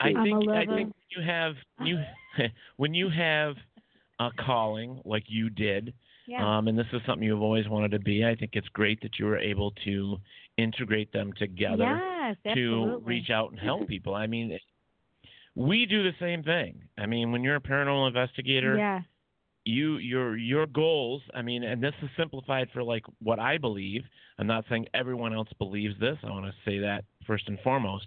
[0.00, 0.76] I think a I lover.
[0.76, 1.54] think you have
[1.84, 1.98] you
[2.76, 3.54] when you have
[4.18, 5.94] a calling like you did,
[6.26, 6.58] yeah.
[6.58, 8.24] um, and this is something you've always wanted to be.
[8.24, 10.16] I think it's great that you were able to
[10.56, 12.00] integrate them together
[12.44, 14.14] yes, to reach out and help people.
[14.14, 14.58] I mean,
[15.54, 16.82] we do the same thing.
[16.98, 19.00] I mean, when you're a paranormal investigator, Yeah.
[19.64, 21.22] you your your goals.
[21.34, 24.02] I mean, and this is simplified for like what I believe.
[24.38, 26.16] I'm not saying everyone else believes this.
[26.22, 28.06] I want to say that first and foremost.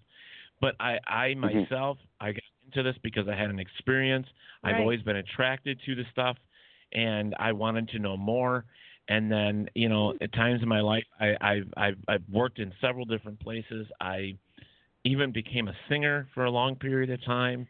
[0.63, 4.25] But I I myself I got into this because I had an experience.
[4.63, 6.37] I've always been attracted to the stuff,
[6.93, 8.63] and I wanted to know more.
[9.09, 12.71] And then, you know, at times in my life, I, I've, I've I've worked in
[12.79, 13.87] several different places.
[13.99, 14.37] I
[15.03, 17.67] even became a singer for a long period of time.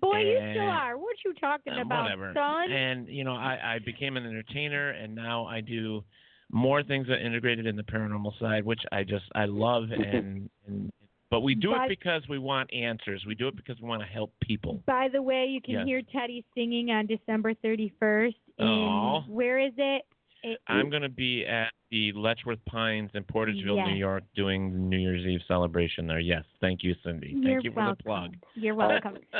[0.00, 0.96] Boy, you still are.
[0.96, 2.32] What you talking uh, about, whatever.
[2.36, 2.70] son?
[2.70, 6.04] And you know, I, I became an entertainer, and now I do
[6.52, 9.90] more things that integrated in the paranormal side, which I just I love.
[9.90, 10.92] And, and
[11.30, 13.24] but we do But- it because we want answers.
[13.26, 14.82] We do it because we want to help people.
[14.86, 15.86] By the way, you can Yes.
[15.86, 18.36] hear Teddy singing on December 31st.
[18.58, 19.22] In, Aw.
[19.22, 20.06] Where is it?
[20.42, 23.88] it I'm going to be at the Letchworth Pines in Portageville, Yes.
[23.88, 26.18] New York, doing the New Year's Eve celebration there.
[26.20, 27.32] Yes, thank you, Cindy.
[27.32, 27.96] Thank You're you for welcome.
[27.98, 28.36] the plug.
[28.54, 29.18] You're welcome.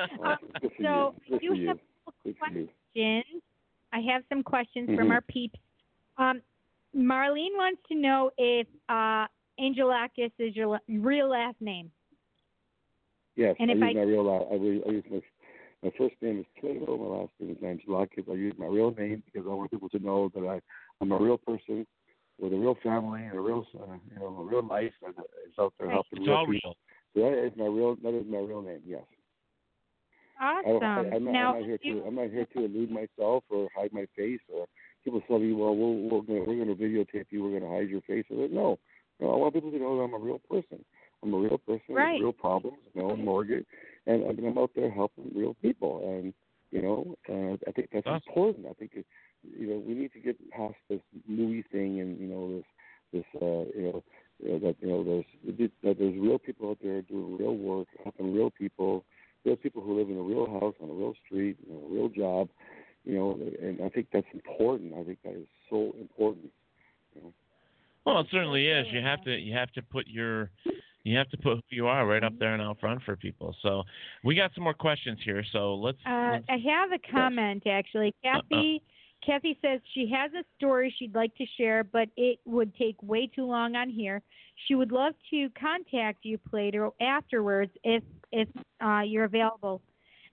[0.60, 1.32] Good for so you.
[1.38, 1.68] Good you for you.
[1.68, 1.78] have
[2.24, 2.68] Good for you.
[2.94, 3.42] questions.
[3.92, 5.12] I have some questions from Mhm.
[5.12, 5.58] our peeps.
[6.18, 6.42] Um,
[6.96, 9.26] Marlene wants to know if uh,
[9.60, 11.90] Angelakis is your la- real last name.
[13.36, 14.46] Yes, And I if use I- my real last.
[14.50, 15.20] I, re- I use my
[15.84, 18.28] my first name is Plato, my last name is Angelakis.
[18.28, 20.60] I use my real name because I want people to know that I
[21.00, 21.86] I'm a real person
[22.40, 25.62] with a real family and a real uh, you know a real life and uh,
[25.62, 25.94] out there Right.
[25.94, 26.74] helping It's real all people.
[27.14, 27.24] real.
[27.24, 28.80] So that is my real that is my real name.
[28.84, 29.02] Yes.
[30.40, 30.80] I Awesome.
[30.80, 30.82] don't,
[31.12, 33.44] I, I'm, not, now, I'm not here you- to I'm not here to elude myself
[33.48, 34.66] or hide my face or
[35.04, 37.42] people tell me, well, we'll we're gonna, we're going to videotape you.
[37.44, 38.24] We're going to hide your face.
[38.32, 38.78] I said, no,
[39.20, 39.32] no.
[39.32, 40.84] I want people to know that I'm a real person.
[41.22, 42.14] I'm a real person Right.
[42.14, 43.66] with real problems, no mortgage,
[44.06, 46.00] and I mean, I'm out there helping real people.
[46.08, 46.32] And
[46.70, 48.22] you know, uh, I think that's Awesome.
[48.28, 48.66] important.
[48.66, 49.06] I think it,
[49.42, 52.64] you know we need to get past this movie thing and you know this
[53.12, 54.02] this uh, you know.
[54.40, 57.88] You know, that you know there's that there's real people out there doing real work,
[58.04, 59.04] helping real people,
[59.44, 61.92] real people who live in a real house on a real street, you know, a
[61.92, 62.48] real job,
[63.04, 64.94] you know, and I think that's important.
[64.94, 66.52] I think that is so important.
[67.16, 67.32] You know.
[68.08, 68.86] Well, it certainly is.
[68.90, 70.50] You have to you have to put your
[71.04, 73.54] you have to put who you are right up there and out front for people.
[73.62, 73.82] So
[74.24, 75.44] we got some more questions here.
[75.52, 75.98] So let's.
[76.06, 78.14] Uh, let's I have a comment actually.
[78.22, 78.82] Kathy
[79.24, 83.26] Kathy says she has a story she'd like to share, but it would take way
[83.26, 84.22] too long on here.
[84.66, 88.02] She would love to contact you, Plato, afterwards if
[88.32, 88.48] if
[88.80, 89.82] uh, you're available.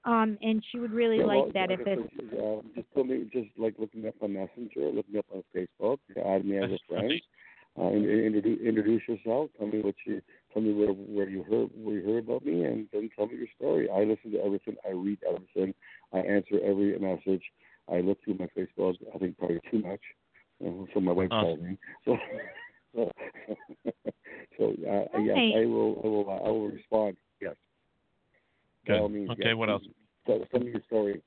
[0.03, 2.93] Um, and she would really Yeah, like well, that like if I it's uh, just
[2.93, 6.71] put me just like looking up on Messenger, looking up on Facebook, add me as
[6.71, 7.11] a friend.
[7.77, 9.49] Uh, and, and introduce, introduce yourself.
[9.57, 10.21] Tell me what you
[10.53, 13.35] tell me where where you heard where you heard about me, and then tell me
[13.37, 13.89] your story.
[13.89, 14.75] I listen to everything.
[14.87, 15.73] I read everything.
[16.13, 17.43] I answer every message.
[17.91, 18.95] I look through my Facebook.
[19.13, 19.99] I think probably too much.
[20.61, 21.77] You know, so my wife calls me.
[22.05, 22.15] So
[22.95, 23.11] so,
[24.57, 25.53] so uh, yes, Right.
[25.57, 26.01] I will.
[26.03, 26.41] I will.
[26.45, 27.17] I will respond.
[27.41, 27.55] Yes.
[28.87, 29.01] By Good.
[29.01, 29.55] all means, Okay, yes.
[29.55, 29.83] what else?
[30.25, 31.21] Tell, tell me your story.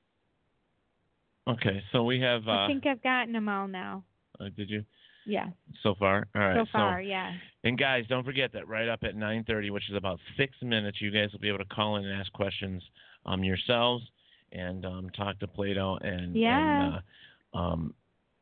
[1.47, 2.47] Okay, so we have.
[2.47, 4.03] Uh, I think I've gotten them all now.
[4.39, 4.83] uh, did you
[5.29, 5.47] Yeah.
[5.83, 6.27] so far?
[6.35, 6.57] All right.
[6.57, 7.31] so far, yeah.
[7.63, 11.11] And guys, don't forget that right up at 9:30, which is about six minutes, you
[11.11, 12.81] guys will be able to call in and ask questions
[13.25, 14.03] um, yourselves
[14.51, 16.85] and um, talk to Plato and Yeah.
[16.85, 16.93] And,
[17.53, 17.93] uh, um,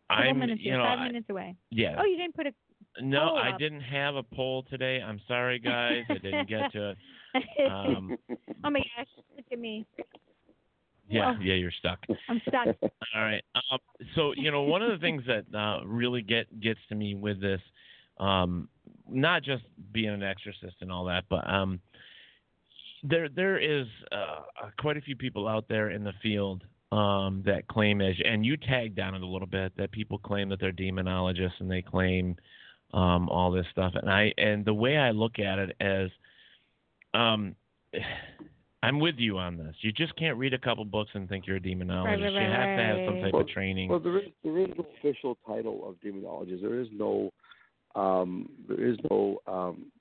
[0.10, 1.56] I'm minutes you know five I- minutes away.
[1.72, 1.96] yeah.
[2.00, 2.54] Oh, you didn't put a
[3.02, 3.60] no, I up.
[3.60, 5.02] didn't have a poll today.
[5.06, 6.04] I'm sorry, guys.
[6.10, 6.98] I didn't get to it.
[7.72, 8.18] Um,
[8.64, 9.06] oh my gosh,
[9.36, 9.86] look at me.
[11.10, 11.42] Yeah, Oh.
[11.42, 12.00] yeah, you're stuck.
[12.30, 12.68] I'm stuck.
[13.16, 13.44] All right.
[13.72, 13.80] Um,
[14.16, 17.40] so you know, one of the things that uh, really get gets to me with
[17.42, 17.62] this,
[18.20, 18.68] um,
[19.10, 21.80] not just being an exorcist and all that, but um,
[23.04, 27.68] there there is uh, quite a few people out there in the field um, that
[27.68, 30.72] claim as and you tagged on it a little bit that people claim that they're
[30.72, 32.36] demonologists and they claim
[32.94, 36.10] um, all this stuff and I and the way I look at it as
[37.14, 37.56] um,
[38.88, 39.76] I'm with you on this.
[39.82, 42.06] You just can't read a couple books and think you're a demonologist.
[42.06, 43.90] Right, right, you have to have some type Well- of training.
[43.90, 46.62] Well, there is there is no official title of demonologist.
[46.62, 47.32] There is no
[47.96, 49.92] um, there is no um,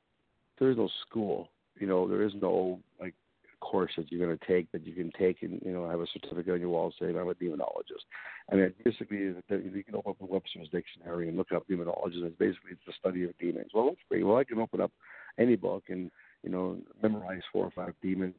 [0.59, 1.51] there is no school.
[1.81, 3.15] You know, there is no like
[3.61, 6.07] course that you're going to take that you can take and you know have a
[6.13, 8.05] certificate on your wall saying I'm a demonologist.
[8.51, 12.25] I mean, basically, you can open up a Webster's dictionary and look up demonologist.
[12.25, 13.71] It's basically it's the study of demons.
[13.75, 14.25] Well, that's great.
[14.25, 14.93] Well, I can open up
[15.39, 16.11] any book and
[16.43, 18.35] you know memorize four or five demons,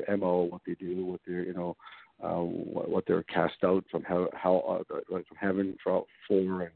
[0.00, 1.76] their mo, what they do, what they're you know
[2.22, 6.70] um, what, what they're cast out from how how uh, from heaven for, and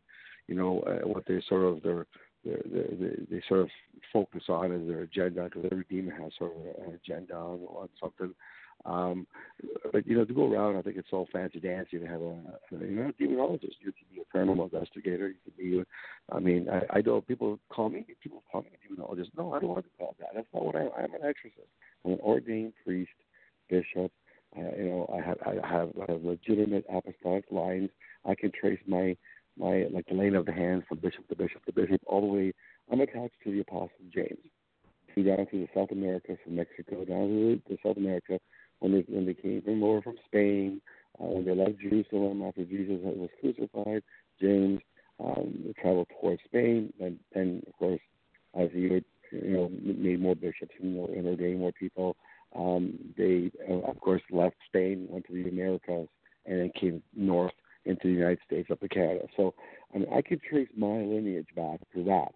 [0.49, 2.07] you know uh, what they sort of their
[2.45, 3.69] their, their, their they sort of
[4.13, 8.35] focus on as their agenda because every demon has sort of an agenda on, something.
[8.85, 9.27] Um,
[9.91, 12.35] but you know, to go around, I think it's all fancy dancy to have a,
[12.73, 13.77] a you know demonologist.
[13.81, 15.29] You could be a paranormal investigator.
[15.29, 15.83] You could be,
[16.31, 19.31] I mean, I, I know people call me people call me a demonologist.
[19.37, 20.29] No, I don't want to be called that.
[20.35, 20.91] That's not what I am.
[20.97, 21.69] I'm an exorcist.
[22.07, 23.11] I'm an ordained priest,
[23.69, 24.13] bishop.
[24.57, 25.91] Uh, you know, I have I have,
[26.23, 27.91] legitimate apostolic lines.
[28.25, 29.17] I can trace my
[29.59, 32.53] my like the of the hands from bishop to bishop to bishop all the way.
[32.91, 34.39] I'm attached to the Apostle James,
[35.15, 38.39] who down to the South America, from Mexico down to the, South America,
[38.79, 40.81] when they when they came from over from Spain,
[41.21, 44.03] uh, when they left Jerusalem after Jesus was crucified.
[44.41, 44.81] James
[45.19, 48.01] um, traveled towards Spain, and and of course,
[48.55, 49.05] as he would
[49.43, 52.17] you know made more bishops and, more, ordained more people.
[52.55, 56.09] Um, they uh, of course left Spain, went to the Americas,
[56.47, 57.53] and then came north
[57.85, 59.27] into the United States up to Canada.
[59.37, 59.55] So
[59.95, 62.33] I mean, I could trace my lineage back to that.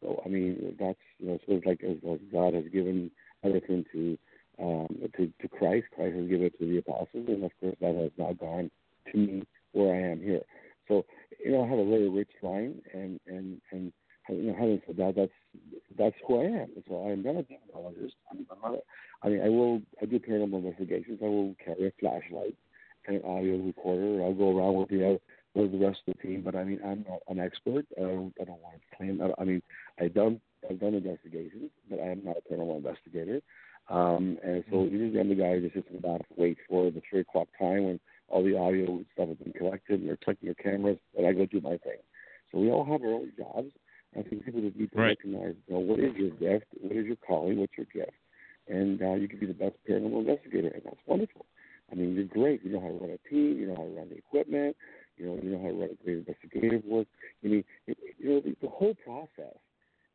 [0.00, 3.10] So I mean, that's you know, so it's like as, as God has given
[3.44, 4.18] everything to
[4.60, 5.86] um, to to Christ.
[5.94, 8.70] Christ has given it to the apostles, and of course that has now gone
[9.10, 9.42] to me
[9.72, 10.42] where I am here.
[10.88, 11.04] So
[11.44, 13.92] you know, I have a very rich line, and and and
[14.28, 15.32] you know, having said that, that's
[15.98, 16.68] that's who I am.
[16.88, 18.12] So I'm not a demonologist.
[18.30, 18.74] I'm, not.
[18.74, 18.78] A,
[19.22, 19.82] I mean, I will.
[20.00, 21.20] I do paranormal investigations.
[21.22, 22.56] I will carry a flashlight
[23.06, 24.22] and an audio recorder.
[24.22, 25.20] I'll go around with the
[25.54, 26.42] with the rest of the team.
[26.42, 27.86] But I mean, I'm not an expert.
[27.98, 28.34] I don't.
[28.40, 29.20] I don't want to claim.
[29.20, 29.62] I, I mean,
[30.00, 33.40] I've done I've done investigations, but I am not a paranormal investigator.
[33.88, 36.60] Um, and so usually I'm the guy who just sits in the back and waits
[36.68, 40.16] for the three o'clock time when all the audio stuff has been collected and they're
[40.16, 41.98] clicking their cameras, and I go do my thing.
[42.50, 43.72] So we all have our own jobs.
[44.18, 45.18] I think people just need to Right.
[45.18, 48.12] recognize, you know, what is your gift, what is your calling, what's your gift,
[48.68, 51.46] and uh, you can be the best paranormal investigator, and that's wonderful.
[51.90, 52.64] I mean, you're great.
[52.64, 53.58] You know how to run a team.
[53.58, 54.76] You know how to run the equipment.
[55.16, 57.06] You know, you know how to run a great investigative work.
[57.44, 59.56] I mean, it, it- you know, the, the whole process.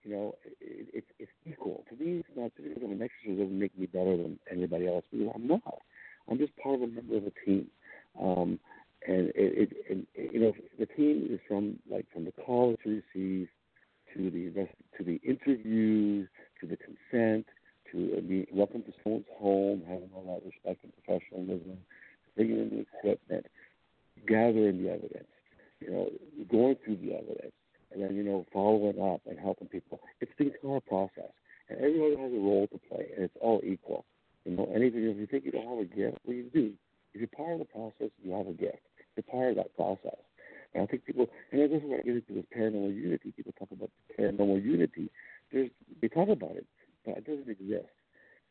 [0.03, 1.83] You know, it, it, it's equal.
[1.89, 4.87] To me, it's not just because I'm an exorcist doesn't make me better than anybody
[4.87, 5.03] else.
[5.11, 5.81] Because I'm not.
[6.29, 7.67] I'm just part of a member of a team.
[8.19, 8.59] Um,
[9.07, 13.01] and it, it, and you know, the team is from like from the call you
[13.13, 13.49] receive
[14.17, 16.27] to the invest, to the interviews,
[16.59, 17.45] to the consent,
[17.91, 21.77] to uh, the welcome to someone's home, having all that respect and professionalism,
[22.35, 23.45] bringing in the equipment,
[24.27, 25.27] gathering the evidence,
[25.79, 26.09] you know,
[26.51, 27.53] going through the evidence,
[27.91, 29.99] and then you know following up and helping people.
[30.21, 31.31] It's the entire process,
[31.69, 34.05] and everyone has a role to play, and it's all equal.
[34.45, 36.73] You know, anything if you think you don't have a gift, well, you do.
[37.13, 38.79] If you're part of the process, you have a gift.
[39.15, 40.19] You're part of that process.
[40.77, 43.33] And I think people, and this is where I get into this paranormal unity.
[43.35, 45.09] People talk about paranormal unity.
[45.51, 45.71] There's,
[46.01, 46.67] they talk about it,
[47.03, 47.89] but it doesn't exist.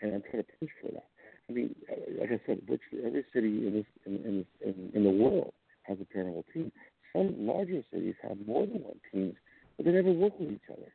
[0.03, 1.07] And I'm trying to push for that.
[1.48, 5.05] I mean, uh, like I said, virtually every city in this in in, in, in
[5.05, 5.53] the world
[5.85, 6.73] has a paranormal team.
[7.12, 9.36] Some larger cities have more than one team,
[9.77, 10.93] but they never work with each other.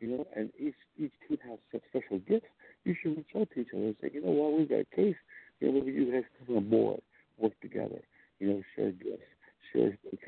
[0.00, 2.52] You know, and each each team has such special gifts.
[2.84, 4.96] You should reach out to each other and say, you know what, we've got a
[4.96, 5.16] case.
[5.60, 7.00] You know, maybe you guys come on board,
[7.38, 8.02] work together.
[8.38, 9.24] You know, share gifts,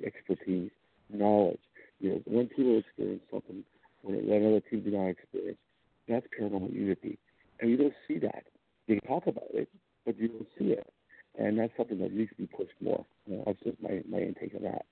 [0.04, 0.70] expertise,
[1.12, 1.58] knowledge.
[2.00, 3.64] You know, when people experience something
[4.02, 5.58] when another team did not experience,
[6.08, 7.18] that's paranormal unity.
[7.60, 8.44] And you don't see that.
[8.86, 9.68] They talk about it,
[10.04, 10.86] but you don't see it.
[11.38, 13.04] And that's something that needs to be pushed more.
[13.26, 14.86] You know, that's just my, my intake of that.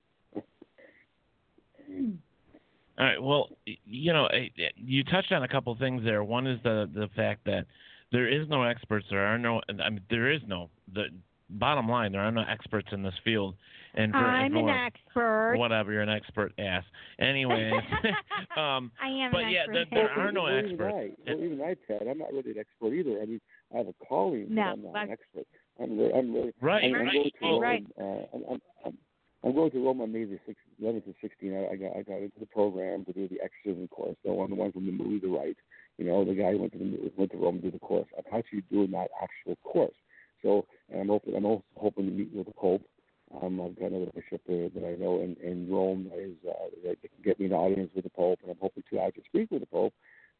[2.97, 3.21] All right.
[3.21, 4.27] Well, you know,
[4.75, 6.23] you touched on a couple of things there.
[6.23, 7.65] One is the the fact that
[8.11, 9.05] there is no experts.
[9.09, 9.61] There are no.
[9.83, 10.69] I mean, there is no.
[10.93, 11.05] The
[11.49, 13.55] bottom line, there are no experts in this field.
[13.93, 15.55] And for, I'm for an expert.
[15.57, 16.83] Whatever, you're an expert ass.
[17.19, 17.71] Anyways,
[18.57, 19.87] um, I am but an yeah, expert.
[19.91, 20.95] there, there are no well, experts.
[20.95, 23.21] I, well, even I, Ted, I'm not really an expert either.
[23.21, 23.41] I mean,
[23.73, 25.47] I have a calling, No, but I'm not but- an expert.
[25.77, 27.61] I'm really, I'm really, Right, I'm, I'm right, going to Rome.
[27.61, 27.85] right.
[27.99, 28.03] Uh,
[28.33, 28.97] I'm, I'm, I'm,
[29.43, 31.69] I'm going to Rome on May the 6th, 11th and 16th.
[31.69, 34.15] I, I got, I got into the program to do the exorcism course.
[34.25, 35.57] So I'm the one from the movie The Rite.
[35.97, 38.07] You know, the guy who went to the, went to Rome to do the course.
[38.17, 39.93] I'm actually doing that actual course.
[40.45, 42.83] So, and I'm hoping, I'm also hoping to meet with the Pope.
[43.41, 46.69] Um, I've got another bishop there that I know in, in Rome that is uh,
[46.85, 49.49] that can get me an audience with the Pope, and I'm hoping to actually speak
[49.49, 49.93] with the Pope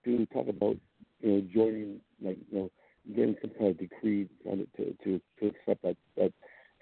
[0.05, 0.77] to talk about
[1.21, 2.71] you know joining like you know
[3.15, 4.67] getting some kind of decree to
[5.03, 6.31] to to accept that that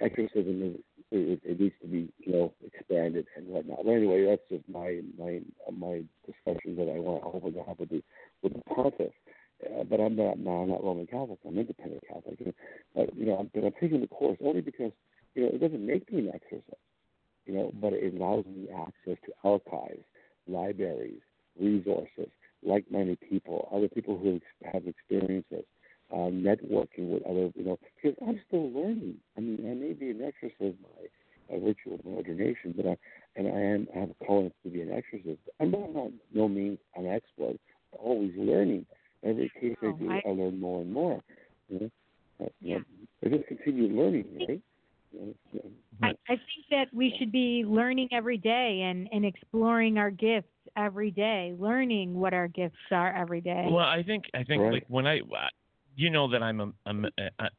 [0.01, 0.75] exorcism is
[1.11, 3.85] it, it needs to be you know expanded and whatnot.
[3.85, 5.39] But anyway, that's just my my
[5.71, 7.23] my discussion that I want.
[7.23, 8.03] I hope to have with the
[8.41, 9.13] with the pontiff.
[9.63, 11.39] Uh, but I'm not no, I'm not Roman Catholic.
[11.47, 12.39] I'm independent Catholic.
[12.41, 12.53] And,
[12.97, 14.91] uh, you know, I'm, but I'm taking the course only because
[15.35, 16.77] you know it doesn't make me an exorcist.
[17.45, 20.03] You know, but it allows me access to archives,
[20.47, 21.19] libraries,
[21.59, 22.29] resources,
[22.65, 24.39] like-minded people, other people who
[24.71, 25.65] have experiences,
[26.11, 29.15] uh, networking with other, you know, because I'm still learning.
[29.37, 32.97] I mean, I may be an exorcist by, by virtue of ordination, but I,
[33.35, 35.39] and I am, I have a calling to be an exorcist.
[35.59, 37.57] I'm not, not no means an expert.
[37.91, 38.85] Always learning.
[39.23, 41.21] Every case oh, I Oh, do, I- I learn more and more.
[41.69, 41.89] You know,
[42.41, 42.79] Uh, Yeah.
[43.23, 44.61] I just continue learning, right?
[45.11, 45.71] You know, you uh, know,
[46.01, 50.49] I, I think that we should be learning every day and, and exploring our gifts
[50.75, 53.67] every day, learning what our gifts are every day.
[53.69, 54.73] Well, I think I think Right.
[54.73, 55.47] like when I, uh,
[55.95, 57.09] you know that I'm a, I'm a
[57.39, 57.49] uh,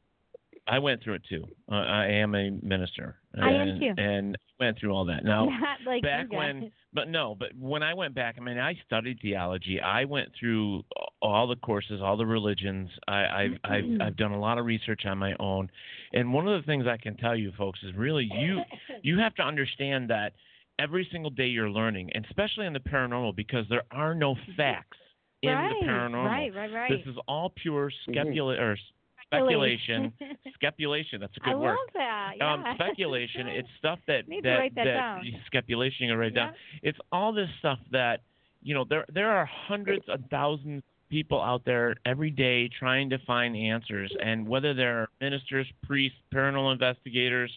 [0.66, 1.44] I, went through it too.
[1.70, 3.16] Uh, I am a minister.
[3.40, 3.94] I am and, too.
[3.96, 5.24] And went through all that.
[5.24, 8.74] Now, Not like back when, but no, but when I went back, I mean, I
[8.86, 9.80] studied theology.
[9.80, 10.84] I went through
[11.20, 12.88] all the courses, all the religions.
[13.08, 15.70] I, I've I've I've done a lot of research on my own,
[16.12, 18.60] and one of the things I can tell you, folks, is really you
[19.02, 20.32] you have to understand that
[20.78, 24.98] every single day you're learning, and especially in the paranormal, because there are no facts
[25.42, 26.24] in right, the paranormal.
[26.24, 26.90] Right, right, right.
[26.90, 28.58] This is all pure Mhm.
[28.58, 28.76] or
[29.26, 30.12] speculation.
[30.54, 31.20] Speculation.
[31.20, 31.68] That's a good I word.
[31.70, 32.32] love that.
[32.38, 32.52] Yeah.
[32.52, 33.46] Um, speculation.
[33.48, 35.22] It's stuff that Need that write that down.
[35.46, 36.06] speculation.
[36.08, 36.54] You write it down.
[36.82, 38.20] It's all this stuff that
[38.62, 38.84] you know.
[38.88, 43.56] There there are hundreds of thousands of people out there every day trying to find
[43.56, 47.50] answers, and whether they're ministers, priests, paranormal investigators,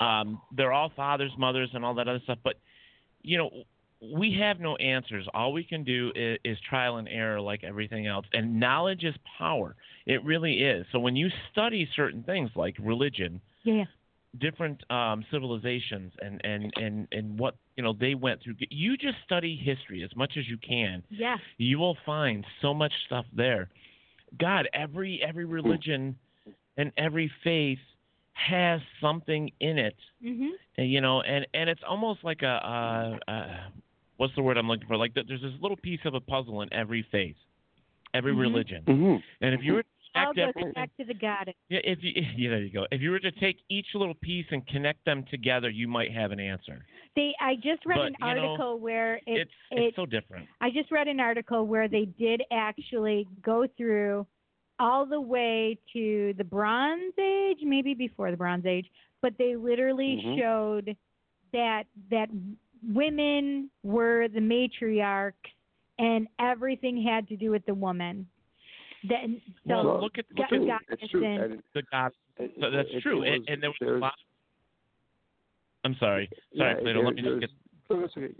[0.00, 2.38] um, they're all fathers, mothers, and all that other stuff.
[2.42, 2.54] But
[3.22, 3.50] you know,
[4.02, 5.26] we have no answers.
[5.34, 8.26] All we can do is, is trial and error, like everything else.
[8.32, 9.76] And knowledge is power.
[10.06, 10.86] It really is.
[10.92, 13.84] So when you study certain things like religion, yeah.
[14.40, 19.16] different um, civilizations, and, and, and, and what you know they went through, you just
[19.24, 21.02] study history as much as you can.
[21.10, 21.36] Yeah.
[21.58, 23.68] You will find so much stuff there.
[24.38, 26.16] God, every every religion
[26.76, 27.78] and every faith
[28.32, 30.50] has something in it Mhm.
[30.78, 33.72] and, you know and and it's almost like a, a, a
[34.20, 34.98] what's the word I'm looking for?
[34.98, 37.36] Like that there's this little piece of a puzzle in every faith,
[38.12, 38.40] every Mhm.
[38.40, 38.84] religion.
[38.84, 39.16] Mm-hmm.
[39.40, 41.54] And if you were to All connect goes everything- back to the goddess.
[41.70, 42.86] yeah, if you yeah, there you go.
[42.90, 46.32] If you were to take each little piece and connect them together, you might have
[46.32, 46.84] an answer.
[47.16, 50.04] They, I just read But, an you know, article where it, it's it it's so
[50.04, 50.48] different.
[50.60, 54.26] I just read an article where they did actually go through
[54.78, 58.86] all the way to the Bronze Age, maybe before the Bronze Age,
[59.22, 60.38] but they literally Mhm.
[60.38, 60.96] showed
[61.52, 62.28] that that
[62.88, 65.34] women were the matriarchs
[65.98, 68.26] and everything had to do with the woman.
[69.08, 71.24] Then so Well, look at go- look at goddess It's true.
[71.24, 72.12] and- And the God.
[72.38, 73.22] So that's it- true.
[73.22, 74.14] it and, was- and there was a there's- lot.
[75.84, 76.28] I'm sorry.
[76.56, 77.02] Sorry, yeah, Plato.
[77.02, 77.50] Let me just get.
[77.88, 78.34] no, okay.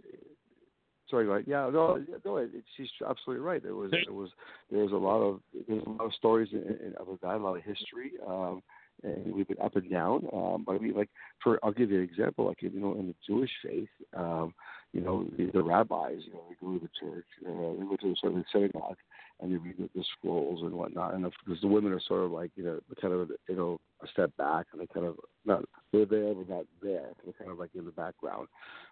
[1.09, 1.45] Sorry, right?
[1.49, 2.37] Yeah, no, no.
[2.37, 3.63] It, she's absolutely right.
[3.63, 4.31] There was, there was,
[4.71, 7.35] there was a lot of, there's a lot of stories in, in, of a guy,
[7.35, 8.63] a lot of history, um,
[9.03, 10.27] and we've been up and down.
[10.33, 11.11] Um, but I mean, like,
[11.43, 12.47] for I'll give you an example.
[12.47, 14.55] Like, you know, in the Jewish faith, um,
[14.93, 17.97] you know, the, the rabbis, you know, they go to the church, uh, they go
[18.01, 18.97] to the sort of synagogue,
[19.41, 21.15] and they read the, the scrolls and whatnot.
[21.15, 24.09] And because the women are sort of like, you know, kind of, you know, a
[24.09, 27.11] step back, and they kind of not they're there but not there.
[27.25, 28.49] They're kind of like in the background.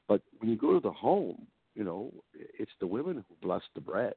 [0.06, 3.80] But when you go to the home, you know, it's the women who bless the
[3.80, 4.14] bread.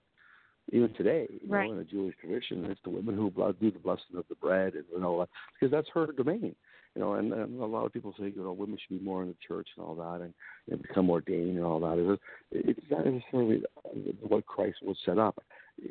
[0.71, 1.65] Even today, you Right.
[1.65, 3.29] know, in the Jewish tradition, it's the women who
[3.59, 6.55] do the blessing of the bread and, and all that, because that's her domain.
[6.95, 9.21] You know, and, and a lot of people say, you know, women should be more
[9.21, 10.33] in the church and all that, and,
[10.69, 11.97] and become ordained and all that.
[11.97, 12.21] It's
[12.51, 13.63] it's not necessarily
[14.21, 15.41] what Christ was set up.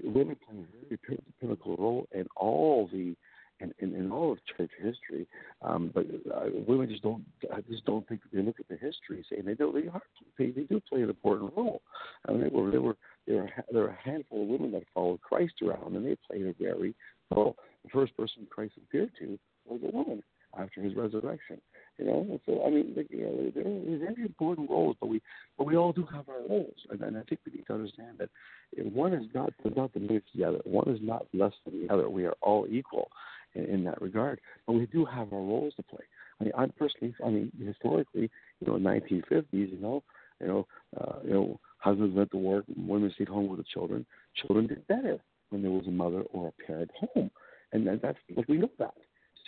[0.05, 3.17] Women play a very pin- pinnacle role in all the
[3.61, 5.27] in, in, in all of church history,
[5.63, 7.25] um, but uh, women just don't.
[7.53, 9.73] I just don't think they look at the history and they do.
[9.73, 10.03] They are.
[10.39, 11.83] They, they do play an important role.
[12.27, 12.71] I mean, they were.
[12.71, 12.97] They were.
[13.31, 13.51] There were.
[13.71, 16.95] There were a handful of women that followed Christ around, and they played a very
[17.31, 17.55] well.
[17.85, 20.23] The first person Christ appeared to was a woman
[20.59, 21.61] after his resurrection.
[21.99, 25.23] You know, so I mean, you know, they're, they're very important roles, but we,
[25.57, 28.19] but we all do have our roles, and, and I think we need to understand
[28.19, 28.31] that
[28.93, 30.61] one is not does not diminish the other.
[30.65, 32.11] One is not less than the other.
[32.11, 33.11] We are all equal
[33.55, 36.05] in, in that regard, but we do have our roles to play.
[36.41, 38.31] I mean, I'm personally, I mean, historically,
[38.61, 40.03] you know, in 1950s, you know,
[40.41, 40.67] you know,
[41.01, 44.05] uh, you know, husbands went to work, women stayed home with the children.
[44.47, 45.19] Children did better
[45.51, 47.31] when there was a mother or a parent home,
[47.73, 48.95] and that, that's like we know that.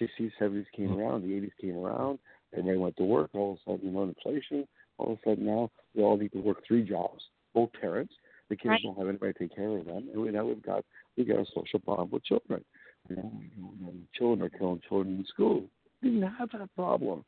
[0.01, 2.19] 60s, 70s came around, the 80s came around,
[2.53, 3.31] everybody went to work.
[3.35, 4.67] All of a sudden, you know, inflation.
[4.99, 7.23] All of a sudden now, we all need to work three jobs.
[7.55, 8.15] Both parents,
[8.49, 8.81] the kids Right.
[8.83, 10.85] don't have anybody to take care of them, and we, now we've got
[11.17, 12.65] we got a social bond with children.
[13.09, 15.65] You know, you know, children are killing children in school.
[16.03, 17.25] We didn't have that problem.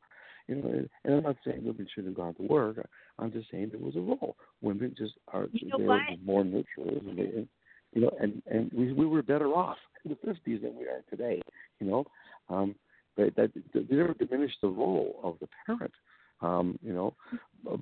[0.48, 2.86] You know, and, and I'm not saying women shouldn't have gone to work.
[3.18, 4.36] I'm just saying there was a role.
[4.60, 7.48] Women just are You know they're more nurturers, and they, and,
[7.92, 11.02] you know, and and we we were better off in the 50s than we are
[11.10, 11.40] today.
[11.80, 12.04] You know,
[12.48, 12.74] um,
[13.16, 15.92] but that they never diminished the role of the parent.
[16.40, 17.14] Um, you know,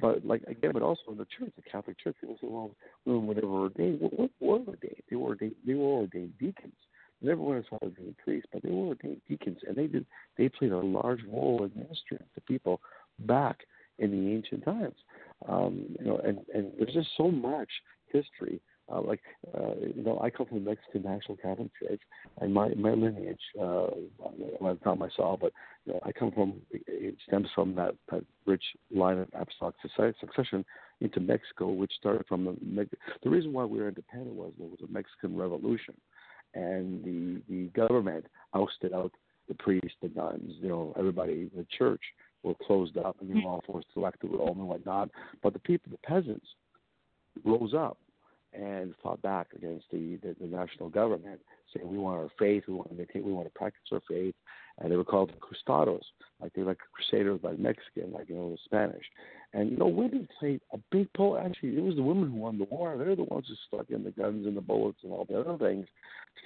[0.01, 2.71] but like again, but also in the church, the Catholic Church, people say, well,
[3.07, 4.01] women were never ordained.
[4.01, 5.03] What, what were ordained?
[5.09, 5.55] They were ordained.
[5.67, 6.75] They were ordained deacons.
[7.21, 9.87] They never went as far as being priests, but they were ordained deacons, and they
[9.87, 10.07] did.
[10.37, 12.81] They played a large role in ministering to people
[13.21, 13.61] back
[13.99, 14.97] in the ancient times.
[15.49, 17.69] Um, you know, and and there's just so much
[18.13, 18.61] history.
[18.93, 19.21] Uh, like
[19.55, 22.01] uh, you know, I come from the Mexican National Catholic Church,
[22.41, 23.87] and my my lineage, uh,
[24.61, 25.53] well, not myself, but
[25.87, 28.65] you know, I come from it stems from that, that rich
[28.95, 29.77] line of apostolic
[30.21, 30.65] succession
[31.01, 32.89] into Mexico, which started from the
[33.23, 35.95] the reason why we were independent was there was a Mexican Revolution,
[36.55, 39.13] and the the government ousted out
[39.49, 42.03] the priests, the nuns, you know, everybody, the church
[42.43, 43.47] were closed up, and the mm-hmm.
[43.47, 45.11] law all forced to elect to and whatnot.
[45.43, 46.47] But the people, the peasants,
[47.45, 47.99] rose up
[48.53, 51.41] and fought back against the, the, the national government,
[51.73, 54.35] saying we want our faith, we want to maintain, we want to practice our faith,
[54.79, 56.03] and they were called the Cruzados,
[56.41, 59.05] like they were like crusaders, like Mexican, like you know the Spanish,
[59.55, 61.45] and you know women played a big part.
[61.45, 62.97] Actually, it was the women who won the war.
[62.99, 65.57] They're the ones who stuck in the guns and the bullets and all the other
[65.57, 65.87] things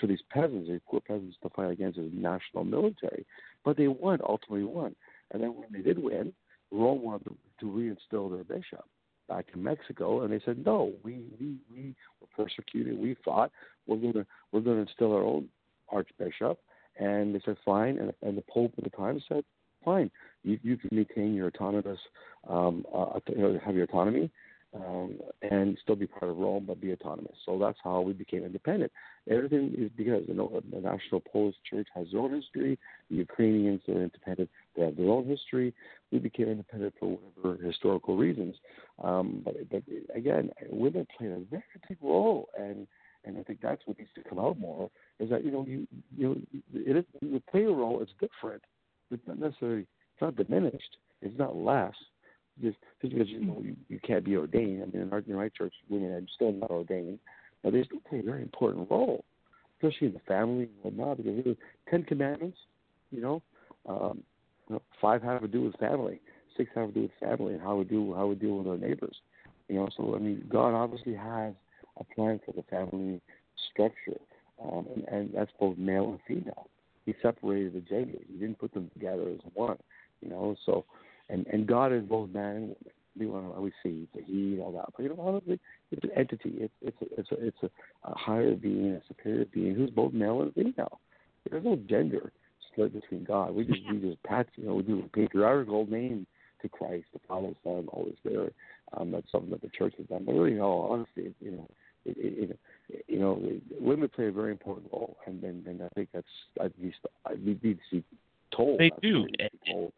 [0.00, 3.24] for these peasants, these poor peasants, to fight against the national military.
[3.64, 4.94] But they won, ultimately won,
[5.32, 6.32] and then when they did win,
[6.70, 8.84] Rome wanted to, reinstill their bishop
[9.28, 12.98] back in Mexico, and they said, "No, we we we were persecuted.
[12.98, 13.50] We fought.
[13.86, 15.48] We're gonna we're gonna instill our own
[15.88, 16.58] archbishop."
[16.98, 19.44] And they said, "Fine." And, and the Pope at the time said,
[19.84, 20.10] "Fine.
[20.44, 21.98] You you can maintain your autonomous,
[22.48, 24.30] um, uh, you know, have your autonomy."
[24.84, 27.36] Um, and still be part of Rome, but be autonomous.
[27.46, 28.92] So that's how we became independent.
[29.30, 32.78] Everything is because you know the National Polish Church has their own history.
[33.10, 35.72] The Ukrainians are independent; they have their own history.
[36.10, 38.56] We became independent for whatever historical reasons.
[39.02, 39.82] Um, but but
[40.14, 42.86] again, women played a very big role, and
[43.24, 44.90] and I think that's what needs to come out more.
[45.20, 45.86] Is that you know you
[46.16, 46.36] you know
[46.74, 48.02] it is you play a role.
[48.02, 48.62] It's different.
[49.10, 50.96] It's not necessarily it's not diminished.
[51.22, 51.94] It's not less.
[52.62, 54.82] Just just because you know you, you can't be ordained.
[54.82, 57.18] I mean, in our, in our church, women are still not ordained,
[57.62, 59.24] but they still play a very important role,
[59.76, 61.18] especially in the family and whatnot.
[61.18, 61.56] Because the
[61.90, 62.58] Ten Commandments,
[63.10, 63.42] you know,
[63.86, 64.22] um,
[64.68, 66.20] you know, five have to do with family,
[66.56, 68.78] six have to do with family and how we do how we deal with our
[68.78, 69.16] neighbors.
[69.68, 71.52] You know, so I mean, God obviously has
[71.98, 73.20] a plan for the family
[73.72, 74.20] structure,
[74.62, 76.68] um, and, and that's both male and female.
[77.04, 78.22] He separated the genders.
[78.28, 79.76] He didn't put them together as one.
[80.22, 80.84] You know, so
[81.28, 82.76] and and God is both man and woman.
[83.18, 85.58] We want to we see the he all that, but you know, honestly,
[85.90, 86.54] it's an entity.
[86.58, 90.12] It's it's a, it's a it's a, a higher being, a superior being who's both
[90.12, 91.00] male and female.
[91.48, 92.32] There's no gender
[92.70, 93.54] split between God.
[93.54, 96.26] We just we just patch you know we do a patriarchal name
[96.62, 98.54] to Christ, the Father, Son, Holy Spirit.
[98.96, 100.24] Um, that's something that the church has done.
[100.24, 101.68] But really, no, honestly, you know,
[102.04, 102.50] it, it,
[102.90, 103.40] it, you know,
[103.80, 106.26] women play a very important role, and and, and I think that's
[106.62, 108.04] at least I need to see
[108.54, 108.78] told.
[108.78, 109.26] They do.
[109.70, 109.92] Told.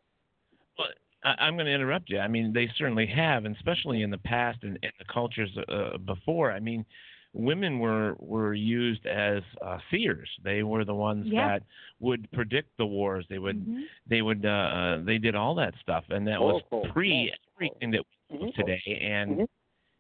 [0.78, 0.88] Well,
[1.24, 2.18] I, I'm going to interrupt you.
[2.18, 5.98] I mean, they certainly have, and especially in the past and in the cultures uh,
[5.98, 6.52] before.
[6.52, 6.84] I mean,
[7.32, 10.28] women were were used as uh, seers.
[10.42, 11.48] They were the ones Yeah.
[11.48, 11.62] that
[12.00, 13.26] would predict the wars.
[13.28, 13.84] They would Mhm.
[14.06, 17.90] they would uh, uh, they did all that stuff, and that was pre oh, everything
[17.90, 18.54] that we know Mhm.
[18.54, 18.98] today.
[19.02, 19.48] And Mhm.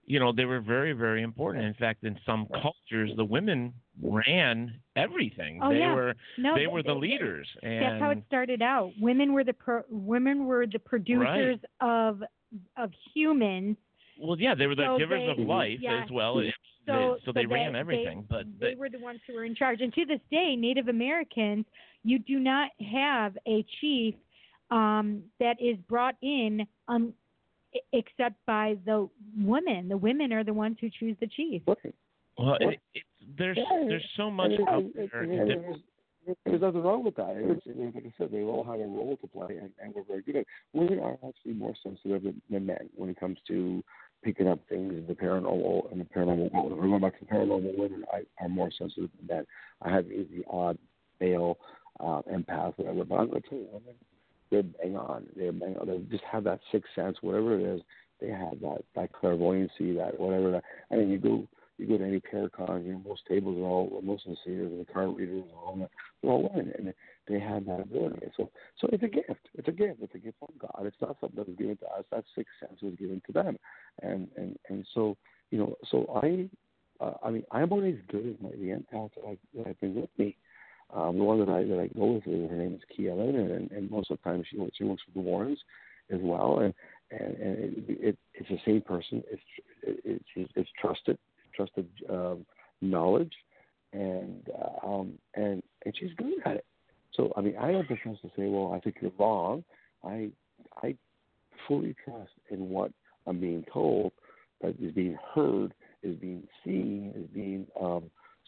[0.08, 1.64] You know, they were very very important.
[1.64, 3.72] In fact, in some cultures, the women
[4.02, 5.60] ran everything.
[5.62, 5.94] Oh, they yeah.
[5.94, 7.46] were No, they they- were the they- leaders.
[7.62, 8.92] And That's how it started out.
[8.98, 12.22] Women were the pro- women were the producers of
[12.76, 13.76] of humans.
[14.20, 16.02] well, yeah, they were the So givers they- of life yeah.
[16.02, 16.38] as well.
[16.38, 16.54] It-
[16.86, 18.18] So they, so they so ran they- everything.
[18.30, 19.82] but they they, were the ones who were in charge.
[19.82, 21.66] And to this day, Native Americans,
[22.02, 24.14] you do not have a chief
[24.70, 27.12] um, that is brought in um,
[27.92, 29.08] except by the
[29.38, 29.88] women.
[29.88, 31.62] The women are the ones who choose the chief.
[31.66, 31.76] Well,
[32.38, 32.80] Well, it,
[33.36, 35.04] there's yeah, there's so much and it- out there.
[35.04, 35.80] it- that-
[36.26, 37.34] there's, there's nothing wrong with that.
[37.38, 40.02] It's, it's, like I said, they all have a role to play, and, and we're
[40.02, 40.40] very good at.
[40.42, 40.46] it.
[40.74, 43.82] Women are actually more sensitive than, than men when it comes to
[44.22, 46.72] picking up things in the paranormal and the paranormal world.
[46.72, 49.46] If we're going back to paranormal, women I, are more sensitive than men.
[49.80, 50.76] I have the odd
[51.18, 51.56] male
[52.00, 53.94] uh, empath, whatever, but I'm going to tell you, women,
[54.50, 55.26] they're bang on.
[55.36, 55.86] They're bang on.
[55.86, 57.82] They just have that sixth sense, whatever it is.
[58.20, 60.50] They have that that clairvoyancy, that whatever.
[60.50, 61.46] That, I mean, you go
[61.78, 64.72] you go to any paracon, you know, most tables are all most of the seers
[64.72, 65.90] and the card readers and all that.
[66.20, 66.92] They're all women, and
[67.28, 68.26] they have that ability.
[68.36, 68.50] So,
[68.80, 69.48] so it's a gift.
[69.54, 70.00] It's a gift.
[70.02, 70.84] It's a gift from God.
[70.84, 72.04] It's not something that was given to us.
[72.10, 73.58] That sixth sense was given to them,
[74.02, 75.16] and and and so
[75.50, 76.48] you know, so I,
[77.02, 79.94] uh, I mean, I'm as good as my the empath that I that I bring
[79.94, 80.36] with me.
[80.94, 83.70] Um, the one that I that I go with, her name is Kia Lennon, and,
[83.70, 85.58] and most of the time she she works with the Warrens
[86.10, 86.72] as well, and
[87.10, 89.22] and, and it, it, it's the same person.
[89.30, 89.42] It's
[89.82, 91.18] it, it's it's trusted,
[91.54, 92.46] trusted um,
[92.80, 93.34] knowledge,
[93.92, 96.64] and uh, um, and and she's good at it.
[97.14, 99.64] So I mean, I don't profess to say, well, I think you're wrong.
[100.04, 100.30] I
[100.82, 100.96] I
[101.66, 102.92] fully trust in what
[103.26, 104.12] I'm being told,
[104.62, 108.04] that is being heard, is being seen, is being um,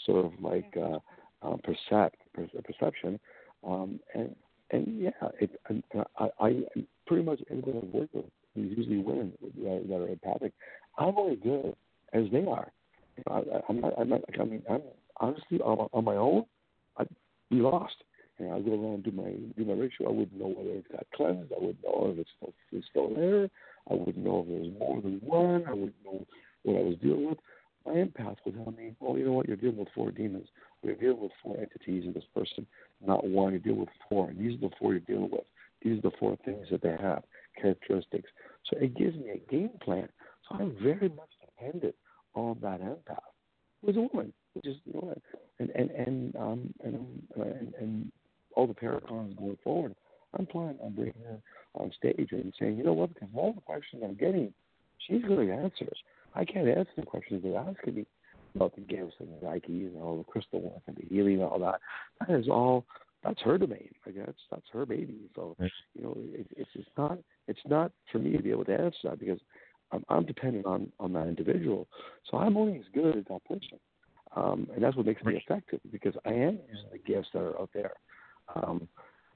[0.07, 0.99] sort of like uh,
[1.43, 3.19] uh, percept, per- perception,
[3.67, 4.35] um, and
[4.71, 5.83] and yeah, it, and
[6.19, 6.63] I, I
[7.07, 8.25] pretty much everybody I've worked with
[8.57, 10.53] is usually women that, that are empathic.
[10.99, 11.75] I'm only good
[12.13, 12.73] as they are.
[13.29, 13.95] I, I, I'm not.
[13.99, 14.21] I'm not.
[14.39, 14.83] I mean, I'm
[15.19, 16.45] honestly on, on my own.
[16.97, 17.09] I'd
[17.51, 17.95] be lost.
[18.39, 20.09] And I go around and do my do my ritual.
[20.09, 21.53] I wouldn't know whether it's got cleansed.
[21.53, 23.51] I wouldn't know if it's still, it's still there.
[23.91, 25.65] I wouldn't know if there's more than one.
[25.67, 26.25] I wouldn't know
[26.63, 27.39] what I was dealing with.
[27.87, 29.49] My empath would tell me, well, you know what?
[29.49, 30.49] You're dealing with four demons.
[30.83, 32.67] You're dealing with four entities in this person,
[33.05, 33.53] not one.
[33.53, 35.45] You're dealing with four, and these are the four you're dealing with.
[35.83, 37.23] These are the four things that they have,
[37.61, 38.29] characteristics.
[38.69, 40.09] So it gives me a game plan.
[40.49, 41.95] So I'm very much dependent
[42.35, 43.19] on that empath,
[43.85, 45.15] who's a woman, which is you know,
[45.59, 48.13] and and and um and um, and, and
[48.57, 49.95] all the paracons going forward.
[50.39, 51.39] I'm planning on bringing her
[51.75, 53.15] on stage and saying, you know what?
[53.15, 54.53] Because all the questions I'm getting,
[55.07, 55.89] she's going to answer.
[56.35, 58.07] I can't answer the questions they're asking me
[58.55, 61.45] about the gifts and the Nikes and all the crystal work and the healing and
[61.45, 61.81] all that.
[62.21, 62.87] That is all.
[63.23, 63.91] That's her domain.
[64.07, 65.19] I guess that's her baby.
[65.35, 68.73] So you know, it, it's it's not it's not for me to be able to
[68.73, 69.39] answer that because
[69.93, 71.87] I'm, I'm dependent on on that individual.
[72.31, 73.79] So I'm only as good as that person,
[74.37, 77.61] um, and that's what makes me effective because I am using the gifts that are
[77.61, 77.93] out there.
[78.55, 78.89] Um,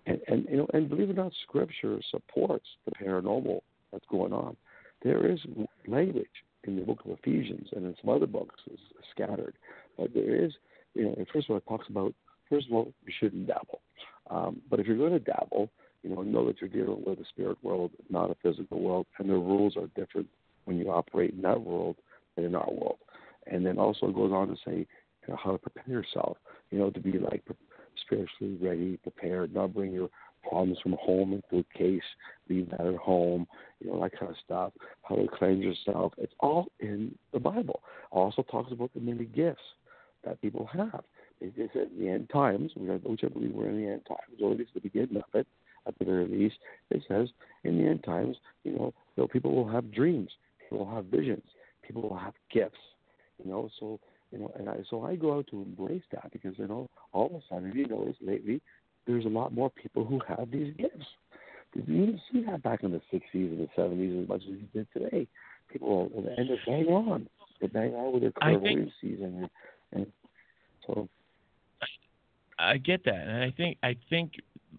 [0.06, 3.60] and, and you know, and believe it or not, Scripture supports the paranormal
[3.92, 4.56] that's going on.
[5.02, 5.40] There is
[5.86, 6.26] language
[6.66, 8.78] in the book of Ephesians and in some other books is
[9.10, 9.54] scattered,
[9.98, 10.52] but there is,
[10.94, 12.14] you know, first of all, it talks about
[12.48, 13.80] first of all, you shouldn't dabble.
[14.30, 15.70] Um, but if you're going to dabble,
[16.02, 19.28] you know, know that you're dealing with a spirit world, not a physical world, and
[19.28, 20.28] the rules are different
[20.64, 21.96] when you operate in that world
[22.36, 22.98] than in our world.
[23.46, 24.86] And then also it goes on to say
[25.26, 26.36] you know, how to prepare yourself,
[26.70, 27.42] you know, to be like
[28.04, 30.10] spiritually ready, prepared, not bring your
[30.48, 32.02] problems from home in good case,
[32.48, 33.46] leave that at home,
[33.80, 34.72] you know, that kind of stuff,
[35.02, 36.12] how to cleanse yourself.
[36.18, 37.80] It's all in the Bible.
[38.10, 39.62] Also talks about the many gifts
[40.24, 41.04] that people have.
[41.40, 44.52] It says in the end times, which I believe we're in the end times, or
[44.52, 45.46] at least the beginning of it,
[45.86, 46.56] at the very least,
[46.90, 47.28] it says
[47.64, 50.30] in the end times, you know, know people will have dreams,
[50.60, 51.42] people will have visions,
[51.82, 52.78] people will have gifts,
[53.42, 53.68] you know.
[53.78, 54.00] So
[54.30, 57.26] you know, and I so I go out to embrace that because you know, all
[57.26, 58.62] of a sudden, you notice lately,
[59.06, 61.06] there's a lot more people who have these gifts.
[61.74, 64.68] You didn't see that back in the '60s and the '70s as much as you
[64.72, 65.26] did today.
[65.72, 67.28] People and they bang on,
[67.60, 69.48] they bang on with their clairvoyance season,
[69.92, 70.12] and, and
[70.86, 71.08] so.
[72.56, 74.34] I get that, and I think I think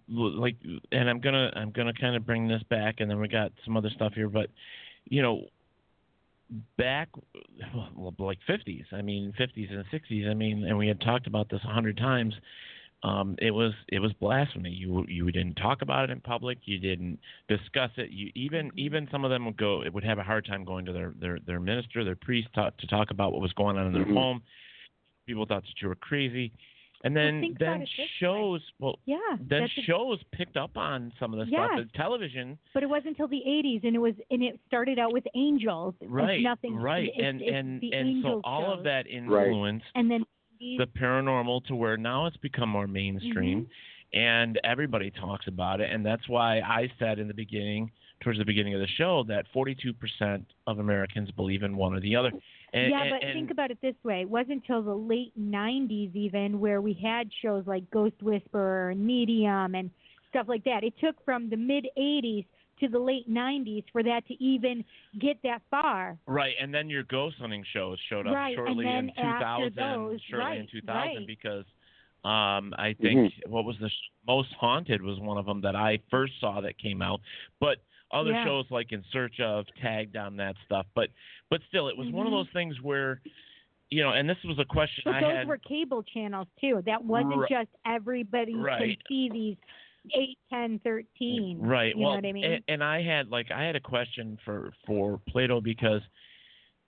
[0.08, 0.56] like,
[0.92, 3.76] and I'm gonna I'm gonna kind of bring this back, and then we got some
[3.76, 4.50] other stuff here, but
[5.04, 5.48] you know,
[6.78, 7.10] back
[7.96, 11.50] well, like 50s i mean 50s and 60s i mean and we had talked about
[11.50, 12.36] this a hundred times
[13.04, 14.72] um it was it was blasphemy.
[14.72, 16.60] You you didn't talk about it in public.
[16.66, 18.12] You didn't discuss it.
[18.12, 20.86] You even even some of them would go it would have a hard time going
[20.86, 23.88] to their their their minister their priest to, to talk about what was going on
[23.88, 24.16] in their mm-hmm.
[24.16, 24.42] home.
[25.28, 26.52] People thought that you were crazy.
[27.04, 27.86] And then then
[28.20, 32.58] shows well yeah then shows a, picked up on some of the yes, stuff television.
[32.74, 35.94] But it wasn't until the 80s and it was and it started out with angels.
[36.02, 37.10] Right nothing right.
[37.14, 38.80] it's, and it's and and so all shows.
[38.80, 40.02] of that influenced right.
[40.02, 40.26] and then
[40.60, 44.20] the paranormal to where now it's become more mainstream mm-hmm.
[44.20, 47.92] and everybody talks about it and that's why I said in the beginning
[48.22, 52.16] towards the beginning of the show that 42% of Americans believe in one or the
[52.16, 52.32] other
[52.76, 55.32] and, yeah, and, but and, think about it this way: it wasn't until the late
[55.40, 59.90] '90s even where we had shows like Ghost Whisperer and Medium and
[60.30, 60.84] stuff like that.
[60.84, 62.46] It took from the mid '80s
[62.80, 64.84] to the late '90s for that to even
[65.20, 66.18] get that far.
[66.28, 70.46] Right, and then your ghost hunting shows showed up right, shortly in 2000, those, shortly
[70.46, 71.28] right, in 2000 right.
[71.28, 71.66] because
[72.24, 73.52] um I think mm-hmm.
[73.52, 76.78] what was the sh- most haunted was one of them that I first saw that
[76.80, 77.22] came out,
[77.60, 77.78] but
[78.12, 78.46] other yeah.
[78.46, 81.10] shows like In Search of tagged on that stuff, but
[81.50, 82.18] but still, it was mm-hmm.
[82.18, 83.22] one of those things where,
[83.90, 85.48] you know, and this was a question but I those had.
[85.48, 86.82] were cable channels too.
[86.86, 87.50] That wasn't right.
[87.50, 88.80] just everybody right.
[88.80, 89.58] can see these
[90.16, 91.60] eight, ten, thirteen.
[91.62, 91.96] Right.
[91.96, 92.44] You well, know what I mean?
[92.46, 96.02] and, and I had like I had a question for for Plato because,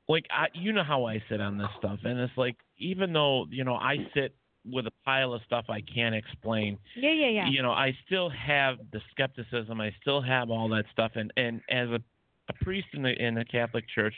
[0.07, 3.45] like I you know how I sit on this stuff, and it's like even though
[3.49, 4.35] you know I sit
[4.69, 6.77] with a pile of stuff I can't explain.
[6.95, 7.49] Yeah, yeah, yeah.
[7.49, 9.79] You know, I still have the skepticism.
[9.79, 11.99] I still have all that stuff, and and as a,
[12.49, 14.15] a priest in the in the Catholic Church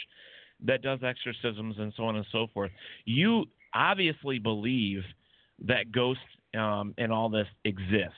[0.65, 2.71] that does exorcisms and so on and so forth,
[3.05, 5.03] you obviously believe
[5.65, 6.23] that ghosts
[6.57, 8.15] um, and all this exist.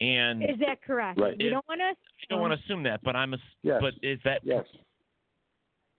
[0.00, 1.20] And is that correct?
[1.20, 1.36] Right.
[1.38, 1.84] You don't want to.
[1.84, 1.94] I
[2.28, 3.38] don't want to assume that, but I'm a.
[3.62, 3.80] Yes.
[3.80, 4.64] But is that yes?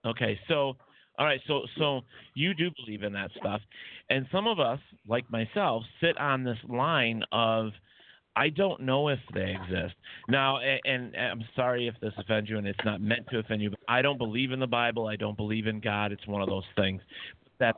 [0.06, 0.76] Okay, so
[1.18, 2.02] all right, so so
[2.34, 3.62] you do believe in that stuff,
[4.10, 7.72] and some of us, like myself, sit on this line of,
[8.36, 9.96] I don't know if they exist.
[10.28, 13.62] Now, and, and I'm sorry if this offends you, and it's not meant to offend
[13.62, 15.08] you, but I don't believe in the Bible.
[15.08, 16.12] I don't believe in God.
[16.12, 17.02] It's one of those things.
[17.60, 17.78] That's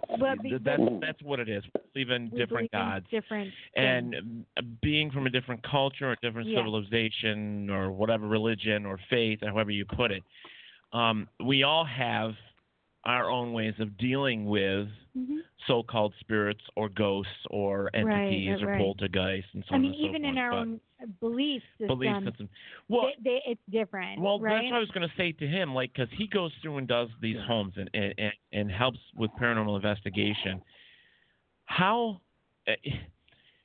[0.63, 1.63] that's that's what it is.
[1.93, 3.53] We believe in we different believe in gods different.
[3.75, 4.45] and
[4.81, 6.57] being from a different culture or a different Yeah.
[6.59, 10.23] civilization or whatever religion or faith or however you put it
[10.93, 12.33] um, we all have
[13.05, 14.87] our own ways of dealing with
[15.17, 15.39] Mhm.
[15.67, 18.77] so-called spirits or ghosts or entities right, or right.
[18.79, 20.31] poltergeists and so I on mean, and so even forth.
[20.33, 20.79] in our but own
[21.19, 22.49] belief system, belief system.
[22.89, 24.19] Well, they, they, it's different.
[24.19, 24.55] well, right?
[24.55, 26.87] that's what I was going to say to him, like, because he goes through and
[26.87, 30.61] does these homes and, and and and helps with paranormal investigation.
[31.65, 32.21] How
[32.67, 32.75] eh,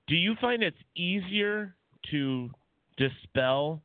[0.09, 1.75] do you find it's easier
[2.11, 2.51] to
[2.99, 3.83] dispel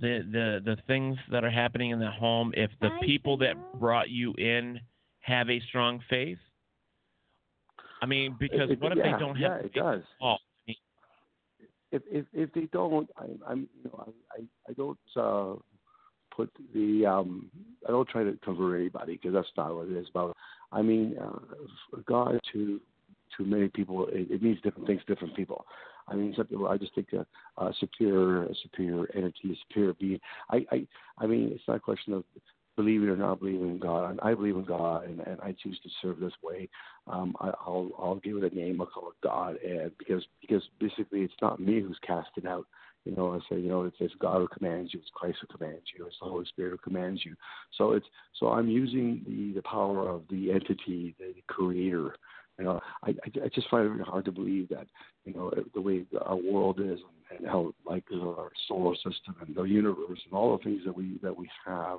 [0.00, 3.54] the the the things that are happening in the home if the I people that
[3.80, 4.80] brought you in
[5.20, 6.38] have a strong faith?
[8.02, 10.00] I mean, because It- what if yeah, they don't yeah, have it faith does.
[10.02, 10.38] at all?
[11.94, 15.54] If if if they don't, I, I'm you know I I, I don't uh,
[16.34, 17.50] put the um
[17.86, 20.36] I don't try to convert anybody because that's not what it is about.
[20.72, 22.80] I mean, uh, God to
[23.36, 25.66] to many people it, it means different things to different people.
[26.08, 27.24] I mean, some people I just think a,
[27.62, 30.20] a superior a superior entity, a superior being.
[30.50, 30.86] I I
[31.18, 32.24] I mean, it's not a question of
[32.76, 34.18] believing or not believing in God.
[34.22, 36.68] I believe in God, and, and I choose to serve this way.
[37.06, 38.80] Um, I, I'll I'll give it a name.
[38.80, 42.66] I'll call it God, and because because basically it's not me who's casting out.
[43.04, 45.56] You know, I say you know it's, it's God who commands you, it's Christ who
[45.56, 47.34] commands you, it's the Holy Spirit who commands you.
[47.76, 48.06] So it's
[48.38, 52.16] so I'm using the the power of the entity, the Creator.
[52.58, 54.86] You know, I I, I just find it hard to believe that
[55.24, 56.98] you know the way our world is
[57.30, 60.96] and, and how like our solar system and the universe and all the things that
[60.96, 61.98] we that we have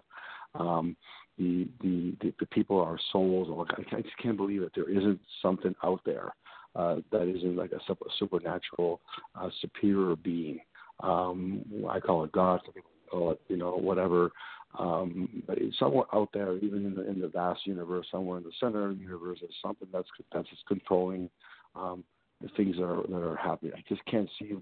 [0.59, 0.95] um,
[1.37, 3.47] the, the the the people are souls.
[3.51, 6.33] Or I, I just can't believe that there isn't something out there
[6.75, 9.01] uh, that isn't like a, sup- a supernatural,
[9.39, 10.59] uh, superior being.
[11.01, 12.61] Um, I call it God.
[13.09, 14.31] Call it, you know, whatever.
[14.77, 18.43] Um, but it's somewhere out there, even in the in the vast universe, somewhere in
[18.43, 21.29] the center of the universe, is something that's that's controlling
[21.75, 22.03] um,
[22.41, 23.73] the things that are that are happening.
[23.75, 24.57] I just can't see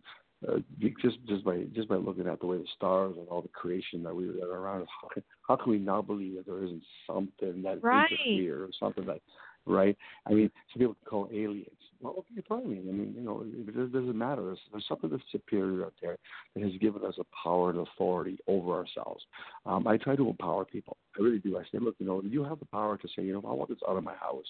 [0.49, 0.59] uh,
[1.01, 4.03] just just by just by looking at the way the stars and all the creation
[4.03, 4.87] that we that are around us.
[5.01, 8.09] How can, how can we not believe that there isn't something that Right.
[8.11, 9.21] interfere or something that
[9.65, 9.97] right?
[10.27, 11.67] I mean, some people call aliens.
[12.01, 12.79] Well, what can you tell me?
[12.79, 14.43] I mean, you know, it doesn't- doesn't matter.
[14.43, 16.17] There's, there's something that's superior out there
[16.53, 19.25] that has given us a power and authority over ourselves.
[19.65, 20.97] Um, I try to empower people.
[21.17, 21.57] I really do.
[21.57, 23.69] I say, look, you know, you have the power to say, you know, I want
[23.69, 24.45] this out of my house.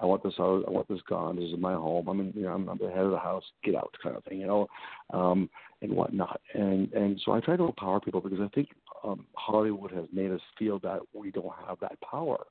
[0.00, 0.64] I want this out.
[0.66, 1.36] I want this gone.
[1.36, 2.08] This is my home.
[2.08, 3.44] I'm, in, you know, I'm, I'm the head of the house.
[3.62, 4.66] Get out, kind of thing, you know,
[5.12, 5.50] um,
[5.82, 6.40] and whatnot.
[6.54, 8.68] And and so I try to empower people because I think
[9.04, 12.46] um, Hollywood has made us feel that we don't have that power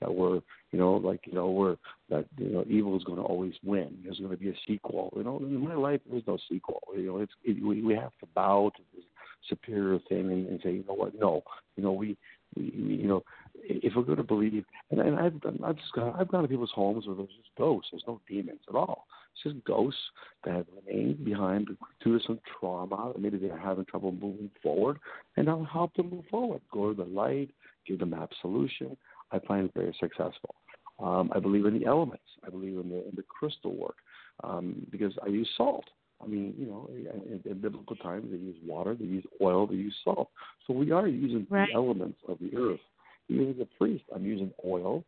[0.00, 0.40] that we're
[0.72, 1.76] you know like you know we're
[2.10, 3.98] that you know evil is going to always win.
[4.04, 5.12] There's going to be a sequel.
[5.16, 6.82] You know, in my life there's no sequel.
[6.96, 9.04] You know, it's it, we we have to bow to this
[9.48, 11.42] superior thing and, and say you know what no
[11.76, 12.16] you know we.
[12.56, 13.24] We, we, you know,
[13.54, 16.70] if we're going to believe, and, and I've I've just gone, I've gone to people's
[16.72, 17.88] homes where there's just ghosts.
[17.90, 19.06] There's no demons at all.
[19.34, 20.00] It's just ghosts
[20.44, 21.68] that have remained behind
[22.02, 23.12] due to some trauma.
[23.18, 24.98] Maybe they're having trouble moving forward,
[25.36, 26.60] and I'll help them move forward.
[26.72, 27.50] Go to the light,
[27.86, 28.96] give them absolution.
[29.32, 30.54] I find it very successful.
[30.98, 32.24] Um, I believe in the elements.
[32.46, 33.96] I believe in the in the crystal work
[34.44, 35.84] um, because I use salt.
[36.22, 39.74] I mean, you know, in, in biblical times they use water, they use oil, they
[39.74, 40.30] use salt.
[40.66, 41.68] So we are using Right.
[41.68, 42.80] the elements of the earth.
[43.28, 45.04] Even as a priest, I'm using oil,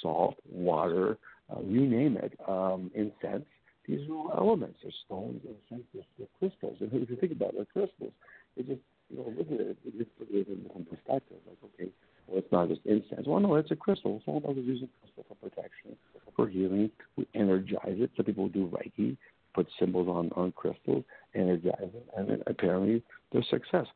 [0.00, 1.18] salt, water,
[1.50, 3.46] uh, you name it, um, incense.
[3.88, 4.78] These are all elements.
[4.82, 6.76] They're stones, incense, they're, they're crystals.
[6.80, 8.12] And if you think about it, they're crystals.
[8.56, 8.80] It just,
[9.10, 11.38] you know, look at it, it just put it in perspective.
[11.48, 11.90] Like, okay,
[12.32, 13.26] well, it's not just incense.
[13.26, 14.16] Well, no, it's a crystal.
[14.16, 15.96] It's all about using crystal for protection,
[16.34, 16.90] for healing.
[17.16, 18.10] We energize it.
[18.16, 19.16] Some people do Reiki,
[19.54, 21.04] put symbols on, on crystals,
[21.34, 23.02] energize it, and apparently
[23.32, 23.86] there's success.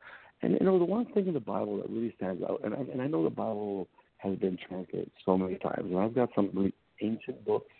[0.43, 2.77] And, you know, the one thing in the Bible that really stands out, and I,
[2.77, 3.87] and I know the Bible
[4.17, 7.71] has been translated so many times, and I've got some really ancient books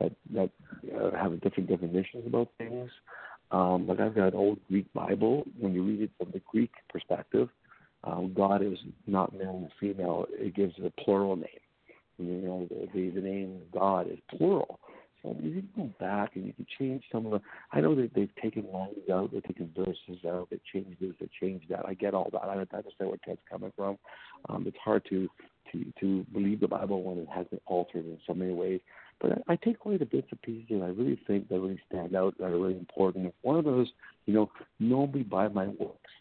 [0.00, 0.50] that that
[0.96, 2.90] uh, have different definitions about things.
[3.50, 5.44] Um, like I've got an old Greek Bible.
[5.58, 7.48] When you read it from the Greek perspective,
[8.08, 10.26] um, God is not male and female.
[10.30, 11.46] It gives it a plural name.
[12.18, 14.80] You know, the, the, the name God is plural.
[15.22, 17.40] So you can go back and you can change some of the.
[17.72, 21.30] I know that they've taken lines out, they've taken verses out, they've changed this, they've
[21.40, 21.86] changed that.
[21.86, 22.42] I get all that.
[22.42, 23.98] I understand where Ted's coming from.
[24.48, 25.28] Um, it's hard to
[25.72, 28.80] to to believe the Bible when it has been altered in so many ways.
[29.20, 31.80] But I, I take away the bits and pieces that I really think that really
[31.88, 33.34] stand out, that are really important.
[33.42, 33.88] One of those,
[34.26, 36.12] you know, know me by my works.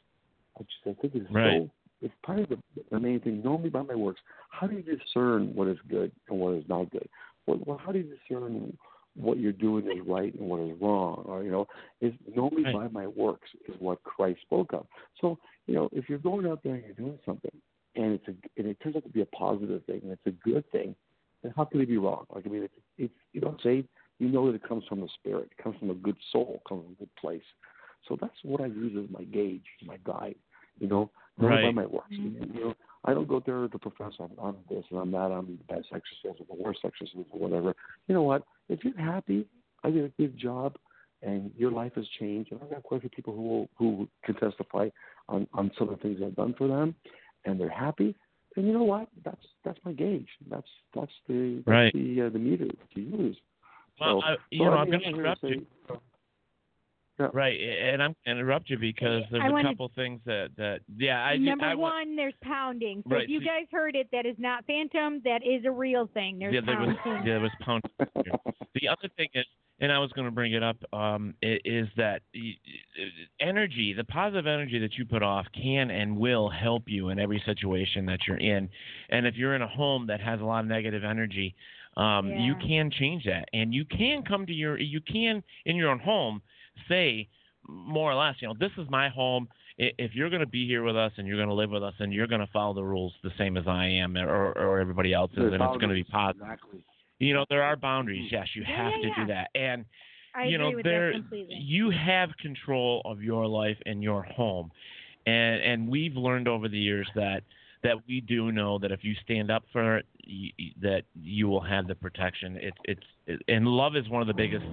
[0.60, 1.62] I just I think is Right.
[1.62, 1.70] so.
[2.02, 2.58] It's part of the,
[2.92, 3.42] the main thing.
[3.44, 4.22] Know me by my works.
[4.50, 7.08] How do you discern what is good and what is not good?
[7.46, 8.78] Well, well how do you discern
[9.16, 11.24] what you're doing is right and what is wrong?
[11.26, 11.68] Or you know,
[12.02, 12.74] is know me Right.
[12.74, 14.86] by my works is what Christ spoke of.
[15.20, 17.52] So you know, if you're going out there and you're doing something,
[17.96, 20.48] and it's a and it turns out to be a positive thing and it's a
[20.48, 20.96] good thing,
[21.42, 22.26] then how could it be wrong?
[22.34, 23.86] Like I mean, it's, it's you know, say
[24.20, 26.70] you know that it comes from the spirit, it comes from a good soul, it
[26.70, 27.48] comes from a good place.
[28.08, 30.36] So that's what I use as my gauge, my guide.
[30.80, 31.10] You know,
[31.40, 31.64] Right.
[31.64, 32.08] by my works.
[32.12, 32.74] You know,
[33.06, 35.32] I don't go there to profess I'm, I'm this and I'm that.
[35.32, 37.76] I'm the best exorcist or the worst exorcist or whatever.
[38.08, 38.44] You know what?
[38.70, 39.46] If you're happy,
[39.84, 40.78] I did a good job,
[41.22, 42.52] and your life has changed.
[42.52, 44.90] And I've got quite a few people who will, who can testify
[45.30, 46.96] on on some of the things I've done for them,
[47.46, 48.16] and they're happy.
[48.56, 49.08] Then you know what?
[49.24, 50.30] That's that's my gauge.
[50.50, 51.94] That's that's the that's Right.
[51.94, 53.38] the uh, the meter to use.
[54.00, 55.44] Well, so, I, you so know, I'm going to I'm here interrupt
[57.20, 57.30] you.
[57.34, 60.50] Right, and I'm going to interrupt you because there's I a wanna- couple things that
[60.58, 63.04] that yeah, I Number I one, there's pounding.
[63.08, 65.22] So Right, if you so- guys heard it, that is not phantom.
[65.24, 66.40] That is a real thing.
[66.40, 67.26] There's yeah, there was pounding.
[67.26, 67.84] there was pound.
[68.76, 69.46] the other thing is,
[69.80, 72.22] and I was going to bring it up, um, is that
[73.40, 77.42] energy, the positive energy that you put off, can and will help you in every
[77.46, 78.70] situation that you're in.
[79.10, 81.56] And if you're in a home that has a lot of negative energy,
[81.96, 85.90] um, you can change that, and you can come to your, you can in your
[85.90, 86.42] own home
[86.88, 87.28] say
[87.68, 89.48] more or less, you know, this is my home.
[89.78, 91.94] If you're going to be here with us and you're going to live with us,
[92.00, 95.14] and you're going to follow the rules the same as I am or, or everybody
[95.14, 96.06] else is, There's and it's going to be boundaries.
[96.12, 96.42] positive.
[96.44, 96.86] Exactly.
[97.20, 97.82] You know, there are mm-hmm.
[97.82, 98.30] boundaries.
[98.32, 99.14] Yes, you Yeah, have yeah, to yeah.
[99.26, 99.50] do that.
[99.56, 99.86] And
[100.36, 101.14] I you know, there
[101.50, 104.72] you have control of your life and your home.
[105.26, 107.44] And and we've learned over the years that
[107.84, 111.48] that we do know that if you stand up for it, y- y- that you
[111.48, 112.58] will have the protection.
[112.62, 113.08] It's it's it,
[113.48, 114.66] and love is one of the biggest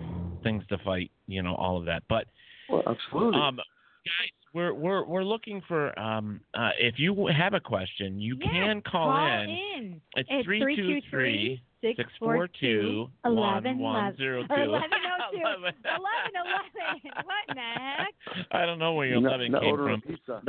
[0.42, 1.10] things to fight.
[1.26, 2.02] You know, all of that.
[2.08, 2.26] But
[2.68, 3.40] Well, absolutely.
[3.40, 8.36] um, guys, we're we're we're looking for um uh if you have a question, you
[8.40, 9.50] Yeah, can call, call in.
[9.50, 10.00] in.
[10.16, 14.62] It's It's three two three six four two eleven eleven zero or two.
[14.62, 15.74] eleven oh two Eleven.
[15.84, 17.00] eleven eleven.
[17.24, 18.14] What in the heck?
[18.52, 20.12] I don't know where your You're not, eleven not came ordering from.
[20.14, 20.42] a pizza.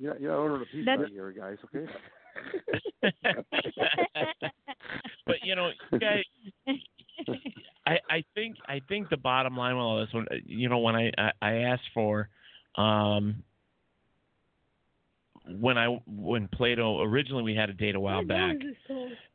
[0.00, 1.58] You're not, you're not ordering a pizza That's- here, guys.
[1.66, 1.86] Okay.
[5.26, 6.24] but you know, you guys,
[7.86, 10.96] I I think I think the bottom line with all this one, you know, when
[10.96, 12.28] I I, I asked for,
[12.76, 13.42] um,
[15.46, 18.56] when I when Plato originally we had a date a while back,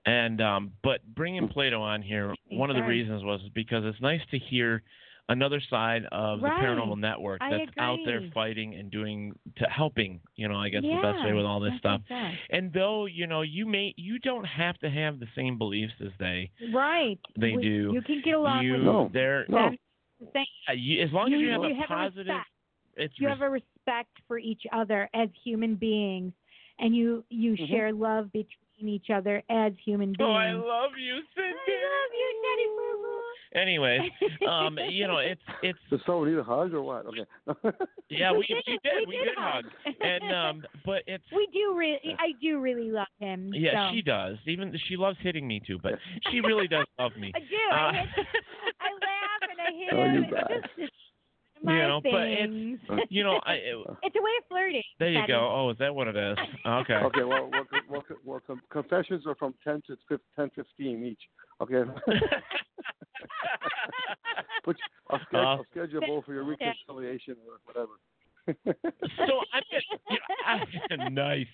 [0.05, 4.21] and um, but bringing Plato on here, one of the reasons was because it's nice
[4.31, 4.83] to hear
[5.31, 6.59] another side of Right.
[6.59, 10.19] the paranormal network that's out there fighting and doing to helping.
[10.35, 12.01] You know, I guess yeah, the best way with all this stuff.
[12.01, 12.37] exact.
[12.49, 16.11] And though you know you may you don't have to have the same beliefs as
[16.19, 17.19] they Right.
[17.37, 17.91] they We- do.
[17.93, 19.09] You can get along you with No.
[19.11, 19.69] they're No.
[20.33, 22.49] That's the uh, you, as long as you, have a you have a positive respect.
[22.97, 26.33] it's you res- have a respect for each other as human beings
[26.79, 27.67] and you you Mhm.
[27.69, 30.27] share love between each other as human beings.
[30.29, 31.53] Oh, I love you, Cindy.
[31.67, 32.69] I love you, Teddy
[33.53, 33.59] Boo Boo.
[33.61, 33.99] Anyway,
[34.49, 37.05] um, you know, it's it's Does someone need a hug or what?
[37.05, 37.25] Okay.
[38.09, 39.65] yeah, we We we did- did we we did did hug,
[40.01, 43.51] and um, but it's we do really I do really love him.
[43.53, 43.95] yeah, so.
[43.95, 44.37] she does.
[44.47, 45.93] Even she loves hitting me too, but
[46.31, 47.31] she really does love me.
[47.35, 47.45] I do.
[47.71, 48.25] Uh, I, hit,
[48.79, 50.13] I laugh and I hit Oh, him.
[50.15, 50.47] you It's guys.
[50.49, 50.91] just it's
[51.63, 54.81] my You know, but it's- You know, I it's a way of flirting.
[54.99, 55.33] there you Teddy.
[55.33, 55.49] go.
[55.53, 56.37] Oh, is that what it is?
[56.65, 56.93] Okay.
[56.95, 57.23] okay.
[57.23, 61.21] Well, well, well, well com- confessions are from ten to fif- ten fifteen each.
[61.61, 61.83] Okay.
[64.63, 64.77] Put,
[65.09, 67.93] I'll, schedule, Uh, I'll schedule both for your reconciliation or whatever.
[68.47, 71.47] so I'm gonna, you know, I, nice.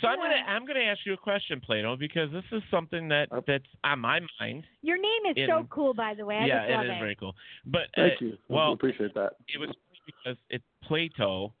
[0.00, 3.28] So I'm gonna I'm gonna ask you a question, Plato, because this is something that
[3.46, 4.64] that's on my mind.
[4.82, 6.36] Your name is In- so cool, by the way.
[6.36, 7.00] I yeah, it is it.
[7.00, 7.34] very cool.
[7.64, 8.36] But Thank uh, you.
[8.48, 9.34] Well, appreciate that.
[9.48, 9.70] it was
[10.04, 11.54] because it's Plato,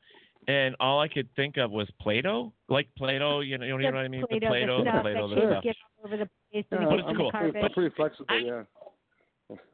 [0.48, 3.40] and all I could think of was Plato, like Plato.
[3.40, 4.24] You know, you know what I mean?
[4.28, 5.76] Play-Doh, the Plato, the the stuff Plato, that the you stuff.
[6.04, 7.30] over the place Yeah, and But it it's gets cool.
[7.30, 7.64] the I'm, carpet.
[7.64, 8.26] I'm pretty flexible.
[8.28, 8.62] I- yeah.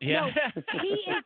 [0.01, 0.31] Yeah.
[0.75, 1.25] No, he is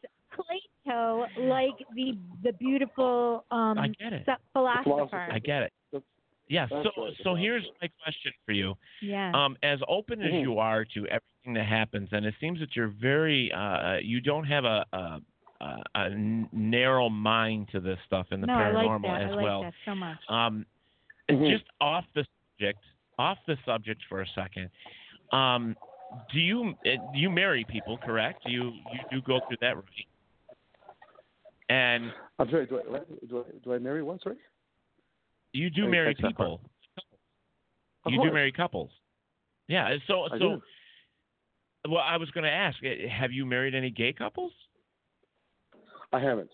[0.85, 4.27] Plato, like the the beautiful um I get it.
[4.52, 4.82] philosopher.
[4.85, 5.28] philosopher.
[5.32, 5.73] I get it.
[6.48, 6.66] Yeah.
[6.70, 8.74] that's So right, so here's my question for you.
[9.02, 9.32] Yeah.
[9.35, 10.43] Um, as open as Mhm.
[10.43, 14.44] you are to everything that happens, and it seems that you're very, uh, you don't
[14.44, 15.20] have a, a,
[15.60, 19.22] a, a n- narrow mind to this stuff in the no, I like paranormal that.
[19.22, 19.62] as I like well.
[19.62, 20.18] that so much.
[20.28, 20.66] Um,
[21.30, 21.50] Mhm.
[21.50, 22.24] just off the
[22.58, 22.78] subject,
[23.18, 24.70] off the subject for a second.
[25.32, 25.76] Um,
[26.32, 27.98] do you uh, you marry people?
[27.98, 28.42] Correct?
[28.46, 29.84] You you do go through that right?
[31.68, 32.66] And I'm sorry.
[32.66, 34.20] Do I, do I do I marry one?
[34.22, 34.36] Sorry.
[35.52, 36.60] you do I marry catch that part.
[36.60, 36.60] people.
[38.04, 38.90] Of you do marry couples.
[39.66, 39.96] Yeah.
[40.06, 40.38] So I so.
[40.38, 40.62] do.
[41.88, 44.52] Well, I was going to ask, eh, have you married any gay couples?
[46.12, 46.50] I haven't.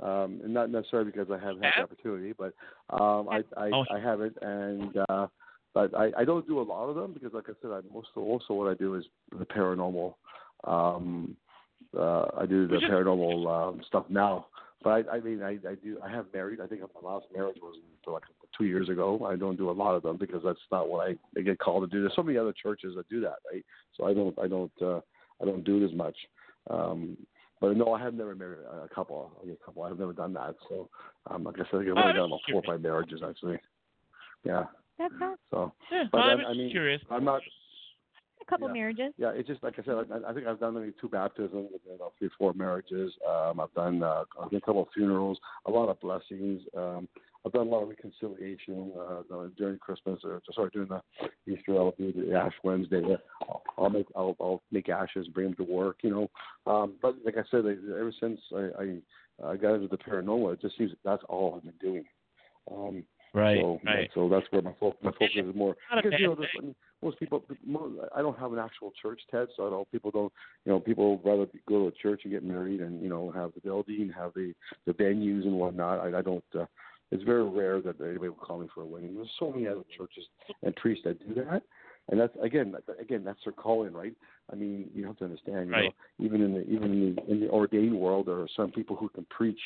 [0.00, 2.52] Um, and not necessarily because I haven't had the opportunity, but
[2.90, 3.84] um, I I, Oh.
[3.92, 5.26] I haven't, and uh,
[5.72, 8.08] but I, I don't do a lot of them because, like I said, I, most
[8.16, 9.04] most what I do is
[9.36, 10.14] the paranormal.
[10.64, 11.36] Um,
[11.96, 14.46] uh, I do the paranormal um, stuff now,
[14.82, 15.98] but I, I mean, I, I do.
[16.04, 16.60] I have married.
[16.60, 17.76] I think my last marriage was
[18.06, 18.22] like
[18.56, 19.26] two years ago.
[19.26, 21.88] I don't do a lot of them because that's not what I, I get called
[21.88, 22.02] to do.
[22.02, 23.64] There's so many other churches that do that, right?
[23.96, 25.00] So I don't, I don't, uh,
[25.40, 26.16] I don't do it as much.
[26.68, 27.16] Um,
[27.64, 29.32] but no, I have never married a couple.
[29.42, 29.84] A couple.
[29.84, 30.54] I've never done that.
[30.68, 30.88] So,
[31.30, 33.58] um, like I guess I've Oh, only that's done about four or five marriages actually.
[34.44, 34.64] Yeah.
[34.98, 37.00] That's not So, Yeah, but I I, was I mean, curious.
[37.10, 37.40] I'm not.
[38.42, 38.74] a couple Yeah.
[38.74, 39.12] marriages.
[39.16, 39.94] Yeah, it's just like I said.
[39.94, 43.12] I, I think I've done maybe two baptisms, and about three, four marriages.
[43.26, 46.60] Um, I've done uh, I've done a couple of funerals, a lot of blessings.
[46.76, 47.08] Um,
[47.44, 51.02] I've done a lot of reconciliation uh, uh, during Christmas, or sorry, during the
[51.46, 51.76] Easter.
[51.76, 53.02] I'll do the Ash Wednesday.
[53.42, 55.98] I'll, I'll make I'll, I'll make ashes, bring them to work.
[56.02, 59.88] You know, um, but like I said, I, ever since I, I uh, got into
[59.88, 62.04] the paranormal, it just seems that's all I've been doing.
[62.70, 63.04] Um,
[63.34, 64.10] Right, so, right.
[64.14, 65.76] So that's where my focus, my focus is more.
[65.92, 66.36] Because you know.
[66.36, 67.44] I mean, most people,
[68.14, 69.48] I don't have an actual church, Ted.
[69.56, 69.90] So I don't.
[69.90, 70.32] People don't.
[70.64, 73.52] You know, people rather go to a church and get married, and you know, have
[73.54, 74.54] the building, have the
[74.86, 75.98] the venues and whatnot.
[75.98, 76.44] I, I don't.
[76.54, 76.66] Uh,
[77.14, 79.14] it's very rare that anybody will call me for a wedding.
[79.14, 80.24] There's so many other churches
[80.62, 81.62] and priests that do that,
[82.10, 84.12] and that's again, again, that's their calling, right?
[84.52, 85.68] I mean, you have to understand.
[85.68, 85.94] You Right.
[86.18, 88.96] know, even in the even in the in the ordained world, there are some people
[88.96, 89.60] who can preach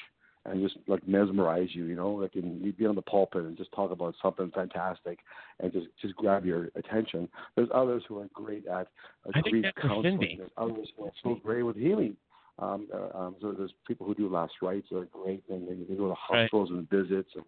[0.44, 3.56] and just like mesmerize you, you know, like and you'd be on the pulpit and
[3.56, 5.18] just talk about something fantastic
[5.60, 7.28] and just just grab your attention.
[7.56, 8.88] There's others who are great at
[9.26, 10.02] uh, grief counseling.
[10.04, 10.36] Cindy.
[10.36, 12.14] There's others who are so great with healing.
[12.58, 15.74] Um, uh, um, so there's people who do last rites that are great, and they,
[15.74, 16.42] they go to Right.
[16.50, 17.44] hospitals and visits, and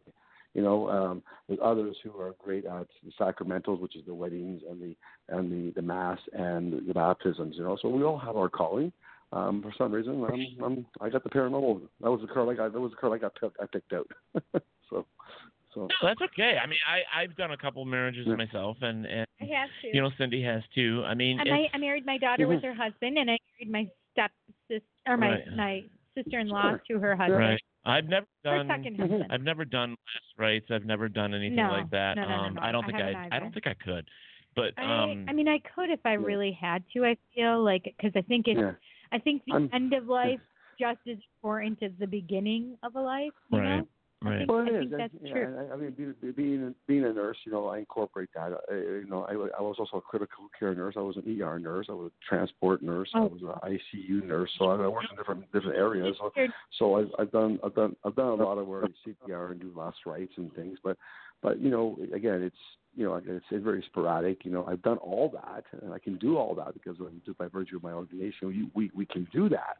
[0.54, 4.62] you know, um, there's others who are great at the sacramentals, which is the weddings
[4.68, 4.96] and the
[5.28, 7.56] and the the mass and the baptisms.
[7.56, 8.92] You know, so we all have our calling.
[9.32, 11.82] Um, for some reason, I'm, I'm I got the paranormal.
[12.00, 12.72] That was the car I got.
[12.72, 14.08] That was the car I got picked, I picked out.
[14.90, 15.06] so
[15.74, 16.58] So that's okay.
[16.62, 18.34] I mean, I I've done a couple marriages Yeah.
[18.34, 19.88] myself, and and I have to.
[19.94, 21.04] you know Cindy has too.
[21.06, 24.30] I mean, I, I married my daughter with her husband, and I married my step
[24.68, 25.46] sis or my Right.
[25.56, 25.84] my
[26.14, 26.80] sister-in-law Sure.
[26.88, 27.38] to her husband.
[27.38, 27.60] right.
[27.84, 28.68] I've never done.
[28.68, 29.26] second husband.
[29.30, 30.66] I've never done last rites.
[30.70, 31.70] I've never done anything No.
[31.70, 32.16] like that.
[32.16, 32.60] No, no, no, um, no.
[32.62, 33.36] I don't think haven't I.
[33.36, 34.08] I don't think I could.
[34.54, 36.18] But I, um, I mean, I could if I Yeah.
[36.26, 37.06] really had to.
[37.06, 38.74] I feel like because I think it's yeah.
[39.12, 40.40] I think the I'm- end of life
[40.78, 43.32] just as important as the beginning of a life.
[43.52, 43.76] You Right.
[43.78, 43.88] know?
[44.22, 44.48] I right.
[44.48, 44.80] Well, it I is.
[44.80, 45.68] think and, that's yeah, true.
[45.70, 48.52] I, I mean, be, being being a nurse, you know, I incorporate that.
[48.70, 50.94] I, you know, I, I was also a critical care nurse.
[50.96, 51.86] I was an ER nurse.
[51.88, 53.10] I was a transport nurse.
[53.14, 53.26] I Oh.
[53.26, 54.50] was an ICU nurse.
[54.58, 56.16] So I, I worked in different different areas.
[56.18, 56.30] So,
[56.78, 59.60] so I've, I've done I've done I've done a lot of work in CPR and
[59.60, 60.78] do last rites and things.
[60.84, 60.96] But
[61.42, 62.56] but you know, again, it's
[62.96, 64.44] you know, it's, it's very sporadic.
[64.44, 67.38] You know, I've done all that, and I can do all that because of, just
[67.38, 69.76] by virtue of my organization, we we, we can do that.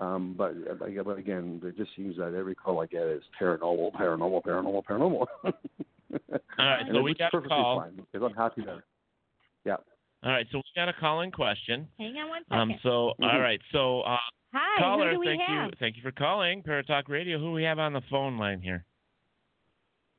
[0.00, 3.92] Um, but but but again, it just seems that every call I get is paranormal,
[3.92, 5.26] paranormal, paranormal, paranormal.
[5.44, 7.80] All right, so we got a call.
[7.80, 8.84] fine because I'm happy there.
[9.64, 9.76] Yeah.
[10.24, 11.86] All right, so we got a call-in question.
[11.98, 12.60] Hang on one second.
[12.60, 13.40] Um, so all Mhm.
[13.42, 14.16] right, so uh,
[14.52, 15.66] Hi, caller, who do we thank have?
[15.66, 17.38] you, thank you for calling Paratalk Radio.
[17.38, 18.84] Who we have on the phone line here?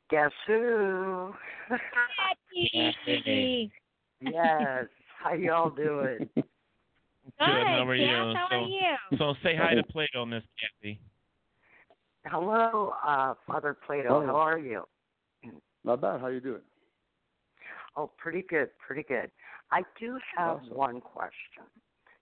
[0.10, 1.34] Guess who?
[2.74, 3.72] Kathy.
[4.22, 4.86] yes.
[5.20, 6.30] How y'all doing?
[7.40, 7.48] Good.
[7.48, 8.06] How are you?
[8.08, 9.18] Cass, how So- are you?
[9.18, 11.00] So say hi to Plato, Miss Kathy.
[12.26, 14.22] Hello, uh, Father Plato.
[14.22, 14.26] Hello.
[14.26, 14.88] How are you?
[15.84, 16.22] Not bad.
[16.22, 16.64] How you doing?
[17.96, 19.32] Oh, pretty good, pretty good.
[19.72, 20.74] I do have Awesome.
[20.76, 21.64] one question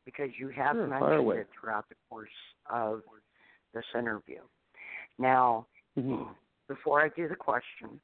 [0.06, 2.30] because you have Sure, mentioned it throughout the course
[2.66, 3.04] of
[3.74, 4.42] this interview.
[5.18, 6.36] Now, Mhm.
[6.68, 8.02] before I do the question,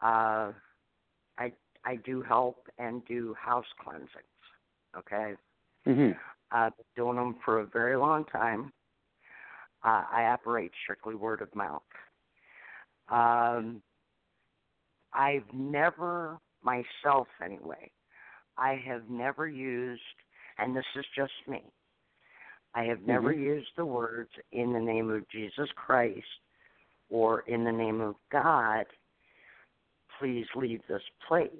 [0.00, 0.52] uh,
[1.38, 1.52] I
[1.84, 4.26] I do help and do house cleansings.
[4.96, 5.36] Okay,
[5.88, 6.18] Mhm.
[6.50, 8.72] I've been doing them for a very long time.
[9.82, 11.82] Uh, I operate strictly word of mouth.
[13.08, 13.82] Um,
[15.12, 17.90] I've never myself anyway.
[18.58, 20.02] I have never used,
[20.58, 21.62] and this is just me.
[22.74, 23.38] I have never Mhm.
[23.38, 26.40] used the words in the name of Jesus Christ
[27.08, 28.86] or in the name of God.
[30.18, 31.50] Please leave this place.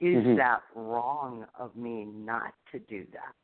[0.00, 0.36] Is Mhm.
[0.36, 3.34] that wrong of me not to do that?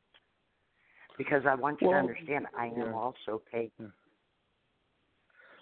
[1.17, 2.93] Because I want you Well, to understand, I am yeah.
[2.93, 3.93] also pagan.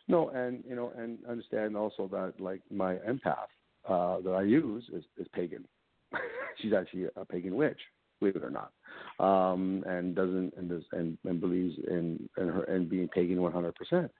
[0.09, 3.49] No, and you know, and understand also that like my empath
[3.89, 5.67] uh, that I use is, is pagan.
[6.59, 7.81] She's actually a pagan witch,
[8.23, 8.73] believe it or not,
[9.19, 13.75] um, and doesn't and does and, and believes in in her and being pagan 100
[13.75, 14.11] percent.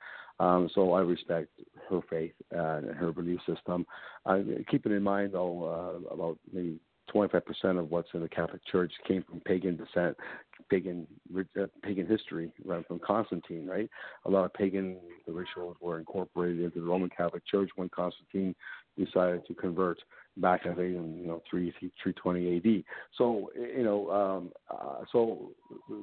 [0.41, 1.49] Um, so I respect
[1.89, 3.87] her faith and her belief system.
[4.27, 4.39] Uh,
[4.71, 5.65] keeping in mind though,
[6.09, 6.79] uh, about maybe
[7.13, 10.17] 25 percent of what's in the Catholic Church came from pagan descent,
[10.69, 11.07] pagan
[11.39, 13.89] uh, pagan history, right from Constantine, right?
[14.25, 14.97] A lot of pagan
[15.29, 18.55] rituals were incorporated into the Roman Catholic Church when Constantine
[18.99, 19.99] decided to convert
[20.37, 21.73] back I think in you know three
[22.03, 22.85] three twenty A.D.
[23.19, 25.51] So you know, um, uh, so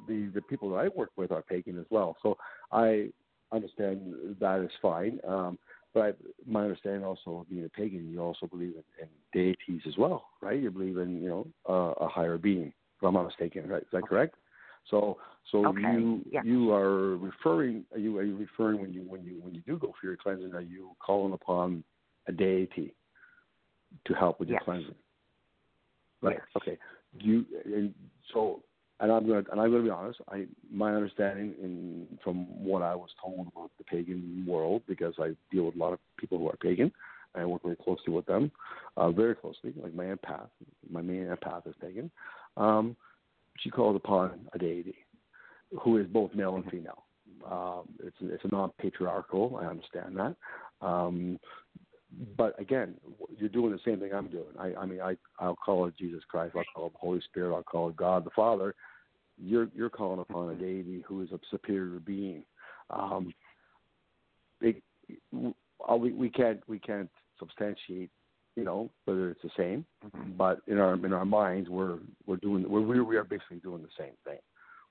[0.08, 2.16] the the people that I work with are pagan as well.
[2.22, 2.36] So
[2.72, 3.08] I
[3.52, 5.18] understand that is fine.
[5.26, 5.58] Um,
[5.92, 6.16] but
[6.46, 10.28] my understanding also of being a pagan, you also believe in, in deities as well,
[10.40, 10.60] right?
[10.60, 12.72] You believe in you know uh, a higher being.
[12.98, 13.82] If I'm not mistaken, right?
[13.82, 14.36] Is that correct?
[14.88, 15.18] So
[15.50, 16.42] so Okay, you yeah.
[16.44, 19.78] you are referring are you are you referring when you when you when you do
[19.78, 21.82] go for your cleansing are you calling upon
[22.28, 22.94] a deity
[24.04, 24.64] to help with your Yes.
[24.64, 24.94] cleansing?
[26.22, 26.36] Right.
[26.36, 26.46] Yes.
[26.56, 26.78] Okay.
[27.18, 27.94] You and
[28.32, 28.62] so
[29.00, 30.20] and I'm gonna and I'm gonna be honest.
[30.28, 35.34] I my understanding in from what I was told about the pagan world because I
[35.50, 36.92] deal with a lot of people who are pagan.
[37.34, 38.50] I work very closely with them,
[38.96, 39.72] uh, very closely.
[39.80, 40.48] Like my empath,
[40.90, 42.10] my main empath is pagan.
[42.56, 42.96] Um,
[43.60, 44.96] she calls upon a deity
[45.80, 47.04] who is both male and female.
[47.48, 49.58] Um, it's it's a non-patriarchal.
[49.62, 50.36] I understand that.
[50.84, 51.38] Um,
[52.36, 52.94] but again,
[53.38, 54.52] you're doing the same thing I'm doing.
[54.58, 56.54] I, I mean, I I'll call it Jesus Christ.
[56.56, 57.54] I'll call it the Holy Spirit.
[57.54, 58.74] I'll call it God the Father.
[59.38, 62.44] You're you're calling upon a deity who is a superior being.
[62.90, 63.32] Um,
[64.60, 64.82] it,
[65.88, 67.08] uh, we we can't we can't
[67.38, 68.10] substantiate,
[68.56, 69.86] you know, whether it's the same.
[70.36, 73.88] But in our in our minds, we're we're doing we're we are basically doing the
[73.98, 74.38] same thing.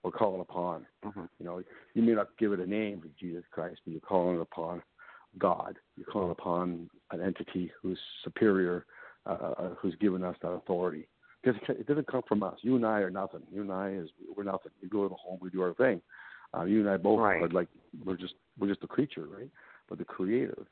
[0.04, 1.28] We're calling upon, Mhm.
[1.40, 1.62] you know,
[1.94, 4.82] you may not give it a name, Jesus Christ, but you're calling upon
[5.40, 5.78] God.
[5.98, 8.86] You're calling upon an entity who's superior,
[9.26, 11.08] uh, uh, who's given us that authority.
[11.42, 12.58] Because it doesn't come from us.
[12.62, 13.42] You and I are nothing.
[13.52, 14.72] You and I is we're nothing.
[14.82, 16.02] We go to the home, we do our thing.
[16.56, 17.42] Uh, you and I both Right.
[17.42, 17.70] are like
[18.04, 19.50] we're just we're just a creature, right?
[19.88, 20.68] But the creator.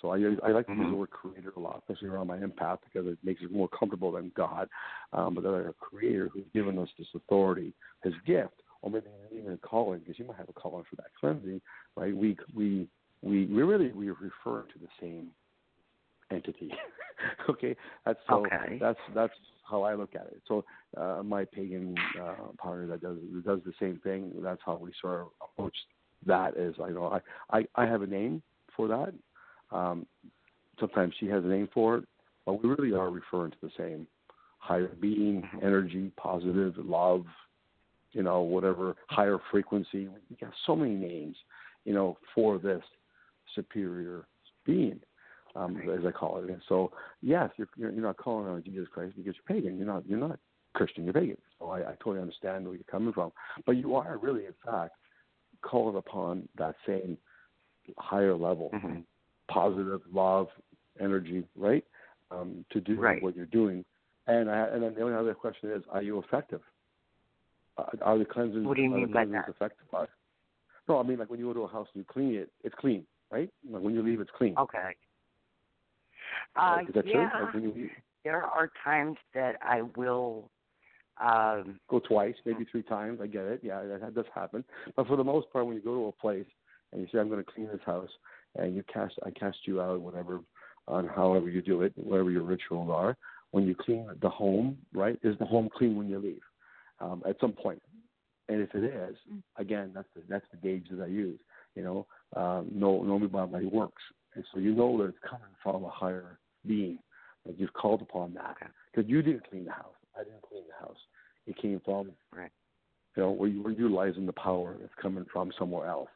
[0.00, 2.78] So I I like to use the word creator a lot, especially around my empath
[2.84, 4.68] because it makes it more comfortable than God.
[5.12, 7.72] Um, but that a creator who's given us this authority,
[8.02, 11.06] his gift, or maybe even a calling, because you might have a calling for that
[11.18, 11.60] cleansing,
[11.96, 12.16] right?
[12.16, 12.88] We we
[13.22, 15.28] we we really we refer to the same
[16.30, 16.70] entity.
[17.50, 18.78] okay, that's so Okay.
[18.80, 19.32] that's that's
[19.68, 20.40] how I look at it.
[20.46, 20.64] So
[20.96, 24.32] uh, my pagan uh, partner that does does the same thing.
[24.42, 25.76] That's how we sort of approach
[26.26, 26.56] that.
[26.56, 27.20] Is I know
[27.52, 28.42] I I, I have a name
[28.76, 29.12] for that.
[29.76, 30.06] Um,
[30.80, 32.04] sometimes she has a name for it,
[32.46, 34.06] but we really are referring to the same
[34.58, 37.24] higher being, energy, positive, love,
[38.12, 40.08] you know, whatever higher frequency.
[40.08, 41.36] We got so many names,
[41.84, 42.82] you know, for this
[43.54, 44.26] superior
[44.64, 45.00] being,
[45.56, 46.50] um, as I call it.
[46.50, 46.92] And so,
[47.22, 49.76] yes, you're you're not calling on Jesus Christ because you're pagan.
[49.76, 50.38] You're not you're not
[50.74, 51.04] Christian.
[51.04, 51.36] You're pagan.
[51.58, 53.32] So I, I totally understand where you're coming from,
[53.66, 54.92] but you are really, in fact,
[55.62, 57.18] calling upon that same
[57.96, 58.70] higher level,
[59.48, 60.48] positive love,
[61.00, 61.84] energy, right,
[62.30, 63.22] um, to do Right.
[63.22, 63.84] what you're doing.
[64.26, 66.60] And I, and then the only other question is, are you effective?
[67.78, 68.66] Uh, are the cleansings?
[68.66, 69.48] What do you mean by that?
[69.48, 69.86] effective?
[69.92, 70.08] Are-
[70.88, 72.74] No, I mean like when you go to a house and you clean it, it's
[72.78, 73.50] clean, right?
[73.70, 74.54] Like when you leave, it's clean.
[74.58, 74.94] Okay.
[76.56, 77.12] Uh, Is that true?
[77.12, 77.30] yeah.
[77.42, 77.90] Like when you leave,
[78.24, 80.50] There are times that I will.
[81.20, 83.18] Um, go twice, maybe three times.
[83.20, 83.60] I get it.
[83.60, 84.62] Yeah, that, that does happen.
[84.94, 86.46] But for the most part, when you go to a place
[86.92, 88.08] and you say, "I'm going to clean this house,"
[88.54, 90.40] and you cast, I cast you out, whatever,
[90.86, 93.16] on however you do it, whatever your rituals are.
[93.50, 95.18] When you clean the home, right?
[95.24, 96.42] Is the home clean when you leave?
[97.00, 97.82] Um, at some point,
[98.48, 99.16] and if it is,
[99.56, 101.40] again, that's the that's the gauge that I use.
[101.74, 102.06] You know,
[102.36, 104.02] um, know know me by my works,
[104.34, 106.98] and so you know that it's coming from a higher being.
[107.46, 108.56] That you've called upon that
[108.92, 109.94] because you didn't clean the house.
[110.18, 110.98] I didn't clean the house.
[111.46, 112.50] It came from right.
[113.16, 116.10] You know, where you were utilizing the power that's coming from somewhere else.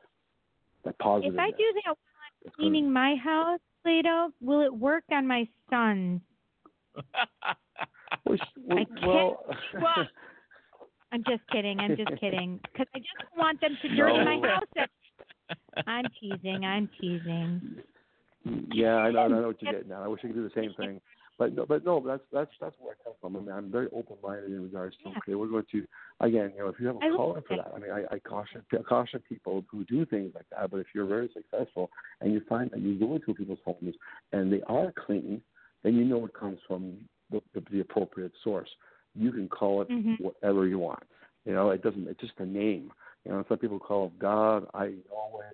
[0.85, 1.35] That positive.
[1.35, 1.97] If I do that while
[2.45, 6.21] I'm cleaning my house, Plato, will it work on my sons?
[8.25, 8.39] well,
[8.71, 9.07] I can't.
[9.07, 9.45] well,
[9.75, 10.09] Well,
[11.13, 11.81] I'm just kidding.
[11.81, 12.59] I'm just kidding.
[12.73, 14.49] Because I just want them to dirty my No.
[14.49, 14.89] house.
[15.87, 16.65] I'm teasing.
[16.65, 17.83] I'm teasing.
[18.73, 19.99] yeah, I know, I know what you're getting at.
[19.99, 21.01] I wish I could do the same thing,
[21.39, 23.37] but no, but no, that's that's that's where I come from.
[23.37, 25.87] I mean, I'm very open-minded in regards to okay, we're going to
[26.21, 28.63] again, you know, if you have a calling for that, I mean, I, I caution
[28.73, 30.71] I caution people who do things like that.
[30.71, 33.95] But if you're very successful and you find that you go into people's homes
[34.33, 35.41] and they are clean,
[35.83, 36.97] then you know it comes from
[37.31, 38.69] the, the, the appropriate source.
[39.15, 40.21] You can call it Mhm.
[40.21, 41.03] whatever you want.
[41.45, 42.07] You know, it doesn't.
[42.09, 42.93] It's just a name.
[43.25, 45.53] You know, some people call it God, I Yahweh.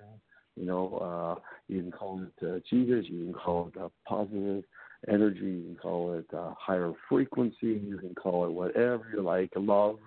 [0.56, 3.06] You know, uh, you can call it uh, Jesus.
[3.08, 4.64] You can call it uh, positive
[5.08, 5.38] energy.
[5.38, 7.80] You can call it uh, higher frequency.
[7.84, 9.50] You can call it whatever you like.
[9.54, 9.98] Love.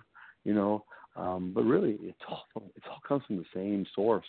[0.44, 0.84] You know,
[1.16, 4.26] um, but really, it's all it all comes from the same source.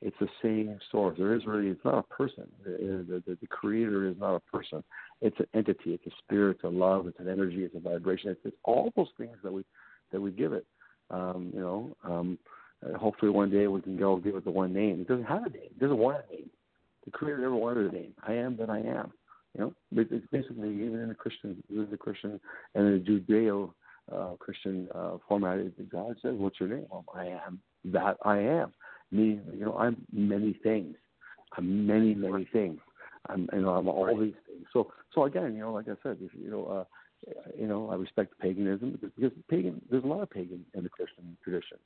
[0.00, 1.16] It's the same source.
[1.18, 1.68] There is really.
[1.68, 2.44] It's not a person.
[2.64, 4.82] The, the, the, the creator is not a person.
[5.20, 5.92] It's an entity.
[5.94, 6.56] It's a spirit.
[6.56, 7.08] It's a love.
[7.08, 7.64] It's an energy.
[7.64, 8.30] It's a vibration.
[8.30, 9.64] It's, it's all those things that we
[10.12, 10.64] that we give it.
[11.10, 12.38] Um, you know, um,
[12.84, 15.00] uh, hopefully one day we can go give it the one name.
[15.00, 15.70] It doesn't have a name.
[15.70, 16.50] It doesn't want a name.
[17.04, 18.14] The creator never wanted a name.
[18.26, 19.12] I am that I am.
[19.54, 22.38] You know, But it's basically even in the Christian, even the Christian
[22.74, 23.72] and the Judeo
[24.12, 25.58] uh, Christian uh, format,
[25.90, 28.72] God says, "What's your name?" Well, I am that I am.
[29.10, 30.96] Me, you know, I'm many things.
[31.56, 32.78] I'm many, many things.
[33.28, 34.66] I'm, you know, I'm all these things.
[34.72, 36.66] So, so again, you know, like I said, if you know,
[37.26, 39.80] uh, you know, I respect paganism because, because pagan.
[39.90, 41.80] There's a lot of pagan in the Christian traditions.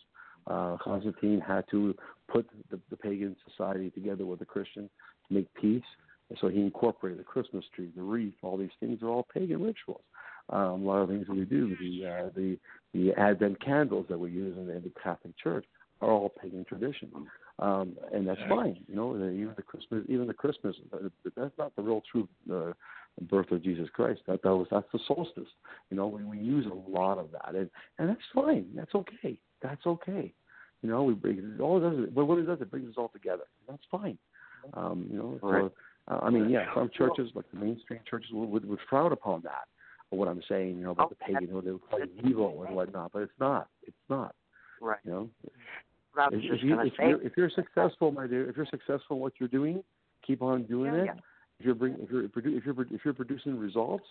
[0.46, 1.94] Uh, Constantine had to
[2.30, 4.88] put the, the pagan society together with the Christian
[5.28, 5.82] to make peace.
[6.30, 9.62] And so he incorporated the Christmas tree, the wreath, all these things are all pagan
[9.62, 10.02] rituals.
[10.50, 12.58] Um, a lot of things that we do, the uh, the
[12.94, 15.64] the Advent candles that we use in the, in the Catholic Church
[16.00, 17.14] are all pagan traditions,
[17.60, 18.76] um, and that's fine.
[18.88, 22.72] You know, even the Christmas, even the Christmas, uh, that's not the real true uh,
[23.30, 24.22] birth of Jesus Christ.
[24.26, 25.48] That that was that's the solstice.
[25.90, 28.66] You know, we we use a lot of that, and and that's fine.
[28.74, 29.38] That's okay.
[29.62, 30.32] That's okay.
[30.82, 32.04] You know, we bring it all it does.
[32.04, 33.44] Is, but what it does, it brings us all together.
[33.68, 34.18] That's fine.
[34.74, 35.60] Um, you know, Right.
[35.62, 35.72] so,
[36.12, 39.42] uh, I mean, yeah, some churches, like the mainstream churches, would, would, would frown upon
[39.42, 39.68] that.
[40.10, 42.10] Or what I'm saying, you know, about the pagan, you know, they would call it
[42.24, 43.68] evil and whatnot, but it's not.
[43.86, 44.34] It's not.
[44.80, 44.98] Right.
[45.04, 45.30] You know,
[46.12, 48.66] What I was if, if, you, if, you're, if you're successful, my dear, if you're
[48.66, 49.82] successful in what you're doing,
[50.26, 51.06] keep on doing Yeah, it.
[51.06, 51.14] yeah.
[51.60, 54.04] If you're bring, if you're if you're if you're producing results,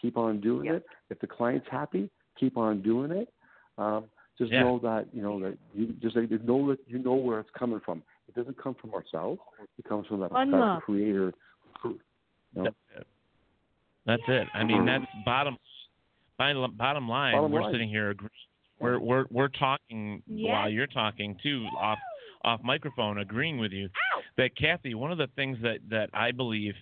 [0.00, 0.86] keep on doing it.
[1.10, 2.08] If the client's happy,
[2.40, 3.28] keep on doing it.
[3.76, 4.04] Um,
[4.38, 4.62] just Yeah.
[4.62, 7.80] know that you know that you just like, know that you know where it's coming
[7.80, 8.02] from.
[8.28, 9.40] It doesn't come from ourselves.
[9.78, 11.32] It comes from that, that creator.
[11.84, 11.98] You
[12.54, 12.70] know?
[14.06, 14.48] That's it.
[14.54, 15.56] I mean, that's bottom.
[16.36, 17.72] Bottom, bottom line, Bottom we're line.
[17.72, 18.10] sitting here.
[18.10, 18.28] agree-
[18.80, 20.50] We're we're we're talking Yes.
[20.50, 21.98] while you're talking too off
[22.44, 23.88] off microphone, agreeing with you
[24.36, 24.94] that Kathy.
[24.94, 26.74] One of the things that that I believe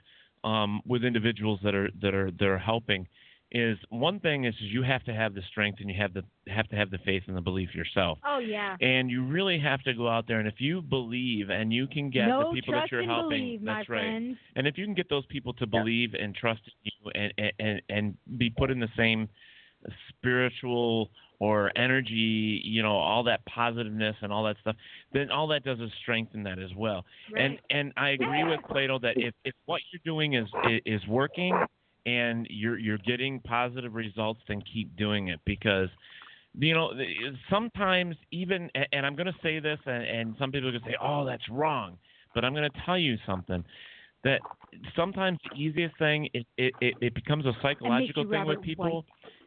[0.43, 3.07] um, with individuals that are that are that are helping
[3.53, 6.67] is one thing is you have to have the strength and you have the have
[6.69, 8.19] to have the faith and the belief yourself.
[8.27, 8.77] Oh yeah.
[8.81, 12.11] And you really have to go out there and if you believe and you can
[12.11, 14.01] get no the people that you're helping, believe, my that's right.
[14.01, 14.39] friends.
[14.57, 17.53] And if you can get those people to believe and trust in you and, and
[17.59, 19.29] and and be put in the same
[20.09, 24.77] spiritual or energy, you know, all that positiveness and all that stuff,
[25.13, 27.05] then all that does is strengthen that as well.
[27.35, 27.45] Right.
[27.45, 30.49] And and I agree with Plato that if, if what you're doing is
[30.87, 31.55] is working
[32.07, 35.89] and you're you're getting positive results, then keep doing it because
[36.59, 36.93] you know
[37.51, 40.91] sometimes even and I'm going to say this and, and some people are going to
[40.91, 41.99] say, oh, that's wrong,
[42.35, 43.65] but I'm going to tell you something
[44.25, 44.41] that
[44.97, 49.05] sometimes the easiest thing it it, it, it becomes a psychological thing with Robert people.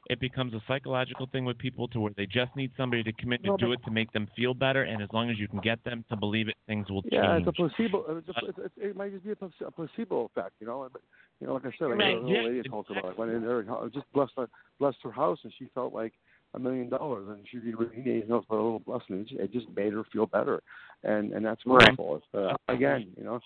[0.08, 3.44] It becomes a psychological thing with people to where they just need somebody to commit
[3.44, 5.84] to do it to make them feel better, and as long as you can get
[5.84, 7.48] them to believe it, things will Yeah, change.
[7.48, 8.18] it's a placebo.
[8.18, 10.88] It's a, it's, it's, it might just be a, a placebo effect, you know.
[10.92, 11.02] But,
[11.40, 13.06] you know, like I said, like Right, the yeah, old lady talked about.
[13.06, 13.18] it.
[13.18, 14.50] Went in there, and how- just blessed her,
[14.80, 16.14] blessed her house, and she felt like
[16.54, 19.26] a million dollars, and she didn't really need anything else but a little blessing.
[19.32, 20.62] It just, made her feel better,
[21.04, 21.98] and and that's Right.
[21.98, 22.18] wonderful.
[22.18, 23.40] It's, uh, again, you know.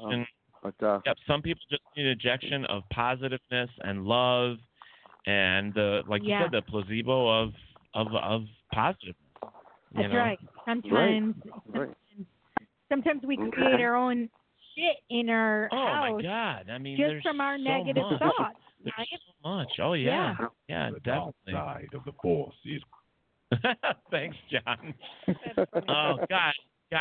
[0.00, 0.26] Um,
[0.62, 4.56] but uh, Yep, some people just need an injection of positiveness and love,
[5.26, 7.52] and the like you said, the placebo of
[7.94, 8.42] of of
[8.72, 9.16] positiveness.
[9.42, 10.18] you That's know?
[10.18, 10.38] right.
[10.64, 11.34] Sometimes
[11.68, 11.94] right.
[12.88, 14.28] sometimes we create our own
[14.74, 16.70] shit in our Oh house my God!
[16.70, 18.20] I mean, just from our so negative much.
[18.20, 18.56] thoughts.
[18.84, 19.08] There's right?
[19.42, 19.72] so much.
[19.80, 20.36] Oh yeah,
[20.68, 21.52] yeah, The dark definitely.
[21.52, 22.82] side of the force is
[24.10, 24.94] Thanks, John.
[25.88, 26.52] oh God,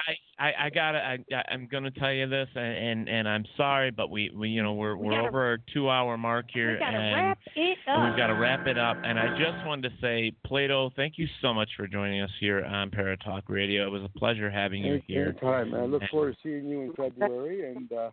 [0.08, 3.46] guys, I, I gotta, I, I- I'm gonna tell you this, and, and and I'm
[3.58, 6.74] sorry, but we, we you know, we're We we're gotta- over our two-hour mark here,
[6.74, 8.10] We gotta and wrap it up.
[8.10, 8.98] we've got to wrap it up.
[9.04, 12.64] And I just wanted to say, Plato, thank you so much for joining us here
[12.64, 13.86] on Paratalk Radio.
[13.88, 15.30] It was a pleasure having you Any- here.
[15.30, 15.74] Anytime.
[15.74, 18.10] I look And- forward to seeing you in February, and uh,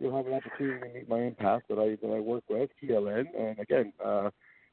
[0.00, 3.26] you'll have an opportunity to meet my empath that I that I work with, TLN.
[3.38, 4.30] And again, uh,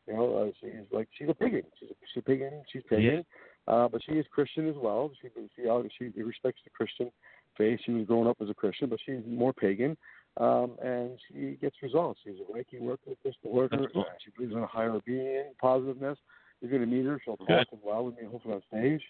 [0.07, 1.61] you know, uh, she's like she's a pagan.
[1.79, 2.63] She's a, she's a pagan.
[2.73, 3.23] She's pagan,
[3.69, 5.11] uh, but she is Christian as well.
[5.21, 7.11] She she uh, she respects the Christian
[7.57, 7.79] faith.
[7.85, 9.95] She was growing up as a Christian, but she's more pagan.
[10.37, 12.19] Um, and she gets results.
[12.23, 13.89] She's a Reiki worker, crystal worker.
[13.91, 14.01] Cool.
[14.01, 16.17] Uh, she believes in a higher being, positiveness.
[16.61, 17.19] You're going to meet her.
[17.23, 17.67] She'll talk Good.
[17.73, 19.01] as well with me, hopefully on stage.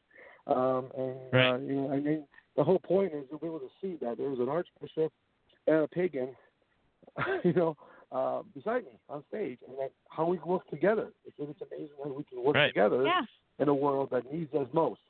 [0.48, 1.54] Um, and Right.
[1.54, 2.26] uh, you know, I mean,
[2.56, 5.12] the whole point is to be able to see that there was an archbishop
[5.68, 6.30] and a pagan,
[7.44, 7.78] you know,
[8.12, 11.10] uh, beside me on stage, and that how we work together.
[11.26, 12.68] It's, it's amazing how we can work Right.
[12.68, 13.22] together Yeah.
[13.60, 15.02] in a world that needs us most.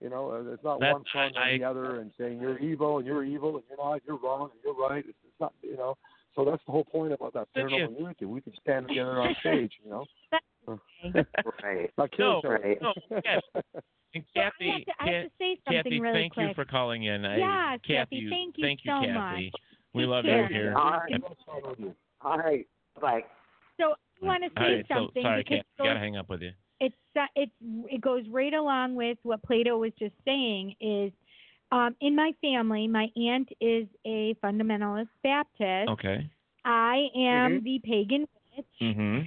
[0.00, 2.58] You know, uh, it's not That- one front I- or the other, and saying you're
[2.58, 5.04] evil and you're evil and you're not, you're wrong and you're right.
[5.06, 5.96] It's, it's not, you know.
[6.34, 7.88] So that's the whole point about that Cynthia.
[7.88, 8.24] paranormal unity.
[8.26, 10.04] We can stand together on stage, you know.
[11.62, 11.90] Right.
[11.96, 12.50] Not kill No.
[12.50, 12.78] Right.
[12.82, 12.92] no,
[13.24, 13.40] yes.
[14.14, 16.48] And So I have Kathy, to, I have to say something Kathy, really thank quick.
[16.48, 17.24] you for calling in.
[17.26, 19.12] I- Yes, Kathy, Kathy, thank you thank you, so Kathy.
[19.12, 19.60] much.
[19.92, 20.42] We Take love care.
[20.48, 20.74] you here.
[20.76, 21.92] All right.
[22.26, 22.66] All right.
[23.00, 23.24] Bye.
[23.80, 26.16] So I want to say right, so something sorry, because Kathy, it gotta goes- hang
[26.16, 26.50] up with you.
[26.80, 27.52] it's uh, it's
[27.88, 30.74] it goes right along with what Plato was just saying.
[30.80, 31.12] Is
[31.72, 35.88] um, in my family, my aunt is a fundamentalist Baptist.
[35.90, 36.28] Okay.
[36.64, 37.62] I am Mhm.
[37.62, 38.26] the pagan
[38.56, 38.66] witch.
[38.82, 39.20] Mm-hmm.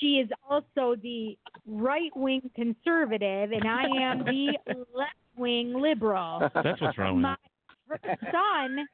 [0.00, 4.56] She is also the right wing conservative, and I am the
[4.94, 6.48] left wing liberal.
[6.54, 7.36] That's what's wrong with my
[7.88, 8.00] her
[8.32, 8.86] son,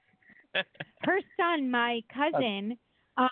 [1.02, 2.76] her son, my cousin,
[3.16, 3.28] um,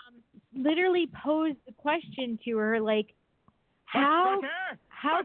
[0.55, 3.13] literally posed the question to her like,
[3.85, 4.39] how
[4.89, 5.21] how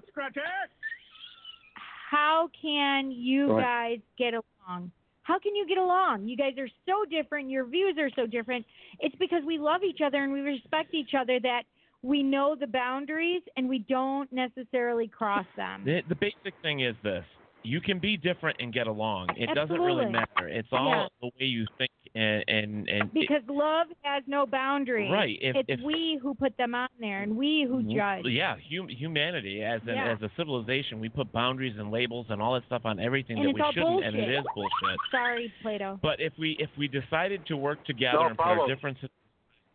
[2.11, 3.63] how can you Right.
[3.63, 4.91] guys get along?
[5.23, 6.29] How can you get along?
[6.29, 7.51] You guys are so different.
[7.51, 8.65] Your views are so different.
[9.01, 11.65] It's because we love each other and we respect each other that
[12.03, 15.83] we know the boundaries and we don't necessarily cross them.
[15.85, 17.25] The, the basic thing is this:
[17.67, 19.29] you can be different and get along.
[19.37, 20.49] It doesn't really matter.
[20.49, 21.09] It's all Yeah.
[21.21, 23.13] the way you think and and and.
[23.13, 25.11] Because love has no boundaries.
[25.11, 27.97] Right, if- it's if- we who put them on there and we who mm-hmm.
[27.97, 28.33] judge.
[28.33, 30.13] Yeah, hum, humanity as an Yeah.
[30.13, 33.49] as a civilization, we put boundaries and labels and all that stuff on everything And
[33.49, 34.99] that we shouldn't, and it is bullshit.
[35.11, 35.99] Sorry, Plato.
[36.03, 38.75] But if we if we decided to work together No and put our problem.
[38.77, 39.11] differences,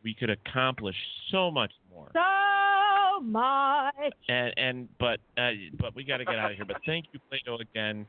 [0.03, 0.95] we could accomplish
[1.31, 2.11] so much more.
[2.13, 3.93] So much.
[4.29, 6.65] And and but uh, but we got to get out of here.
[6.65, 8.05] But thank you, Plato, again.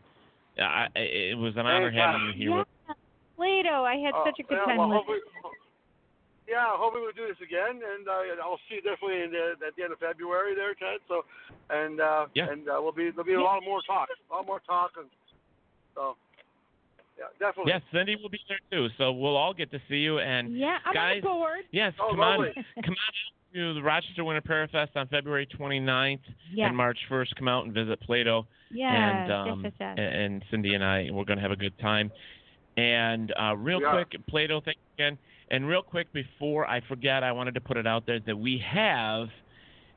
[0.59, 1.01] I, I-
[1.33, 2.13] it was an honor Anytime.
[2.21, 2.59] having you here.
[2.59, 2.95] Yeah.
[3.37, 5.19] Plato, I had Oh, such a good yeah, time well, with hopefully,
[6.47, 9.75] yeah, hopefully we'll do this again, and uh, I'll see you definitely in the, at
[9.77, 11.01] the end of February there, Ted.
[11.09, 11.25] So,
[11.71, 12.51] and uh, Yeah.
[12.51, 15.09] and uh, we'll be there'll be a lot more talk, a lot more talk, and
[15.95, 16.32] so yeah,
[17.39, 17.73] definitely.
[17.73, 18.89] Yes, Cindy will be there too.
[18.99, 20.19] So we'll all get to see you.
[20.19, 21.61] And Yeah, I'm guys, on board.
[21.71, 22.49] yes, Oh, come lovely.
[22.57, 26.21] on, come on to the Rochester Winter Parafest on February 29th
[26.53, 26.69] Yes.
[26.69, 27.35] and March 1st.
[27.37, 28.47] Come out and visit Plato.
[28.71, 29.95] Yes, and yes, um, yes, yes.
[29.99, 32.11] and- and Cindy and I, we're going to have a good time.
[32.79, 34.05] And uh, real We are.
[34.05, 35.19] quick, Plato, thank you again.
[35.51, 38.57] And real quick, before I forget, I wanted to put it out there that we
[38.67, 39.29] have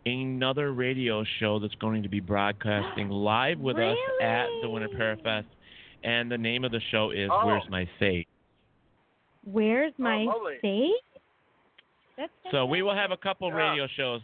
[0.06, 5.00] another radio show that's going to be broadcasting live with us at the Winter Really?
[5.22, 5.46] Parafest.
[6.06, 7.46] And the name of the show is Oh.
[7.48, 8.28] Where's My Sage?
[9.44, 10.58] Where's oh, my lovely.
[10.62, 11.22] safe?
[12.18, 13.56] That's So we will have a couple Yeah.
[13.74, 14.22] radio shows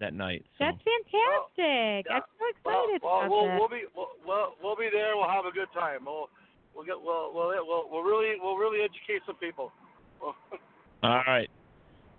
[0.00, 0.44] that night.
[0.58, 0.64] So.
[0.66, 2.06] That's fantastic.
[2.06, 2.14] yeah.
[2.16, 3.58] I'm so excited well, about we'll, that.
[3.58, 5.16] we'll be we'll, we'll we'll be there.
[5.16, 6.04] We'll have a good time.
[6.04, 6.28] We'll
[6.74, 9.72] we'll get we'll we'll we'll, we'll really we'll really educate some people.
[11.02, 11.48] All right.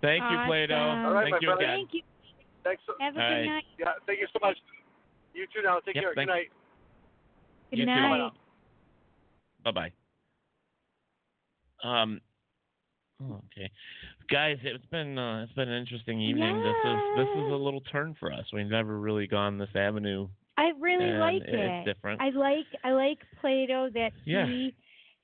[0.02, 0.74] Thank you, Plato.
[0.76, 1.62] All right, Thank my you brother.
[1.62, 1.76] again.
[1.76, 2.02] Thank you.
[2.64, 2.82] Thanks.
[2.86, 3.46] So, Have a All good right.
[3.46, 3.64] night.
[3.78, 4.56] yeah, thank you so much.
[5.34, 5.62] You too.
[5.62, 6.12] Now, take Yep, care.
[6.14, 6.48] thank- Good night.
[7.70, 7.90] Good You too.
[7.92, 8.32] night.
[9.64, 9.92] Bye bye.
[11.82, 12.20] Um.
[13.22, 13.70] oh, Okay,
[14.30, 16.58] guys, it's been uh, it's been an interesting evening.
[16.62, 18.44] This is this is a little turn for us.
[18.52, 20.28] We've never really gone this avenue.
[20.58, 21.84] I really like it's it.
[21.86, 22.20] different.
[22.20, 24.46] I like I like Plato that Yeah.
[24.46, 24.74] he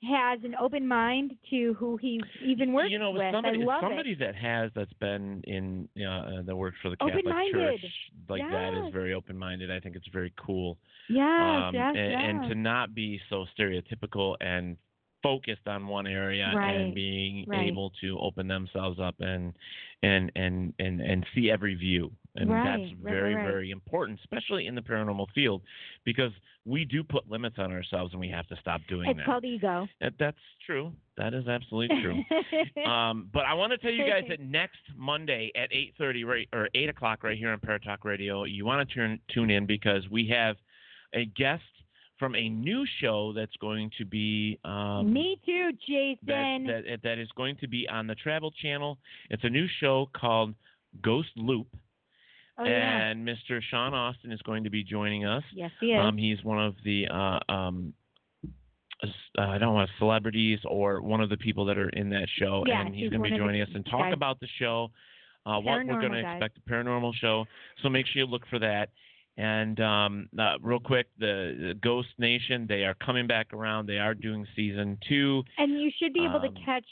[0.02, 3.34] has an open mind to who he's even works you know, with with.
[3.34, 4.18] somebody I love somebody it.
[4.20, 7.80] that has that's been in you know, uh, that works for the Catholic Open-minded.
[7.80, 7.90] Church
[8.28, 9.70] like that is very open minded.
[9.70, 10.76] I think it's very cool.
[11.08, 12.20] Yeah, um, yes, and, yes.
[12.24, 14.76] and to not be so stereotypical and
[15.22, 17.66] focused on one area Right, and being right.
[17.66, 19.54] able to open themselves up and
[20.02, 24.18] and and and and see every view and Right, that's right, very right, very important
[24.20, 25.62] especially in the paranormal field
[26.04, 26.32] because
[26.64, 29.44] we do put limits on ourselves and we have to stop doing it's that called
[29.44, 29.86] ego.
[30.00, 34.24] That- that's true that is absolutely true um, but I want to tell you guys
[34.28, 38.44] that next Monday at eight thirty, right or eight o'clock, right here on Paratalk Radio,
[38.44, 40.56] you want to turn tune in because we have
[41.14, 41.62] a guest
[42.18, 46.18] from a new show that's going to be um, Me too, Jason.
[46.26, 48.98] that, that that is going to be on the Travel Channel.
[49.30, 50.54] It's a new show called
[51.02, 51.68] Ghost Loop,
[52.58, 53.08] oh yeah.
[53.08, 53.60] and Mr.
[53.70, 55.44] Sean Austin is going to be joining us.
[55.54, 56.00] Yes, he is.
[56.02, 57.92] Um, he's one of the uh, um,
[59.02, 62.64] uh, I don't want celebrities or one of the people that are in that show,
[62.66, 64.12] Yeah, and he's he's going to be joining us and talk guys.
[64.14, 64.90] about the show,
[65.44, 67.44] uh, what we're going to expect, the paranormal show.
[67.82, 68.88] So make sure you look for that.
[69.38, 73.86] And um, uh, real quick, the, the Ghost Nation, they are coming back around.
[73.86, 75.42] They are doing season two.
[75.58, 76.86] and you should be able um, to catch.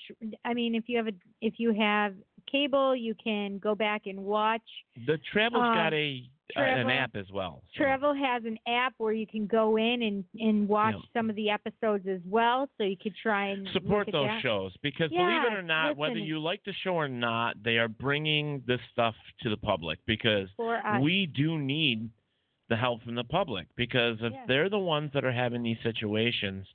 [0.45, 2.15] I mean, if you have a if you have
[2.55, 4.62] cable, you can go back and watch.
[5.06, 6.22] The Travel's Um, got a
[6.56, 7.62] uh, an app as well.
[7.72, 11.01] so- Travel has an app where you can go in and and watch Yeah.
[11.14, 14.43] some of the episodes as well, so you could try and support those that.
[14.43, 17.89] shows because believe it or not, whether you like the show or not, they are
[17.89, 20.48] bringing this stuff to the public because
[21.01, 22.10] we do need
[22.68, 24.44] the help from the public because if Yeah.
[24.47, 26.66] they're the ones that are having these situations,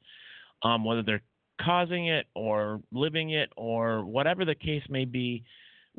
[0.64, 1.22] um, whether they're
[1.60, 5.43] causing it or living it or whatever the case may be,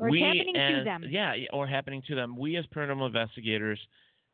[0.01, 1.03] Or we happening to them.
[1.07, 2.35] Yeah, or happening to them.
[2.37, 3.79] We as paranormal investigators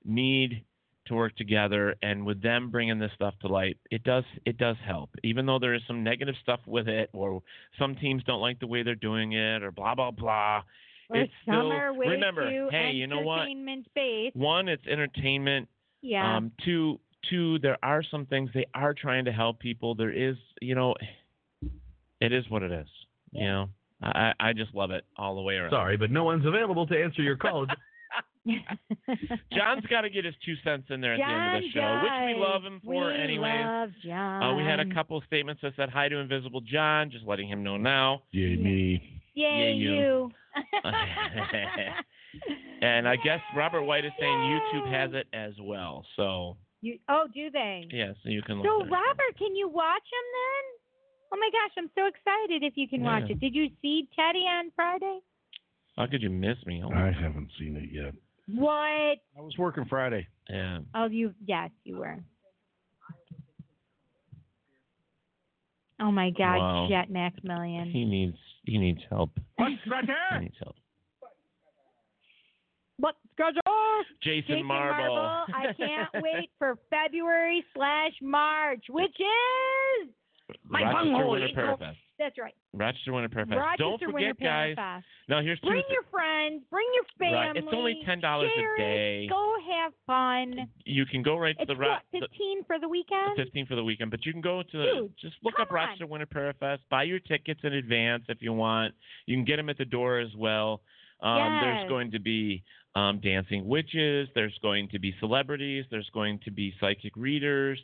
[0.06, 0.64] need
[1.08, 4.76] to work together and with them bringing this stuff to light it does it does
[4.86, 7.42] help even though there is some negative stuff with it or
[7.80, 10.62] some teams don't like the way they're doing it or blah blah blah
[11.10, 13.48] Or it's still remember hey you know what
[13.96, 14.36] based.
[14.36, 15.70] one it's entertainment
[16.02, 16.36] Yeah.
[16.38, 17.00] um two
[17.30, 20.94] two there are some things they are trying to help people there is you know
[22.20, 22.88] it is what it is
[23.32, 23.70] you know
[24.02, 25.72] I, I just love it all the way around.
[25.72, 27.66] Sorry, but no one's available to answer your call.
[29.54, 31.80] John's got to get his two cents in there at the end of the show,
[31.80, 33.66] John which we love him for we anyways.
[33.66, 34.44] Love John.
[34.44, 37.50] Uh, we had a couple of statements that said hi to Invisible John, just letting
[37.50, 38.22] him know now.
[38.32, 39.02] Yeah, me.
[39.34, 39.92] Yay, Yeah, you.
[39.94, 40.32] you.
[42.82, 46.06] And I guess Robert White is saying YouTube has it as well.
[46.16, 47.88] So You, oh, do they?
[47.92, 48.66] yeah, so you can look.
[48.68, 48.92] So there.
[48.92, 50.64] Robert, can you watch him then?
[51.32, 53.40] Oh my gosh, I'm so excited if you can watch it.
[53.40, 55.20] Did you see Teddy on Friday?
[55.98, 56.82] How could you miss me?
[56.86, 58.14] Oh, I haven't seen it yet.
[58.54, 58.72] What?
[58.72, 60.28] I was working Friday.
[60.50, 60.80] yeah.
[60.96, 61.34] Oh, you?
[61.46, 62.18] Yes, you were.
[66.00, 66.88] Oh my God, Wow.
[66.90, 67.90] Jet Maximilian.
[67.90, 69.32] He needs he needs help.
[69.56, 70.76] What's He needs help.
[72.98, 73.16] What?
[73.34, 73.62] Schedule?
[74.24, 75.46] Jason, Jason Marble.
[75.54, 80.10] I can't wait for February slash March, which is
[80.64, 81.32] my Rochester bunghole.
[81.32, 81.96] Winter Parafest.
[82.20, 82.56] That's right.
[82.74, 83.58] Rochester Winter Parafest.
[83.58, 84.76] Rochester Don't forget, Winter guys.
[84.78, 85.04] Parafest.
[85.30, 85.68] Now here's two.
[85.68, 87.36] Bring your friends, bring your family.
[87.36, 89.28] Right, it's only $10 a day.
[89.30, 90.68] Go have fun.
[90.86, 93.36] you can go right to It's the, what, the 15 for the weekend?
[93.36, 96.08] 15 for the weekend, but you can go to the, Dude, just look up Rochester
[96.08, 98.94] Winter Parafest, buy your tickets in advance if you want.
[99.26, 100.82] You can get them at the door as well.
[101.22, 101.64] Um, Yes.
[101.64, 102.64] There's going to be
[102.98, 104.28] um, dancing witches.
[104.34, 105.86] There's going to be celebrities.
[105.92, 107.80] There's going to be psychic readers.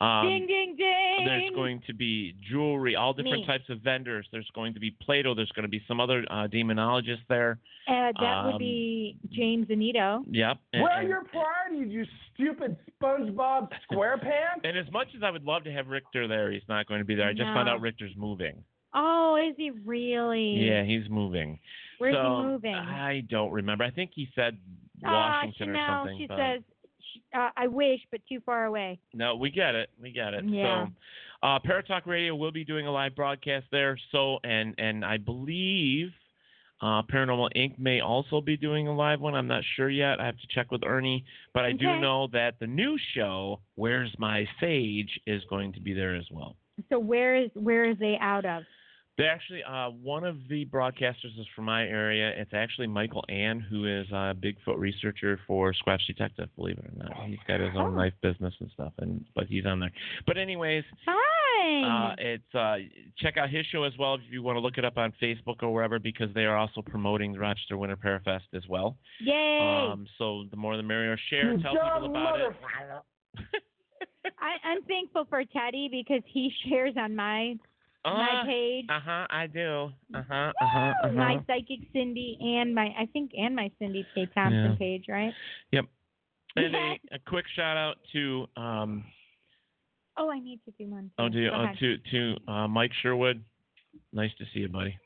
[0.00, 1.24] Um, ding, ding, ding.
[1.24, 3.46] There's going to be jewelry, all different Me.
[3.46, 4.26] types of vendors.
[4.32, 5.34] There's going to be Plato.
[5.34, 7.58] There's going to be some other uh, demonologists there.
[7.86, 10.24] Uh, that um, would be James Anito.
[10.28, 10.56] Yep.
[10.72, 12.04] And, Where are and- your priorities, you
[12.34, 14.64] stupid SpongeBob SquarePants?
[14.64, 17.04] and as much as I would love to have Richter there, he's not going to
[17.04, 17.28] be there.
[17.28, 18.64] I just found out Richter's moving.
[18.94, 20.54] Oh, is he really?
[20.58, 21.58] Yeah, he's moving.
[21.98, 22.74] Where's so, he moving?
[22.74, 23.84] I don't remember.
[23.84, 24.56] I think he said
[25.04, 26.18] Ah, Washington or Chanel, something.
[26.18, 26.62] she but- says,
[27.34, 28.98] uh, I wish, but too far away.
[29.12, 29.90] No, we get it.
[30.00, 30.44] We get it.
[30.44, 30.86] Yeah.
[30.86, 30.92] So,
[31.46, 33.98] uh, Paratalk Radio will be doing a live broadcast there.
[34.12, 36.08] So, and and I believe
[36.80, 37.78] uh, Paranormal Inc.
[37.78, 39.34] may also be doing a live one.
[39.34, 40.20] I'm not sure yet.
[40.20, 44.14] I have to check with Ernie, but I do know that the new show, Where's
[44.18, 46.56] My Sage, is going to be there as well.
[46.88, 48.62] So where is where is they out of?
[49.18, 52.32] They actually, uh, one of the broadcasters is from my area.
[52.36, 56.48] It's actually Michael Ann, who is a Bigfoot researcher for Squatch Detective.
[56.54, 57.96] Believe it or not, he's got his own Oh.
[57.96, 59.90] knife business and stuff, and but he's on there.
[60.24, 61.84] But anyways, Fine.
[61.84, 62.76] uh, it's uh,
[63.18, 65.64] check out his show as well if you want to look it up on Facebook
[65.64, 68.96] or wherever because they are also promoting the Rochester Winter Parafest as well.
[69.20, 69.58] Yay!
[69.90, 71.18] Um, so the more the merrier.
[71.28, 72.52] Share, You tell people about it.
[74.40, 77.56] I, I'm thankful for Teddy because he shares on my
[78.16, 78.84] my Uh, page.
[78.88, 79.26] Uh huh.
[79.30, 79.90] I do.
[80.14, 80.52] Uh huh.
[80.60, 80.92] Uh huh.
[81.04, 84.76] Uh my psychic Cindy and my I think and my Cindy K Thompson Yeah.
[84.78, 85.32] page, right?
[85.72, 85.84] Yep.
[86.56, 89.04] And a, a quick shout out to um
[90.16, 91.10] Oh, I need to do one.
[91.18, 93.42] oh to Go uh, to to uh, Mike Sherwood.
[94.12, 94.96] Nice to see you, buddy.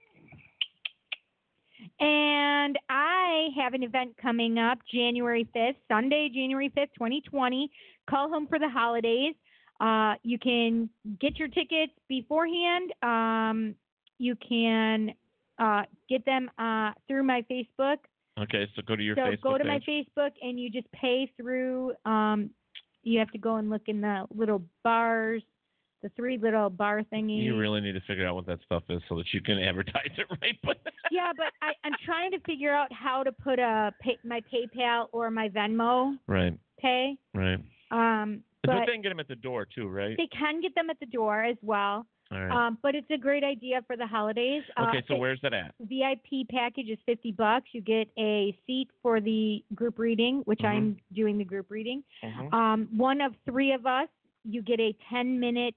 [2.01, 7.71] And I have an event coming up January 5th, Sunday, January 5th, 2020.
[8.09, 9.35] Call home for the holidays.
[9.83, 10.89] Uh, you can
[11.21, 12.93] get your tickets beforehand.
[13.03, 13.75] Um,
[14.19, 15.13] you can
[15.59, 17.97] uh, get them uh, through my Facebook.
[18.41, 19.81] Okay, so go to your so Facebook go to my.
[19.81, 21.93] Facebook and you just pay through.
[22.05, 22.51] Um,
[23.03, 25.43] you have to go and look in the little bars,
[26.03, 27.45] the three little bar thingies.
[27.45, 30.11] You really need to figure out what that stuff is so that you can advertise
[30.17, 30.57] it right.
[30.63, 30.79] But
[31.11, 35.07] yeah, but I, I'm trying to figure out how to put a pay, my PayPal
[35.11, 37.17] or my Venmo right, pay.
[37.35, 37.59] right.
[37.91, 40.17] Um, But, but they can get them at the door too, right?
[40.17, 42.07] they can get them at the door as well.
[42.31, 42.51] Right.
[42.51, 44.63] Um, but it's a great idea for the holidays.
[44.81, 45.75] okay, uh, so where's that at?
[45.81, 47.67] VIP package is 50 bucks.
[47.73, 50.69] You get a seat for the group reading, which Mhm.
[50.69, 52.03] I'm doing the group reading.
[52.23, 52.55] Mhm.
[52.55, 54.09] Um, one of three of us,
[54.45, 55.75] you get a 10 minute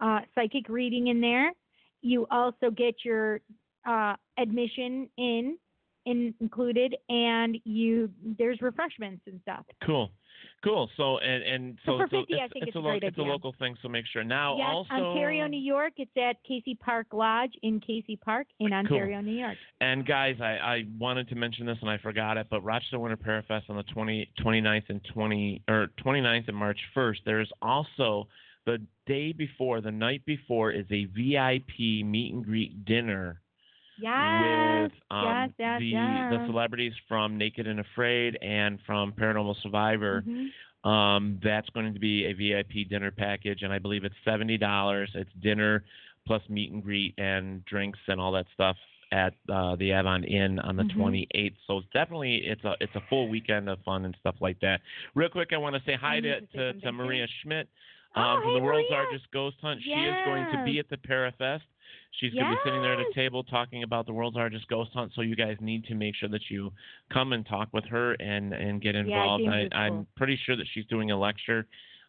[0.00, 1.52] uh, psychic reading in there.
[2.00, 3.42] You also get your
[3.84, 5.58] uh, admission in,
[6.06, 9.64] in included, and you there's refreshments and stuff.
[9.84, 10.10] Cool,
[10.64, 10.88] cool.
[10.96, 13.18] So and and So so, for 50, I it's, think it's it's a lo- it's
[13.18, 13.76] a local thing.
[13.82, 15.94] So make sure now yes, also Ontario, New York.
[15.96, 19.56] It's at Casey Park Lodge in Casey Park in Ontario, New York.
[19.80, 23.16] And guys, I, I wanted to mention this and I forgot it, but Rochester Winter
[23.16, 27.16] Parafest on the 20, 29th and 20 or 29th and March 1st.
[27.24, 28.28] There is also
[28.66, 33.40] the day before, the night before, is a VIP meet and greet dinner
[34.00, 36.32] Yes, with um, yes, yes, the yes.
[36.32, 40.22] the celebrities from Naked and Afraid and from Paranormal Survivor.
[40.26, 40.48] Mhm.
[40.88, 45.10] Um, that's going to be a VIP dinner package, and I believe it's seventy dollars.
[45.14, 45.84] It's dinner
[46.26, 48.76] plus meet and greet and drinks and all that stuff
[49.12, 50.94] at uh, the Avon Inn on the Mhm.
[50.96, 51.56] 28th.
[51.66, 54.80] So it's definitely it's a it's a full weekend of fun and stuff like that.
[55.14, 56.92] Real quick, I want to say hi to to, to.
[56.92, 57.68] Maria Schmidt
[58.16, 59.04] Oh, um, from hey, the world's Maria.
[59.04, 59.80] largest ghost hunt.
[59.84, 61.60] She is going to be at the Parafest.
[62.18, 64.90] She's going to be sitting there at a table talking about the world's largest ghost
[64.92, 65.12] hunt.
[65.14, 66.72] So you guys need to make sure that you
[67.12, 69.44] come and talk with her and and get involved.
[69.44, 70.06] James I, I'm cool.
[70.16, 71.66] pretty sure that she's doing a lecture,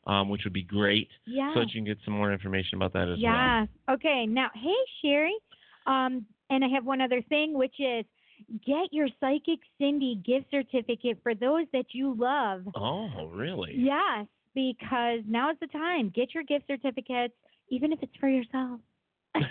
[0.07, 1.53] um, which would be great, Yeah.
[1.53, 3.59] so that you can get some more information about that as well.
[3.59, 3.67] Yes.
[3.91, 4.25] Okay.
[4.25, 4.73] Now, hey,
[5.03, 5.35] Sherry.
[5.85, 8.03] Um, and I have one other thing, which is
[8.65, 12.63] get your Psychic Cindy gift certificate for those that you love.
[12.75, 13.73] Oh, really?
[13.77, 16.11] Yes, because now is the time.
[16.13, 17.33] Get your gift certificates,
[17.69, 18.79] even if it's for yourself.
[19.35, 19.43] and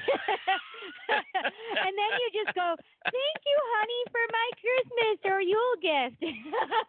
[1.96, 6.20] then you just go, thank you, honey, for my Christmas or Yule gift.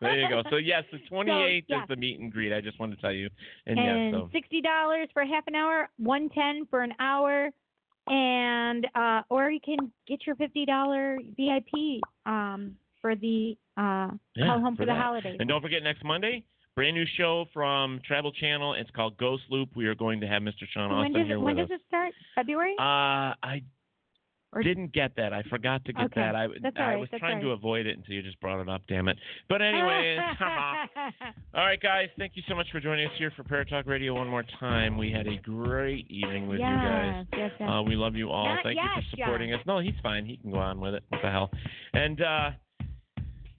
[0.01, 0.43] There you go.
[0.49, 1.83] So yes, the 28th yes.
[1.83, 2.53] is the meet and greet.
[2.53, 3.29] I just wanted to tell you.
[3.65, 7.49] And, and yes, so sixty dollars for half an hour, one ten for an hour,
[8.07, 14.45] and uh, or you can get your fifty dollar VIP um, for the uh, yeah,
[14.47, 15.01] call home for, the that.
[15.01, 15.37] holidays.
[15.39, 16.43] And don't forget next Monday,
[16.75, 18.73] brand new show from Travel Channel.
[18.75, 19.69] It's called Ghost Loop.
[19.75, 20.63] We are going to have Mr.
[20.73, 21.75] Sean when does here it, when does us.
[21.75, 22.13] it start?
[22.35, 22.75] February?
[22.79, 23.61] Uh, I
[24.53, 25.31] Or- didn't get that.
[25.33, 26.35] I forgot to get Okay, that.
[26.35, 28.67] I, all I was that's trying all to avoid it until you just brought it
[28.69, 28.81] up.
[28.87, 29.17] Damn it.
[29.49, 30.17] But anyway,
[31.53, 32.09] all right, guys.
[32.17, 34.97] Thank you so much for joining us here for Paratalk Radio one more time.
[34.97, 37.25] We had a great evening with you guys.
[37.33, 37.69] Yes, yes.
[37.69, 38.45] Uh, we love you all.
[38.45, 39.59] Not Thank you for supporting us.
[39.65, 40.25] No, he's fine.
[40.25, 41.03] He can go on with it.
[41.09, 41.49] What the hell?
[41.93, 42.49] And uh,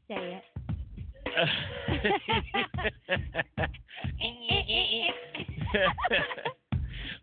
[0.08, 0.42] Say it.
[1.36, 1.46] All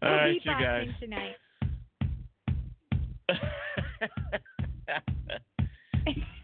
[0.01, 0.87] We'll right, you guys.
[0.87, 1.35] boxing tonight.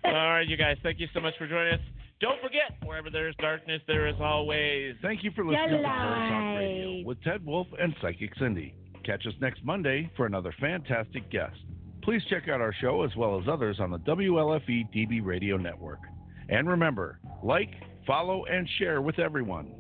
[0.06, 0.78] All right, you guys.
[0.84, 1.80] Thank you so much for joining us.
[2.22, 4.94] Don't forget, wherever there is darkness, there is always.
[5.02, 5.90] Thank you for listening to Delight.
[5.92, 8.76] Paratalk Radio with Ted Wolf and Psychic Cindy.
[9.04, 11.58] Catch us next Monday for another fantastic guest.
[12.04, 16.00] Please check out our show as well as others on the WLFE DB Radio Network.
[16.50, 17.72] And remember, Like,
[18.06, 19.72] follow, and share with everyone.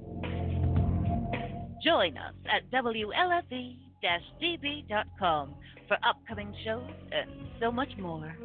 [1.83, 5.53] Join us at WLFE-DB.com
[5.87, 7.29] for upcoming shows and
[7.59, 8.35] so much more.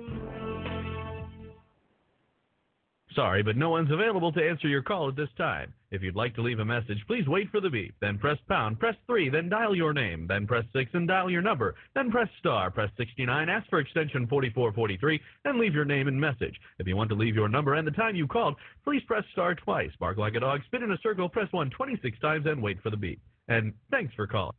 [3.14, 5.74] Sorry, but no one's available to answer your call at this time.
[5.90, 8.78] If you'd like to leave a message, please wait for the beep, then press pound,
[8.78, 12.28] press 3, then dial your name, then press 6 and dial your number, then press
[12.38, 16.54] star, press 69, ask for extension 4443, and leave your name and message.
[16.78, 19.56] If you want to leave your number and the time you called, please press star
[19.56, 22.80] twice, bark like a dog, spin in a circle, press 1 26 times, and wait
[22.80, 23.20] for the beep.
[23.48, 24.54] And thanks for calling.